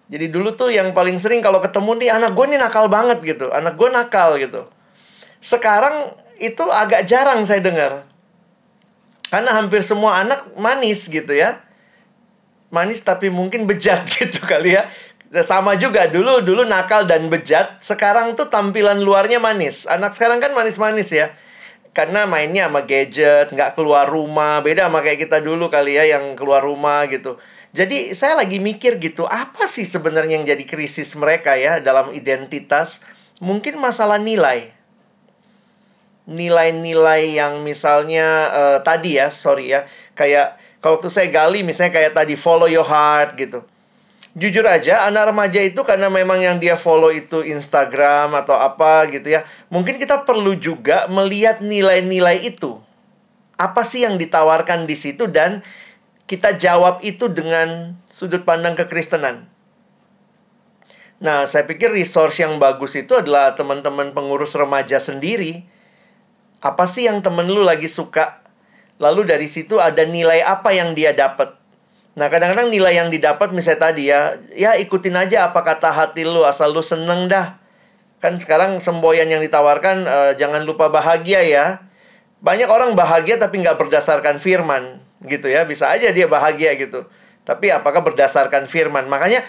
Jadi 0.07 0.31
dulu 0.31 0.55
tuh 0.55 0.71
yang 0.71 0.95
paling 0.95 1.19
sering 1.19 1.43
kalau 1.43 1.59
ketemu 1.59 1.99
nih 1.99 2.09
anak 2.15 2.31
gue 2.31 2.45
nih 2.47 2.59
nakal 2.59 2.87
banget 2.87 3.19
gitu, 3.23 3.51
anak 3.51 3.75
gue 3.75 3.89
nakal 3.91 4.39
gitu. 4.39 4.67
Sekarang 5.43 6.11
itu 6.39 6.63
agak 6.71 7.03
jarang 7.03 7.43
saya 7.43 7.59
dengar. 7.59 8.07
Karena 9.27 9.59
hampir 9.59 9.83
semua 9.83 10.23
anak 10.23 10.55
manis 10.55 11.11
gitu 11.11 11.35
ya. 11.35 11.59
Manis 12.67 12.99
tapi 13.03 13.31
mungkin 13.31 13.63
bejat 13.63 14.03
gitu 14.17 14.43
kali 14.43 14.75
ya. 14.75 14.87
Sama 15.43 15.75
juga 15.75 16.07
dulu 16.07 16.39
dulu 16.39 16.63
nakal 16.63 17.03
dan 17.03 17.27
bejat, 17.27 17.83
sekarang 17.83 18.39
tuh 18.39 18.47
tampilan 18.47 19.03
luarnya 19.03 19.43
manis. 19.43 19.83
Anak 19.83 20.15
sekarang 20.15 20.39
kan 20.39 20.55
manis-manis 20.55 21.11
ya. 21.11 21.35
Karena 21.91 22.23
mainnya 22.29 22.71
sama 22.71 22.85
gadget, 22.87 23.51
nggak 23.51 23.75
keluar 23.75 24.07
rumah, 24.07 24.63
beda 24.63 24.87
sama 24.87 25.03
kayak 25.03 25.27
kita 25.27 25.43
dulu 25.43 25.67
kali 25.67 25.97
ya 25.99 26.15
yang 26.15 26.37
keluar 26.37 26.63
rumah 26.63 27.03
gitu. 27.11 27.35
Jadi 27.75 28.15
saya 28.15 28.39
lagi 28.39 28.63
mikir 28.63 29.01
gitu, 29.03 29.27
apa 29.27 29.67
sih 29.67 29.83
sebenarnya 29.83 30.39
yang 30.39 30.47
jadi 30.47 30.63
krisis 30.63 31.11
mereka 31.19 31.59
ya 31.59 31.83
dalam 31.83 32.15
identitas? 32.15 33.03
Mungkin 33.43 33.75
masalah 33.81 34.21
nilai 34.21 34.77
nilai-nilai 36.27 37.39
yang 37.39 37.63
misalnya 37.63 38.27
eh, 38.51 38.77
tadi 38.83 39.15
ya, 39.15 39.31
sorry 39.31 39.71
ya, 39.71 39.87
kayak 40.13 40.59
kalau 40.87 41.03
waktu 41.03 41.11
saya 41.11 41.27
gali 41.27 41.67
misalnya 41.67 41.91
kayak 41.99 42.15
tadi 42.15 42.39
follow 42.39 42.63
your 42.63 42.87
heart 42.87 43.35
gitu. 43.35 43.59
Jujur 44.39 44.63
aja 44.63 45.03
anak 45.03 45.35
remaja 45.35 45.59
itu 45.59 45.83
karena 45.83 46.07
memang 46.07 46.39
yang 46.39 46.63
dia 46.63 46.79
follow 46.79 47.11
itu 47.11 47.43
Instagram 47.43 48.31
atau 48.39 48.55
apa 48.55 49.03
gitu 49.11 49.35
ya. 49.35 49.43
Mungkin 49.67 49.99
kita 49.99 50.23
perlu 50.23 50.55
juga 50.55 51.11
melihat 51.11 51.59
nilai-nilai 51.59 52.39
itu. 52.39 52.79
Apa 53.59 53.83
sih 53.83 54.07
yang 54.07 54.15
ditawarkan 54.15 54.87
di 54.87 54.95
situ 54.95 55.27
dan 55.27 55.59
kita 56.23 56.55
jawab 56.55 57.03
itu 57.03 57.27
dengan 57.27 57.99
sudut 58.07 58.47
pandang 58.47 58.79
kekristenan. 58.79 59.43
Nah, 61.19 61.43
saya 61.51 61.67
pikir 61.67 61.91
resource 61.91 62.39
yang 62.39 62.63
bagus 62.63 62.95
itu 62.95 63.11
adalah 63.11 63.59
teman-teman 63.59 64.15
pengurus 64.15 64.55
remaja 64.55 65.03
sendiri 65.03 65.67
apa 66.57 66.89
sih 66.89 67.05
yang 67.11 67.19
temen 67.19 67.45
lu 67.45 67.61
lagi 67.61 67.91
suka? 67.91 68.46
Lalu 68.97 69.29
dari 69.29 69.45
situ 69.45 69.77
ada 69.77 70.01
nilai 70.05 70.41
apa 70.41 70.73
yang 70.73 70.97
dia 70.97 71.13
dapat. 71.13 71.53
Nah, 72.17 72.33
kadang-kadang 72.33 72.73
nilai 72.73 72.97
yang 72.97 73.13
didapat 73.13 73.53
misalnya 73.53 73.93
tadi 73.93 74.09
ya, 74.09 74.33
ya 74.57 74.73
ikutin 74.73 75.13
aja 75.13 75.53
apa 75.53 75.61
kata 75.61 75.93
hati 75.93 76.25
lu 76.25 76.41
asal 76.41 76.73
lu 76.73 76.81
seneng 76.81 77.29
dah. 77.29 77.61
Kan 78.17 78.41
sekarang 78.41 78.81
semboyan 78.81 79.29
yang 79.29 79.45
ditawarkan 79.45 80.09
eh, 80.09 80.31
jangan 80.41 80.65
lupa 80.65 80.89
bahagia 80.89 81.45
ya. 81.45 81.65
Banyak 82.41 82.69
orang 82.69 82.97
bahagia 82.97 83.37
tapi 83.37 83.61
nggak 83.61 83.77
berdasarkan 83.77 84.41
firman 84.41 84.97
gitu 85.29 85.45
ya. 85.45 85.61
Bisa 85.69 85.93
aja 85.93 86.09
dia 86.09 86.25
bahagia 86.25 86.73
gitu. 86.73 87.05
Tapi 87.45 87.69
apakah 87.69 88.01
berdasarkan 88.01 88.65
firman? 88.65 89.05
Makanya 89.05 89.45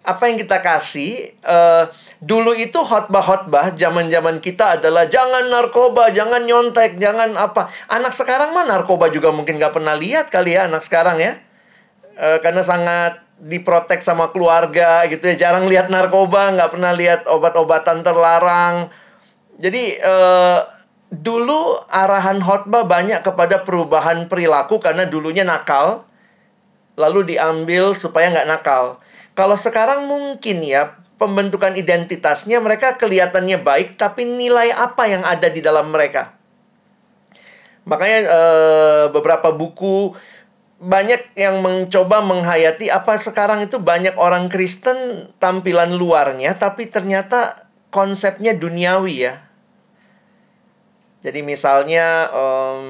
apa 0.00 0.32
yang 0.32 0.40
kita 0.40 0.64
kasih 0.64 1.36
eh, 1.36 1.84
dulu 2.24 2.56
itu 2.56 2.76
khotbah-khotbah 2.76 3.76
zaman-zaman 3.76 4.40
kita 4.40 4.80
adalah 4.80 5.08
jangan 5.08 5.52
narkoba, 5.52 6.08
jangan 6.12 6.44
nyontek, 6.44 6.96
jangan 6.96 7.36
apa. 7.36 7.68
Anak 7.92 8.16
sekarang 8.16 8.56
mah 8.56 8.64
narkoba 8.64 9.12
juga 9.12 9.28
mungkin 9.28 9.60
nggak 9.60 9.76
pernah 9.76 9.92
lihat 9.96 10.32
kali 10.32 10.56
ya 10.56 10.68
anak 10.68 10.84
sekarang 10.84 11.20
ya. 11.20 11.36
Eh, 12.20 12.38
karena 12.44 12.60
sangat 12.60 13.24
diprotek 13.40 14.04
sama 14.04 14.28
keluarga 14.28 15.08
gitu 15.08 15.24
ya 15.32 15.48
jarang 15.48 15.64
lihat 15.64 15.88
narkoba 15.88 16.52
nggak 16.52 16.76
pernah 16.76 16.92
lihat 16.92 17.24
obat-obatan 17.24 18.04
terlarang 18.04 18.92
jadi 19.56 19.84
eh, 19.96 20.58
dulu 21.08 21.80
arahan 21.88 22.36
khotbah 22.44 22.84
banyak 22.84 23.24
kepada 23.24 23.64
perubahan 23.64 24.28
perilaku 24.28 24.76
karena 24.76 25.08
dulunya 25.08 25.48
nakal 25.48 26.04
lalu 27.00 27.32
diambil 27.34 27.96
supaya 27.96 28.28
nggak 28.28 28.48
nakal 28.52 29.00
kalau 29.34 29.54
sekarang 29.54 30.06
mungkin 30.06 30.62
ya 30.64 30.98
pembentukan 31.20 31.76
identitasnya 31.76 32.58
mereka 32.58 32.96
kelihatannya 32.96 33.60
baik 33.60 34.00
tapi 34.00 34.24
nilai 34.24 34.72
apa 34.72 35.04
yang 35.08 35.22
ada 35.26 35.48
di 35.52 35.60
dalam 35.60 35.92
mereka 35.92 36.34
makanya 37.84 38.18
eh, 38.24 39.04
beberapa 39.12 39.52
buku 39.52 40.14
banyak 40.80 41.36
yang 41.36 41.60
mencoba 41.60 42.24
menghayati 42.24 42.88
apa 42.88 43.20
sekarang 43.20 43.68
itu 43.68 43.76
banyak 43.76 44.16
orang 44.16 44.48
Kristen 44.48 45.28
tampilan 45.36 45.92
luarnya 45.92 46.56
tapi 46.56 46.88
ternyata 46.88 47.68
konsepnya 47.92 48.56
duniawi 48.56 49.28
ya. 49.28 49.44
Jadi 51.20 51.44
misalnya 51.44 52.32
em, 52.32 52.84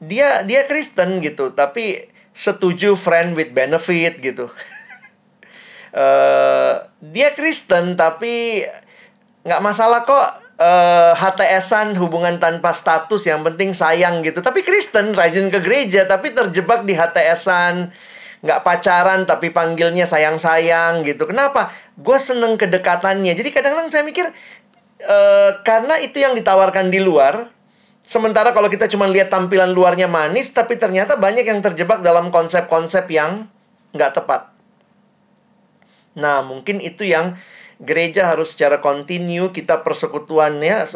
dia 0.00 0.40
dia 0.48 0.64
Kristen 0.64 1.20
gitu 1.20 1.52
tapi 1.52 2.08
setuju 2.32 2.96
friend 2.96 3.36
with 3.36 3.52
benefit 3.52 4.24
gitu. 4.24 4.48
Eh, 5.94 6.74
dia 7.06 7.30
Kristen 7.38 7.94
tapi 7.94 8.66
nggak 9.46 9.62
masalah 9.62 10.02
kok 10.02 10.26
eh, 10.58 11.12
HTS-an 11.14 11.94
hubungan 12.02 12.42
tanpa 12.42 12.74
status 12.74 13.22
yang 13.30 13.46
penting 13.46 13.70
sayang 13.70 14.26
gitu. 14.26 14.42
Tapi 14.42 14.66
Kristen 14.66 15.14
rajin 15.14 15.54
ke 15.54 15.62
gereja 15.62 16.02
tapi 16.02 16.34
terjebak 16.34 16.82
di 16.82 16.98
HTS-an 16.98 17.94
nggak 18.44 18.60
pacaran 18.66 19.22
tapi 19.22 19.54
panggilnya 19.54 20.02
sayang-sayang 20.02 21.06
gitu. 21.06 21.30
Kenapa? 21.30 21.70
Gue 21.94 22.18
seneng 22.18 22.58
kedekatannya. 22.58 23.30
Jadi 23.38 23.54
kadang-kadang 23.54 23.94
saya 23.94 24.02
mikir 24.02 24.26
eh, 24.98 25.50
karena 25.62 26.02
itu 26.02 26.18
yang 26.18 26.34
ditawarkan 26.34 26.90
di 26.90 26.98
luar. 26.98 27.54
Sementara 28.04 28.50
kalau 28.50 28.66
kita 28.68 28.90
cuma 28.90 29.08
lihat 29.08 29.32
tampilan 29.32 29.72
luarnya 29.72 30.10
manis, 30.10 30.52
tapi 30.52 30.76
ternyata 30.76 31.16
banyak 31.16 31.46
yang 31.46 31.64
terjebak 31.64 32.04
dalam 32.04 32.28
konsep-konsep 32.28 33.08
yang 33.08 33.48
nggak 33.96 34.12
tepat. 34.20 34.53
Nah, 36.14 36.42
mungkin 36.46 36.78
itu 36.78 37.06
yang 37.06 37.34
gereja 37.82 38.30
harus 38.30 38.54
secara 38.54 38.78
kontinu 38.78 39.50
kita 39.50 39.82
persekutuannya 39.82 40.86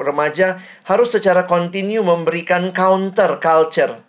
remaja 0.00 0.58
harus 0.88 1.12
secara 1.12 1.44
kontinu 1.44 2.00
memberikan 2.00 2.72
counter 2.72 3.36
culture. 3.38 4.00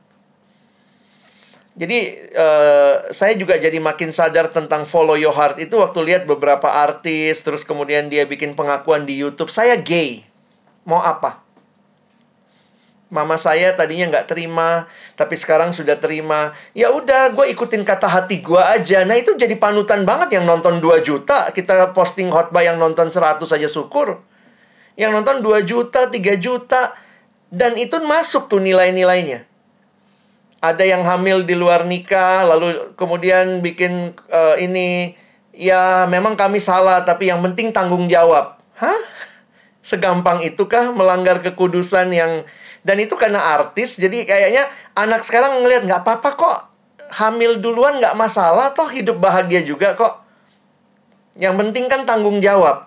Jadi 1.80 2.00
eh, 2.36 2.96
saya 3.16 3.34
juga 3.40 3.56
jadi 3.56 3.80
makin 3.80 4.12
sadar 4.12 4.52
tentang 4.52 4.84
follow 4.84 5.16
your 5.16 5.32
heart 5.32 5.64
itu 5.64 5.80
waktu 5.80 6.12
lihat 6.12 6.24
beberapa 6.28 6.68
artis 6.68 7.40
terus 7.40 7.64
kemudian 7.64 8.12
dia 8.12 8.28
bikin 8.28 8.52
pengakuan 8.52 9.08
di 9.08 9.16
YouTube 9.16 9.48
saya 9.48 9.80
gay 9.80 10.28
mau 10.84 11.00
apa? 11.00 11.49
Mama 13.10 13.41
saya 13.41 13.74
tadinya 13.74 14.05
nggak 14.05 14.30
terima, 14.30 14.86
tapi 15.18 15.34
sekarang 15.34 15.74
sudah 15.74 15.97
terima. 15.97 16.53
Ya 16.78 16.93
udah, 16.93 17.34
gue 17.34 17.49
ikutin 17.57 17.82
kata 17.82 18.05
hati 18.05 18.45
gue 18.45 18.62
aja. 18.62 19.01
Nah 19.01 19.18
itu 19.18 19.34
jadi 19.34 19.57
panutan 19.57 20.05
banget 20.05 20.38
yang 20.38 20.45
nonton 20.45 20.78
2 20.78 21.01
juta. 21.01 21.49
Kita 21.49 21.89
posting 21.89 22.30
khotbah 22.30 22.62
yang 22.62 22.78
nonton 22.78 23.10
100 23.10 23.41
aja 23.49 23.66
syukur. 23.66 24.22
Yang 24.93 25.12
nonton 25.18 25.41
2 25.41 25.66
juta, 25.66 26.05
3 26.05 26.38
juta. 26.38 26.93
Dan 27.49 27.82
itu 27.82 27.97
masuk 27.97 28.45
tuh 28.45 28.62
nilai-nilainya. 28.62 29.41
Ada 30.62 30.86
yang 30.86 31.01
hamil 31.01 31.49
di 31.49 31.57
luar 31.57 31.89
nikah, 31.89 32.45
lalu 32.45 32.93
kemudian 32.93 33.66
bikin 33.66 34.14
eh, 34.30 34.55
ini. 34.62 35.18
Ya 35.57 36.05
memang 36.05 36.38
kami 36.38 36.62
salah, 36.62 37.01
tapi 37.01 37.34
yang 37.34 37.41
penting 37.41 37.74
tanggung 37.74 38.05
jawab. 38.05 38.62
Hah? 38.78 39.01
Segampang 39.82 40.45
itukah 40.45 40.93
melanggar 40.93 41.41
kekudusan 41.41 42.14
yang 42.14 42.45
dan 42.84 42.98
itu 43.00 43.16
karena 43.20 43.40
artis 43.60 44.00
jadi 44.00 44.24
kayaknya 44.24 44.64
anak 44.96 45.24
sekarang 45.28 45.64
ngelihat 45.64 45.84
nggak 45.88 46.02
apa-apa 46.04 46.30
kok 46.36 46.70
hamil 47.10 47.58
duluan 47.58 47.98
nggak 47.98 48.14
masalah 48.14 48.72
toh 48.78 48.88
hidup 48.90 49.18
bahagia 49.18 49.66
juga 49.66 49.98
kok. 49.98 50.22
Yang 51.40 51.56
penting 51.66 51.86
kan 51.90 52.06
tanggung 52.06 52.38
jawab. 52.40 52.86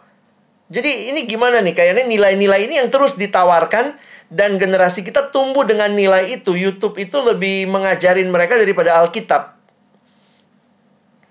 Jadi 0.72 1.12
ini 1.12 1.28
gimana 1.28 1.60
nih 1.60 1.74
kayaknya 1.76 2.04
nilai-nilai 2.08 2.64
ini 2.64 2.80
yang 2.80 2.88
terus 2.88 3.18
ditawarkan 3.18 3.98
dan 4.32 4.56
generasi 4.56 5.04
kita 5.04 5.28
tumbuh 5.28 5.66
dengan 5.68 5.92
nilai 5.92 6.32
itu. 6.32 6.56
YouTube 6.56 6.96
itu 6.96 7.20
lebih 7.20 7.68
mengajarin 7.68 8.28
mereka 8.32 8.56
daripada 8.56 9.02
Alkitab. 9.04 9.58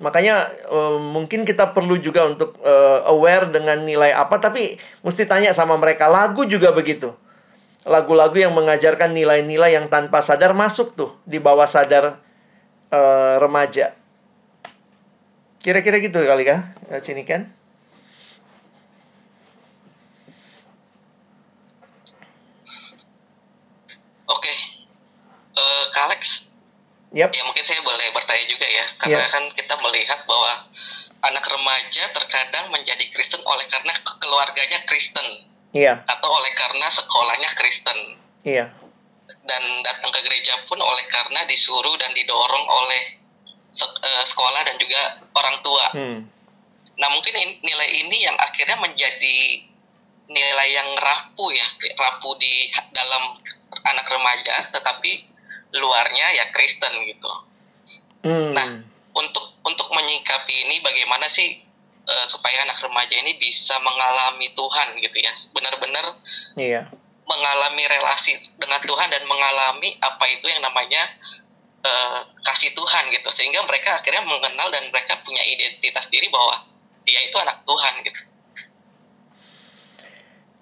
Makanya 0.01 0.49
uh, 0.69 0.97
mungkin 0.97 1.45
kita 1.45 1.77
perlu 1.77 1.97
juga 2.01 2.25
untuk 2.25 2.57
uh, 2.65 3.05
aware 3.05 3.53
dengan 3.53 3.85
nilai 3.85 4.13
apa 4.13 4.41
tapi 4.41 4.77
mesti 5.05 5.25
tanya 5.29 5.53
sama 5.53 5.77
mereka. 5.77 6.09
Lagu 6.09 6.45
juga 6.45 6.73
begitu. 6.73 7.13
Lagu-lagu 7.81 8.37
yang 8.37 8.53
mengajarkan 8.53 9.13
nilai-nilai 9.17 9.73
yang 9.73 9.89
tanpa 9.89 10.21
sadar 10.21 10.53
masuk 10.53 10.93
tuh 10.93 11.17
di 11.25 11.41
bawah 11.41 11.65
sadar 11.65 12.21
uh, 12.93 13.35
remaja. 13.41 13.97
Kira-kira 15.61 15.97
gitu 15.97 16.21
kali 16.21 16.45
kah? 16.45 16.77
Sini 17.01 17.25
kan? 17.25 17.49
Oke. 24.29 24.45
Okay. 24.45 24.57
Uh, 25.57 25.85
Kalex, 25.93 26.51
Yep. 27.11 27.27
Ya 27.35 27.43
mungkin 27.43 27.65
saya 27.67 27.83
boleh 27.83 28.07
bertanya 28.15 28.45
juga 28.47 28.63
ya, 28.63 28.85
karena 29.03 29.27
Yep. 29.27 29.33
kan 29.35 29.43
kita 29.51 29.75
melihat 29.83 30.19
bahwa 30.23 30.63
anak 31.27 31.43
remaja 31.43 32.03
terkadang 32.15 32.71
menjadi 32.71 33.03
Kristen 33.11 33.43
oleh 33.43 33.67
karena 33.67 33.91
keluarganya 34.15 34.79
Kristen 34.87 35.50
Iya, 35.71 36.03
atau 36.03 36.27
oleh 36.27 36.51
karena 36.51 36.87
sekolahnya 36.91 37.49
Kristen 37.55 37.95
iya. 38.43 38.67
dan 39.47 39.63
datang 39.87 40.11
ke 40.11 40.19
gereja 40.27 40.59
pun 40.67 40.75
oleh 40.75 41.07
karena 41.07 41.47
disuruh 41.47 41.95
dan 41.95 42.11
didorong 42.11 42.65
oleh 42.67 43.15
se- 43.71 43.95
eh, 44.03 44.23
sekolah 44.27 44.67
dan 44.67 44.75
juga 44.75 45.23
orang 45.31 45.57
tua. 45.63 45.85
Hmm. 45.95 46.19
Nah 46.99 47.07
mungkin 47.07 47.33
in- 47.39 47.59
nilai 47.63 47.89
ini 48.03 48.27
yang 48.27 48.35
akhirnya 48.35 48.75
menjadi 48.83 49.37
nilai 50.27 50.69
yang 50.75 50.91
rapuh 50.99 51.49
ya, 51.55 51.67
rapuh 51.95 52.35
di 52.35 52.67
dalam 52.91 53.39
anak 53.87 54.07
remaja, 54.11 54.75
tetapi 54.75 55.27
luarnya 55.79 56.35
ya 56.35 56.45
Kristen 56.51 56.91
gitu. 57.07 57.31
Hmm. 58.27 58.51
Nah, 58.51 58.67
untuk 59.15 59.55
untuk 59.63 59.87
menyikapi 59.91 60.67
ini 60.67 60.83
bagaimana 60.83 61.31
sih 61.31 61.63
eh, 62.11 62.27
supaya 62.27 62.67
anak 62.67 62.83
remaja 62.83 63.15
ini 63.15 63.39
bisa 63.39 63.79
mengalami 63.79 64.51
Tuhan 64.51 64.99
gitu 64.99 65.17
ya, 65.23 65.31
benar-benar 65.55 66.05
Iya. 66.59 66.81
mengalami 67.23 67.83
relasi 67.87 68.35
dengan 68.59 68.83
Tuhan 68.83 69.07
dan 69.07 69.23
mengalami 69.23 69.95
apa 70.03 70.25
itu 70.27 70.51
yang 70.51 70.59
namanya 70.59 71.07
eh, 71.81 72.19
kasih 72.43 72.75
Tuhan 72.75 73.09
gitu, 73.15 73.29
sehingga 73.31 73.63
mereka 73.63 73.97
akhirnya 73.97 74.21
mengenal 74.27 74.67
dan 74.69 74.85
mereka 74.91 75.17
punya 75.23 75.41
identitas 75.47 76.11
diri 76.11 76.27
bahwa 76.27 76.67
dia 77.07 77.19
itu 77.25 77.33
anak 77.39 77.63
Tuhan 77.65 77.93
gitu. 78.05 78.21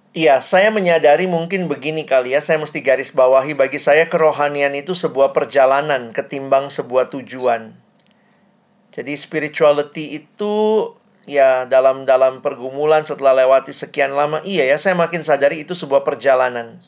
Iya, 0.10 0.42
saya 0.42 0.74
menyadari 0.74 1.30
mungkin 1.30 1.70
begini 1.70 2.02
kali 2.02 2.34
ya, 2.34 2.42
saya 2.42 2.58
mesti 2.58 2.82
garis 2.82 3.14
bawahi 3.14 3.54
bagi 3.54 3.78
saya 3.78 4.10
kerohanian 4.10 4.74
itu 4.74 4.98
sebuah 4.98 5.38
perjalanan 5.38 6.16
ketimbang 6.18 6.74
sebuah 6.74 7.14
tujuan. 7.14 7.78
Jadi 8.90 9.14
spirituality 9.14 10.18
itu 10.18 10.54
ya 11.30 11.70
dalam 11.70 12.10
dalam 12.10 12.42
pergumulan 12.42 13.06
setelah 13.06 13.38
lewati 13.38 13.70
sekian 13.70 14.18
lama, 14.18 14.42
iya 14.42 14.66
ya 14.66 14.82
saya 14.82 14.98
makin 14.98 15.22
sadari 15.22 15.62
itu 15.62 15.78
sebuah 15.78 16.02
perjalanan. 16.02 16.82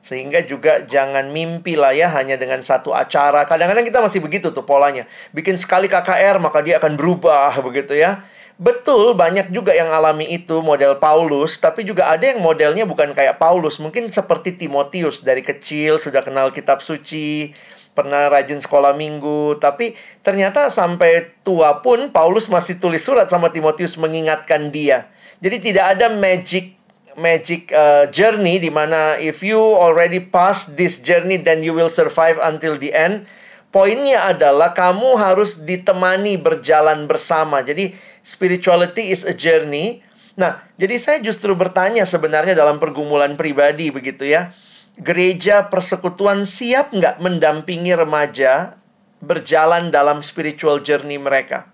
Sehingga 0.00 0.40
juga 0.46 0.86
jangan 0.86 1.28
mimpi 1.28 1.76
lah 1.76 1.92
ya 1.92 2.08
hanya 2.16 2.40
dengan 2.40 2.64
satu 2.64 2.96
acara. 2.96 3.44
Kadang-kadang 3.44 3.84
kita 3.84 3.98
masih 4.00 4.22
begitu 4.24 4.54
tuh 4.54 4.62
polanya. 4.64 5.04
Bikin 5.34 5.58
sekali 5.60 5.90
KKR 5.90 6.40
maka 6.40 6.64
dia 6.64 6.80
akan 6.80 6.96
berubah 6.96 7.58
begitu 7.66 7.92
ya. 7.92 8.24
Betul, 8.56 9.12
banyak 9.12 9.52
juga 9.52 9.76
yang 9.76 9.92
alami 9.92 10.32
itu 10.32 10.64
model 10.64 10.96
Paulus, 10.96 11.60
tapi 11.60 11.84
juga 11.84 12.08
ada 12.08 12.24
yang 12.24 12.40
modelnya 12.40 12.88
bukan 12.88 13.12
kayak 13.12 13.36
Paulus, 13.36 13.76
mungkin 13.76 14.08
seperti 14.08 14.56
Timotius 14.56 15.20
dari 15.20 15.44
kecil 15.44 16.00
sudah 16.00 16.24
kenal 16.24 16.48
kitab 16.56 16.80
suci, 16.80 17.52
pernah 17.96 18.28
rajin 18.28 18.60
sekolah 18.60 18.92
minggu, 18.92 19.56
tapi 19.56 19.96
ternyata 20.20 20.68
sampai 20.68 21.40
tua 21.40 21.80
pun 21.80 22.12
Paulus 22.12 22.46
masih 22.52 22.76
tulis 22.76 23.00
surat 23.00 23.32
sama 23.32 23.48
Timotius 23.48 23.96
mengingatkan 23.96 24.68
dia. 24.68 25.08
Jadi 25.40 25.72
tidak 25.72 25.96
ada 25.96 26.12
magic 26.12 26.76
magic 27.16 27.72
uh, 27.72 28.04
journey 28.12 28.60
di 28.60 28.68
mana 28.68 29.16
if 29.16 29.40
you 29.40 29.56
already 29.56 30.20
pass 30.20 30.76
this 30.76 31.00
journey 31.00 31.40
then 31.40 31.64
you 31.64 31.72
will 31.72 31.88
survive 31.88 32.36
until 32.44 32.76
the 32.76 32.92
end. 32.92 33.24
Poinnya 33.72 34.32
adalah 34.32 34.72
kamu 34.72 35.16
harus 35.20 35.60
ditemani 35.64 36.40
berjalan 36.40 37.04
bersama. 37.04 37.60
Jadi 37.60 37.92
spirituality 38.24 39.12
is 39.12 39.24
a 39.26 39.36
journey. 39.36 40.00
Nah, 40.36 40.64
jadi 40.76 40.96
saya 41.00 41.18
justru 41.24 41.52
bertanya 41.56 42.04
sebenarnya 42.04 42.52
dalam 42.52 42.76
pergumulan 42.76 43.36
pribadi 43.36 43.88
begitu 43.88 44.28
ya. 44.28 44.52
Gereja 44.96 45.68
persekutuan 45.68 46.48
siap 46.48 46.96
nggak 46.96 47.20
mendampingi 47.20 47.92
remaja 47.92 48.80
berjalan 49.20 49.92
dalam 49.92 50.24
spiritual 50.24 50.80
journey 50.80 51.20
mereka? 51.20 51.68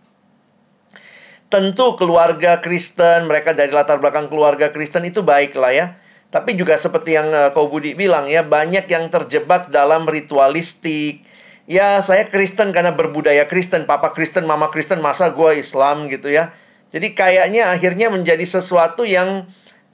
Tentu 1.46 1.94
keluarga 1.94 2.58
Kristen, 2.58 3.30
mereka 3.30 3.54
dari 3.54 3.70
latar 3.70 4.02
belakang 4.02 4.26
keluarga 4.26 4.74
Kristen 4.74 5.06
itu 5.06 5.22
baik 5.22 5.54
lah 5.54 5.70
ya. 5.70 5.86
Tapi 6.32 6.56
juga 6.56 6.74
seperti 6.80 7.12
yang 7.14 7.28
uh, 7.28 7.52
Kau 7.52 7.68
Budi 7.68 7.92
bilang 7.92 8.24
ya, 8.26 8.40
banyak 8.42 8.88
yang 8.88 9.06
terjebak 9.12 9.68
dalam 9.68 10.08
ritualistik. 10.08 11.22
Ya, 11.68 12.00
saya 12.02 12.26
Kristen 12.26 12.74
karena 12.74 12.90
berbudaya 12.90 13.46
Kristen, 13.46 13.86
papa 13.86 14.10
Kristen, 14.10 14.48
mama 14.48 14.72
Kristen, 14.72 14.98
masa 14.98 15.30
gue 15.30 15.60
Islam 15.60 16.10
gitu 16.10 16.32
ya. 16.32 16.56
Jadi 16.90 17.14
kayaknya 17.14 17.70
akhirnya 17.70 18.10
menjadi 18.10 18.42
sesuatu 18.42 19.06
yang 19.06 19.46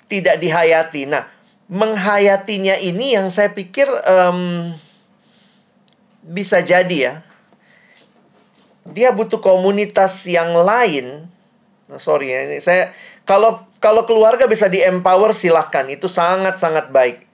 tidak 0.08 0.40
dihayati. 0.40 1.10
Nah, 1.10 1.26
menghayatinya 1.68 2.80
ini 2.80 3.12
yang 3.12 3.28
saya 3.28 3.52
pikir 3.52 3.86
um, 4.08 4.72
bisa 6.24 6.64
jadi 6.64 6.96
ya. 6.96 7.14
Dia 8.88 9.12
butuh 9.12 9.38
komunitas 9.44 10.24
yang 10.24 10.56
lain. 10.64 11.28
Nah, 11.88 12.00
sorry 12.00 12.32
ya, 12.32 12.48
ini 12.48 12.58
saya 12.64 12.92
kalau 13.28 13.68
kalau 13.78 14.08
keluarga 14.08 14.48
bisa 14.48 14.64
di 14.66 14.80
empower 14.80 15.36
silahkan 15.36 15.84
itu 15.92 16.08
sangat 16.08 16.56
sangat 16.56 16.88
baik. 16.88 17.28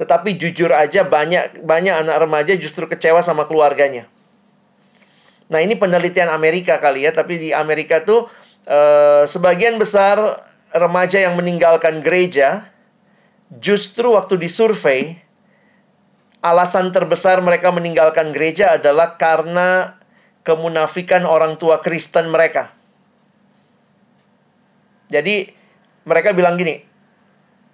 Tetapi 0.00 0.36
jujur 0.36 0.72
aja 0.72 1.04
banyak 1.04 1.64
banyak 1.64 1.94
anak 2.04 2.16
remaja 2.24 2.52
justru 2.56 2.88
kecewa 2.88 3.20
sama 3.20 3.44
keluarganya. 3.44 4.08
Nah 5.46 5.62
ini 5.62 5.78
penelitian 5.78 6.32
Amerika 6.32 6.80
kali 6.82 7.06
ya, 7.06 7.12
tapi 7.14 7.38
di 7.38 7.50
Amerika 7.52 8.02
tuh 8.02 8.28
eh, 8.68 9.24
sebagian 9.28 9.80
besar 9.80 10.18
remaja 10.74 11.22
yang 11.22 11.38
meninggalkan 11.38 12.04
gereja 12.04 12.75
justru 13.50 14.14
waktu 14.14 14.38
disurvei 14.38 15.22
alasan 16.42 16.94
terbesar 16.94 17.42
mereka 17.42 17.74
meninggalkan 17.74 18.30
gereja 18.30 18.78
adalah 18.78 19.18
karena 19.18 19.98
kemunafikan 20.46 21.26
orang 21.26 21.58
tua 21.58 21.82
Kristen 21.82 22.30
mereka. 22.30 22.70
Jadi 25.10 25.50
mereka 26.06 26.30
bilang 26.34 26.54
gini, 26.54 26.82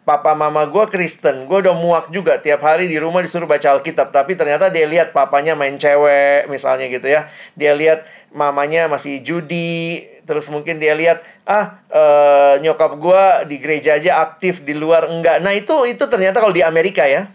papa 0.09 0.33
mama 0.33 0.69
gue 0.69 0.85
Kristen, 0.89 1.49
gue 1.49 1.59
udah 1.65 1.77
muak 1.77 2.09
juga 2.13 2.41
tiap 2.41 2.65
hari 2.65 2.89
di 2.89 2.97
rumah 2.97 3.21
disuruh 3.21 3.49
baca 3.49 3.77
Alkitab, 3.77 4.09
tapi 4.13 4.37
ternyata 4.37 4.73
dia 4.73 4.89
lihat 4.89 5.13
papanya 5.13 5.53
main 5.53 5.77
cewek 5.77 6.49
misalnya 6.49 6.89
gitu 6.89 7.09
ya, 7.09 7.29
dia 7.57 7.73
lihat 7.77 8.05
mamanya 8.33 8.89
masih 8.89 9.21
judi, 9.21 10.12
terus 10.25 10.47
mungkin 10.49 10.79
dia 10.79 10.95
lihat 10.95 11.23
ah 11.45 11.83
eh, 11.91 12.55
nyokap 12.63 12.99
gue 12.99 13.25
di 13.51 13.57
gereja 13.59 13.99
aja 13.99 14.23
aktif 14.23 14.63
di 14.63 14.75
luar 14.75 15.11
enggak, 15.11 15.43
nah 15.43 15.55
itu 15.55 15.87
itu 15.87 16.05
ternyata 16.07 16.39
kalau 16.43 16.55
di 16.55 16.63
Amerika 16.63 17.07
ya, 17.07 17.31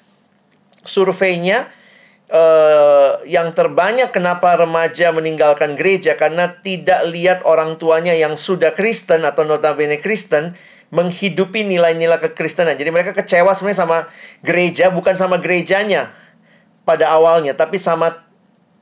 surveinya 0.84 1.74
Uh, 2.28 3.24
yang 3.24 3.56
terbanyak 3.56 4.12
kenapa 4.12 4.60
remaja 4.60 5.16
meninggalkan 5.16 5.80
gereja 5.80 6.20
karena 6.20 6.60
tidak 6.60 7.08
lihat 7.08 7.40
orang 7.48 7.80
tuanya 7.80 8.12
yang 8.12 8.36
sudah 8.36 8.76
Kristen 8.76 9.24
atau 9.24 9.48
notabene 9.48 10.04
Kristen 10.04 10.52
menghidupi 10.92 11.64
nilai-nilai 11.64 12.20
kekristenan. 12.20 12.76
Jadi 12.76 12.90
mereka 12.92 13.12
kecewa 13.16 13.56
sebenarnya 13.56 13.80
sama 13.80 13.98
gereja 14.44 14.92
bukan 14.92 15.16
sama 15.16 15.40
gerejanya 15.40 16.12
pada 16.84 17.12
awalnya, 17.12 17.56
tapi 17.56 17.80
sama 17.80 18.24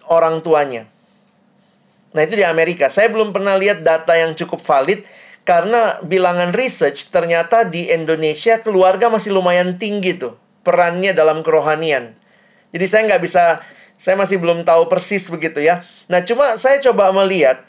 orang 0.10 0.41
tuanya. 0.45 0.89
Nah, 2.16 2.24
itu 2.24 2.39
di 2.39 2.47
Amerika. 2.47 2.88
Saya 2.88 3.11
belum 3.11 3.36
pernah 3.36 3.59
lihat 3.59 3.84
data 3.84 4.16
yang 4.16 4.32
cukup 4.39 4.63
valid 4.63 5.03
karena 5.43 5.99
bilangan 6.01 6.55
research 6.55 7.11
ternyata 7.11 7.68
di 7.68 7.91
Indonesia 7.91 8.57
keluarga 8.63 9.11
masih 9.11 9.36
lumayan 9.36 9.76
tinggi 9.78 10.16
tuh 10.16 10.39
perannya 10.66 11.11
dalam 11.11 11.43
kerohanian. 11.43 12.16
Jadi 12.74 12.86
saya 12.89 13.01
nggak 13.11 13.22
bisa, 13.22 13.61
saya 13.99 14.16
masih 14.18 14.41
belum 14.41 14.63
tahu 14.66 14.88
persis 14.88 15.28
begitu 15.30 15.61
ya. 15.61 15.86
Nah, 16.09 16.24
cuma 16.24 16.55
saya 16.55 16.82
coba 16.82 17.13
melihat 17.13 17.61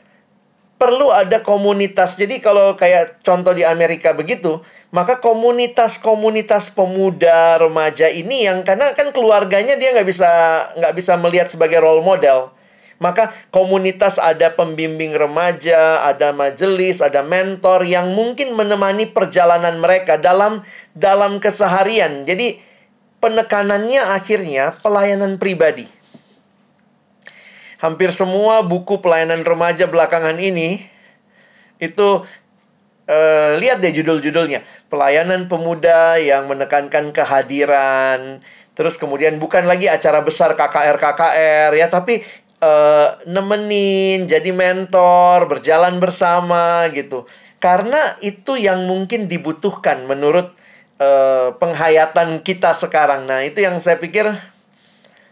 perlu 0.81 1.13
ada 1.13 1.45
komunitas. 1.45 2.17
Jadi 2.17 2.41
kalau 2.41 2.79
kayak 2.79 3.21
contoh 3.21 3.53
di 3.53 3.67
Amerika 3.67 4.17
begitu, 4.17 4.65
maka 4.89 5.21
komunitas-komunitas 5.21 6.73
pemuda 6.73 7.61
remaja 7.61 8.09
ini 8.09 8.49
yang 8.49 8.65
karena 8.65 8.97
kan 8.97 9.13
keluarganya 9.13 9.77
dia 9.77 9.93
nggak 9.93 10.09
bisa 10.09 10.31
nggak 10.81 10.95
bisa 10.97 11.13
melihat 11.21 11.49
sebagai 11.53 11.83
role 11.85 12.01
model. 12.01 12.56
Maka 12.97 13.37
komunitas 13.53 14.17
ada 14.17 14.49
pembimbing 14.49 15.13
remaja, 15.13 16.01
ada 16.09 16.33
majelis, 16.33 17.05
ada 17.05 17.21
mentor 17.21 17.85
yang 17.85 18.17
mungkin 18.17 18.57
menemani 18.57 19.05
perjalanan 19.05 19.77
mereka 19.77 20.17
dalam 20.17 20.65
dalam 20.97 21.37
keseharian. 21.37 22.25
Jadi 22.25 22.57
penekanannya 23.21 24.01
akhirnya 24.01 24.81
pelayanan 24.81 25.37
pribadi. 25.37 25.85
Hampir 27.77 28.09
semua 28.17 28.65
buku 28.65 29.05
pelayanan 29.05 29.45
remaja 29.45 29.85
belakangan 29.85 30.41
ini 30.41 30.81
itu 31.77 32.25
uh, 33.05 33.51
lihat 33.61 33.85
deh 33.85 33.93
judul-judulnya. 33.93 34.65
Pelayanan 34.89 35.53
pemuda 35.53 36.17
yang 36.17 36.49
menekankan 36.49 37.13
kehadiran, 37.13 38.41
terus 38.73 38.97
kemudian 38.97 39.37
bukan 39.37 39.69
lagi 39.69 39.93
acara 39.93 40.25
besar 40.25 40.57
KKR 40.57 40.97
KKR 40.97 41.71
ya, 41.77 41.93
tapi 41.93 42.25
uh, 42.61 43.21
nemenin, 43.29 44.29
jadi 44.29 44.51
mentor, 44.53 45.49
berjalan 45.51 45.99
bersama 46.01 46.89
gitu. 46.93 47.29
Karena 47.61 48.15
itu 48.21 48.61
yang 48.61 48.85
mungkin 48.85 49.27
dibutuhkan 49.27 50.05
menurut 50.05 50.53
uh, 51.01 51.57
penghayatan 51.57 52.45
kita 52.45 52.77
sekarang. 52.77 53.25
Nah, 53.25 53.43
itu 53.45 53.65
yang 53.65 53.81
saya 53.81 53.97
pikir 53.97 54.29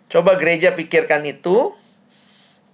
coba 0.08 0.36
gereja 0.36 0.72
pikirkan 0.72 1.24
itu 1.28 1.76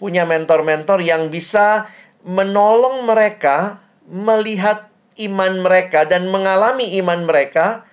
punya 0.01 0.25
mentor-mentor 0.25 1.05
yang 1.05 1.29
bisa 1.29 1.91
menolong 2.25 3.05
mereka 3.05 3.85
melihat 4.09 4.89
iman 5.21 5.61
mereka 5.61 6.09
dan 6.09 6.29
mengalami 6.33 6.97
iman 7.05 7.29
mereka 7.29 7.85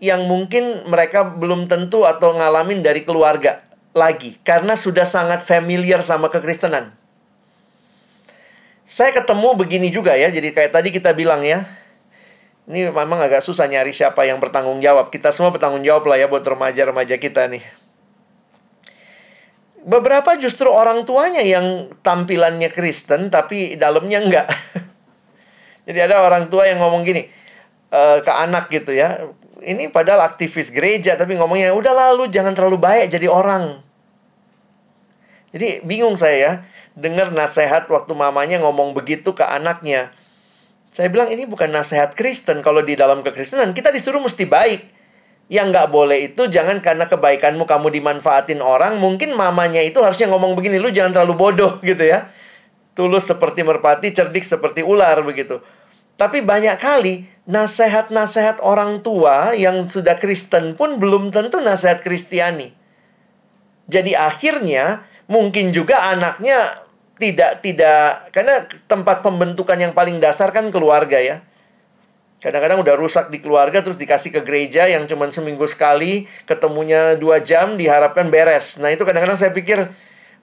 yang 0.00 0.24
mungkin 0.28 0.88
mereka 0.88 1.24
belum 1.24 1.68
tentu 1.68 2.04
atau 2.08 2.36
ngalamin 2.36 2.80
dari 2.80 3.04
keluarga 3.04 3.69
lagi 3.90 4.38
karena 4.46 4.78
sudah 4.78 5.06
sangat 5.06 5.42
familiar 5.42 6.02
sama 6.06 6.30
kekristenan. 6.30 6.94
Saya 8.90 9.14
ketemu 9.14 9.54
begini 9.54 9.88
juga 9.94 10.18
ya, 10.18 10.30
jadi 10.34 10.50
kayak 10.50 10.74
tadi 10.74 10.90
kita 10.90 11.14
bilang 11.14 11.46
ya. 11.46 11.62
Ini 12.70 12.90
memang 12.94 13.18
agak 13.18 13.42
susah 13.42 13.66
nyari 13.66 13.90
siapa 13.90 14.26
yang 14.26 14.38
bertanggung 14.38 14.78
jawab. 14.78 15.10
Kita 15.10 15.34
semua 15.34 15.50
bertanggung 15.50 15.82
jawab 15.82 16.06
lah 16.06 16.18
ya 16.18 16.26
buat 16.30 16.42
remaja-remaja 16.42 17.18
kita 17.18 17.50
nih. 17.50 17.62
Beberapa 19.80 20.38
justru 20.38 20.70
orang 20.70 21.02
tuanya 21.02 21.42
yang 21.42 21.90
tampilannya 22.02 22.70
Kristen 22.70 23.30
tapi 23.30 23.74
dalamnya 23.74 24.22
enggak. 24.22 24.46
jadi 25.90 26.06
ada 26.06 26.22
orang 26.22 26.46
tua 26.46 26.70
yang 26.70 26.78
ngomong 26.78 27.02
gini 27.02 27.26
uh, 27.90 28.22
ke 28.22 28.32
anak 28.32 28.70
gitu 28.70 28.94
ya 28.94 29.26
ini 29.62 29.92
padahal 29.92 30.24
aktivis 30.24 30.72
gereja 30.72 31.14
tapi 31.14 31.36
ngomongnya 31.36 31.72
udah 31.76 31.92
lalu 31.92 32.28
jangan 32.32 32.56
terlalu 32.56 32.80
baik 32.80 33.12
jadi 33.12 33.28
orang. 33.28 33.80
Jadi 35.50 35.82
bingung 35.82 36.14
saya 36.14 36.36
ya 36.36 36.52
dengar 36.94 37.34
nasihat 37.34 37.86
waktu 37.90 38.12
mamanya 38.14 38.62
ngomong 38.62 38.94
begitu 38.94 39.34
ke 39.34 39.42
anaknya. 39.42 40.14
Saya 40.90 41.06
bilang 41.06 41.30
ini 41.30 41.46
bukan 41.46 41.70
nasihat 41.70 42.18
Kristen. 42.18 42.66
Kalau 42.66 42.82
di 42.82 42.98
dalam 42.98 43.22
kekristenan 43.22 43.74
kita 43.74 43.94
disuruh 43.94 44.18
mesti 44.22 44.46
baik. 44.46 44.82
Yang 45.50 45.66
nggak 45.74 45.88
boleh 45.90 46.30
itu 46.30 46.46
jangan 46.46 46.78
karena 46.78 47.10
kebaikanmu 47.10 47.66
kamu 47.66 47.90
dimanfaatin 47.90 48.62
orang. 48.62 49.02
Mungkin 49.02 49.34
mamanya 49.34 49.82
itu 49.82 49.98
harusnya 49.98 50.30
ngomong 50.30 50.54
begini, 50.54 50.78
lu 50.78 50.94
jangan 50.94 51.10
terlalu 51.10 51.34
bodoh 51.34 51.72
gitu 51.86 52.06
ya. 52.06 52.30
Tulus 52.94 53.26
seperti 53.26 53.66
merpati, 53.66 54.14
cerdik 54.14 54.46
seperti 54.46 54.86
ular 54.86 55.18
begitu. 55.26 55.58
Tapi 56.14 56.44
banyak 56.44 56.76
kali 56.78 57.26
nasihat-nasihat 57.50 58.62
orang 58.62 59.02
tua 59.02 59.58
yang 59.58 59.90
sudah 59.90 60.14
Kristen 60.14 60.78
pun 60.78 61.02
belum 61.02 61.34
tentu 61.34 61.58
nasihat 61.58 61.98
Kristiani. 61.98 62.70
Jadi 63.90 64.14
akhirnya 64.14 65.02
mungkin 65.26 65.74
juga 65.74 66.14
anaknya 66.14 66.86
tidak 67.18 67.60
tidak 67.60 68.30
karena 68.30 68.64
tempat 68.86 69.26
pembentukan 69.26 69.76
yang 69.76 69.90
paling 69.90 70.22
dasar 70.22 70.54
kan 70.54 70.70
keluarga 70.70 71.18
ya. 71.18 71.42
Kadang-kadang 72.40 72.80
udah 72.80 72.96
rusak 72.96 73.28
di 73.28 73.42
keluarga 73.42 73.84
terus 73.84 74.00
dikasih 74.00 74.32
ke 74.32 74.40
gereja 74.40 74.88
yang 74.88 75.04
cuma 75.04 75.28
seminggu 75.28 75.68
sekali, 75.68 76.24
ketemunya 76.48 77.18
dua 77.20 77.44
jam 77.44 77.76
diharapkan 77.76 78.32
beres. 78.32 78.80
Nah 78.80 78.88
itu 78.88 79.04
kadang-kadang 79.04 79.36
saya 79.36 79.52
pikir, 79.52 79.92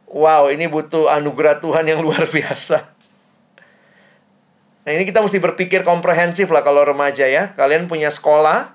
wow 0.06 0.46
ini 0.54 0.70
butuh 0.70 1.10
anugerah 1.10 1.58
Tuhan 1.58 1.90
yang 1.90 2.06
luar 2.06 2.30
biasa. 2.36 2.97
Nah 4.88 4.96
ini 4.96 5.04
kita 5.04 5.20
mesti 5.20 5.44
berpikir 5.44 5.84
komprehensif 5.84 6.48
lah 6.48 6.64
kalau 6.64 6.80
remaja 6.88 7.28
ya. 7.28 7.52
Kalian 7.60 7.92
punya 7.92 8.08
sekolah, 8.08 8.72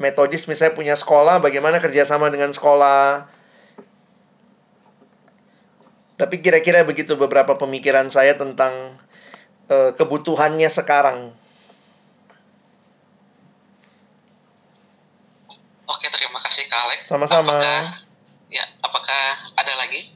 metodis 0.00 0.48
misalnya 0.48 0.72
punya 0.72 0.96
sekolah, 0.96 1.36
bagaimana 1.36 1.76
kerjasama 1.84 2.32
dengan 2.32 2.48
sekolah. 2.48 3.28
Tapi 6.16 6.40
kira-kira 6.40 6.80
begitu 6.80 7.12
beberapa 7.12 7.60
pemikiran 7.60 8.08
saya 8.08 8.40
tentang 8.40 8.96
uh, 9.68 9.92
kebutuhannya 10.00 10.72
sekarang. 10.72 11.36
Oke, 15.84 16.08
terima 16.08 16.40
kasih 16.40 16.72
Kak 16.72 16.80
Alex. 16.88 17.00
Sama-sama. 17.04 17.60
Apakah, 17.60 17.84
ya, 18.48 18.64
apakah 18.80 19.24
ada 19.60 19.76
lagi? 19.76 20.08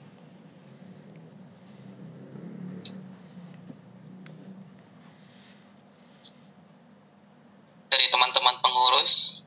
Dari 7.94 8.10
teman-teman 8.10 8.58
pengurus. 8.58 9.46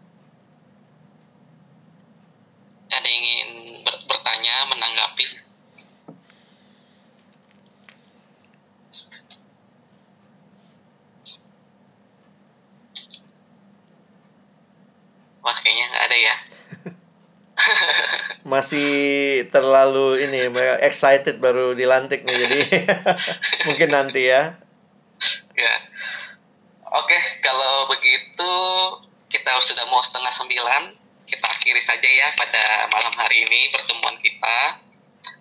Ada 2.87 3.03
yang 3.03 3.19
ingin 3.19 3.49
ber 3.83 3.99
bertanya 4.07 4.71
menanggapi? 4.71 5.25
Wah 15.43 15.57
kayaknya 15.59 15.85
nggak 15.91 16.05
ada 16.07 16.17
ya. 16.17 16.35
Masih 18.55 18.91
terlalu 19.51 20.23
ini 20.23 20.47
excited 20.79 21.43
baru 21.43 21.75
dilantik 21.75 22.23
nih 22.23 22.37
jadi 22.47 22.59
mungkin 23.67 23.91
nanti 23.91 24.31
ya. 24.31 24.55
Ya 25.51 25.96
Oke, 26.97 27.13
kalau 27.45 27.85
begitu 27.93 28.53
kita 29.29 29.53
sudah 29.61 29.85
mau 29.85 30.01
setengah 30.01 30.33
sembilan. 30.33 30.83
Kita 31.29 31.45
akhiri 31.45 31.83
saja 31.83 32.09
ya 32.09 32.33
pada 32.33 32.89
malam 32.89 33.13
hari 33.13 33.45
ini 33.45 33.69
pertemuan 33.69 34.17
kita. 34.17 34.81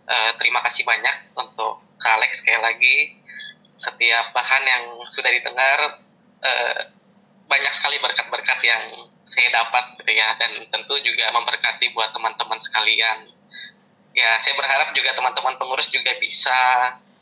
Uh, 0.04 0.30
terima 0.36 0.60
kasih 0.68 0.84
banyak 0.84 1.32
untuk 1.32 1.80
Kak 1.96 2.20
Alex 2.20 2.44
sekali 2.44 2.60
lagi. 2.60 2.96
Setiap 3.80 4.36
bahan 4.36 4.62
yang 4.68 4.84
sudah 5.08 5.32
didengar 5.32 6.02
uh, 6.44 6.80
banyak 7.48 7.72
sekali 7.72 7.96
berkat-berkat 8.04 8.60
yang 8.60 9.08
saya 9.24 9.48
dapat 9.48 9.96
gitu 9.96 10.12
ya 10.12 10.36
dan 10.36 10.52
tentu 10.68 11.00
juga 11.00 11.32
memberkati 11.32 11.88
buat 11.96 12.12
teman-teman 12.12 12.60
sekalian. 12.60 13.32
Ya, 14.12 14.36
saya 14.44 14.52
berharap 14.60 14.92
juga 14.92 15.16
teman-teman 15.16 15.56
pengurus 15.56 15.88
juga 15.88 16.12
bisa 16.20 16.60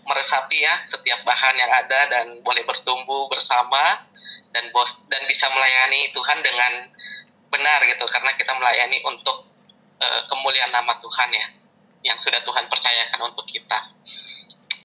meresapi 0.05 0.59
ya 0.59 0.83
setiap 0.85 1.23
bahan 1.23 1.55
yang 1.55 1.71
ada 1.71 2.01
dan 2.11 2.27
boleh 2.43 2.67
bertumbuh 2.67 3.31
bersama 3.31 4.05
dan 4.55 4.71
bos 4.71 5.03
dan 5.11 5.27
bisa 5.27 5.51
melayani 5.51 6.15
Tuhan 6.15 6.39
dengan 6.41 6.73
benar 7.51 7.83
gitu 7.85 8.07
karena 8.07 8.31
kita 8.39 8.55
melayani 8.55 9.03
untuk 9.03 9.51
uh, 9.99 10.21
kemuliaan 10.31 10.71
nama 10.71 10.95
Tuhan 11.03 11.31
ya 11.35 11.47
yang 12.07 12.19
sudah 12.23 12.39
Tuhan 12.47 12.71
percayakan 12.71 13.35
untuk 13.35 13.45
kita. 13.51 13.91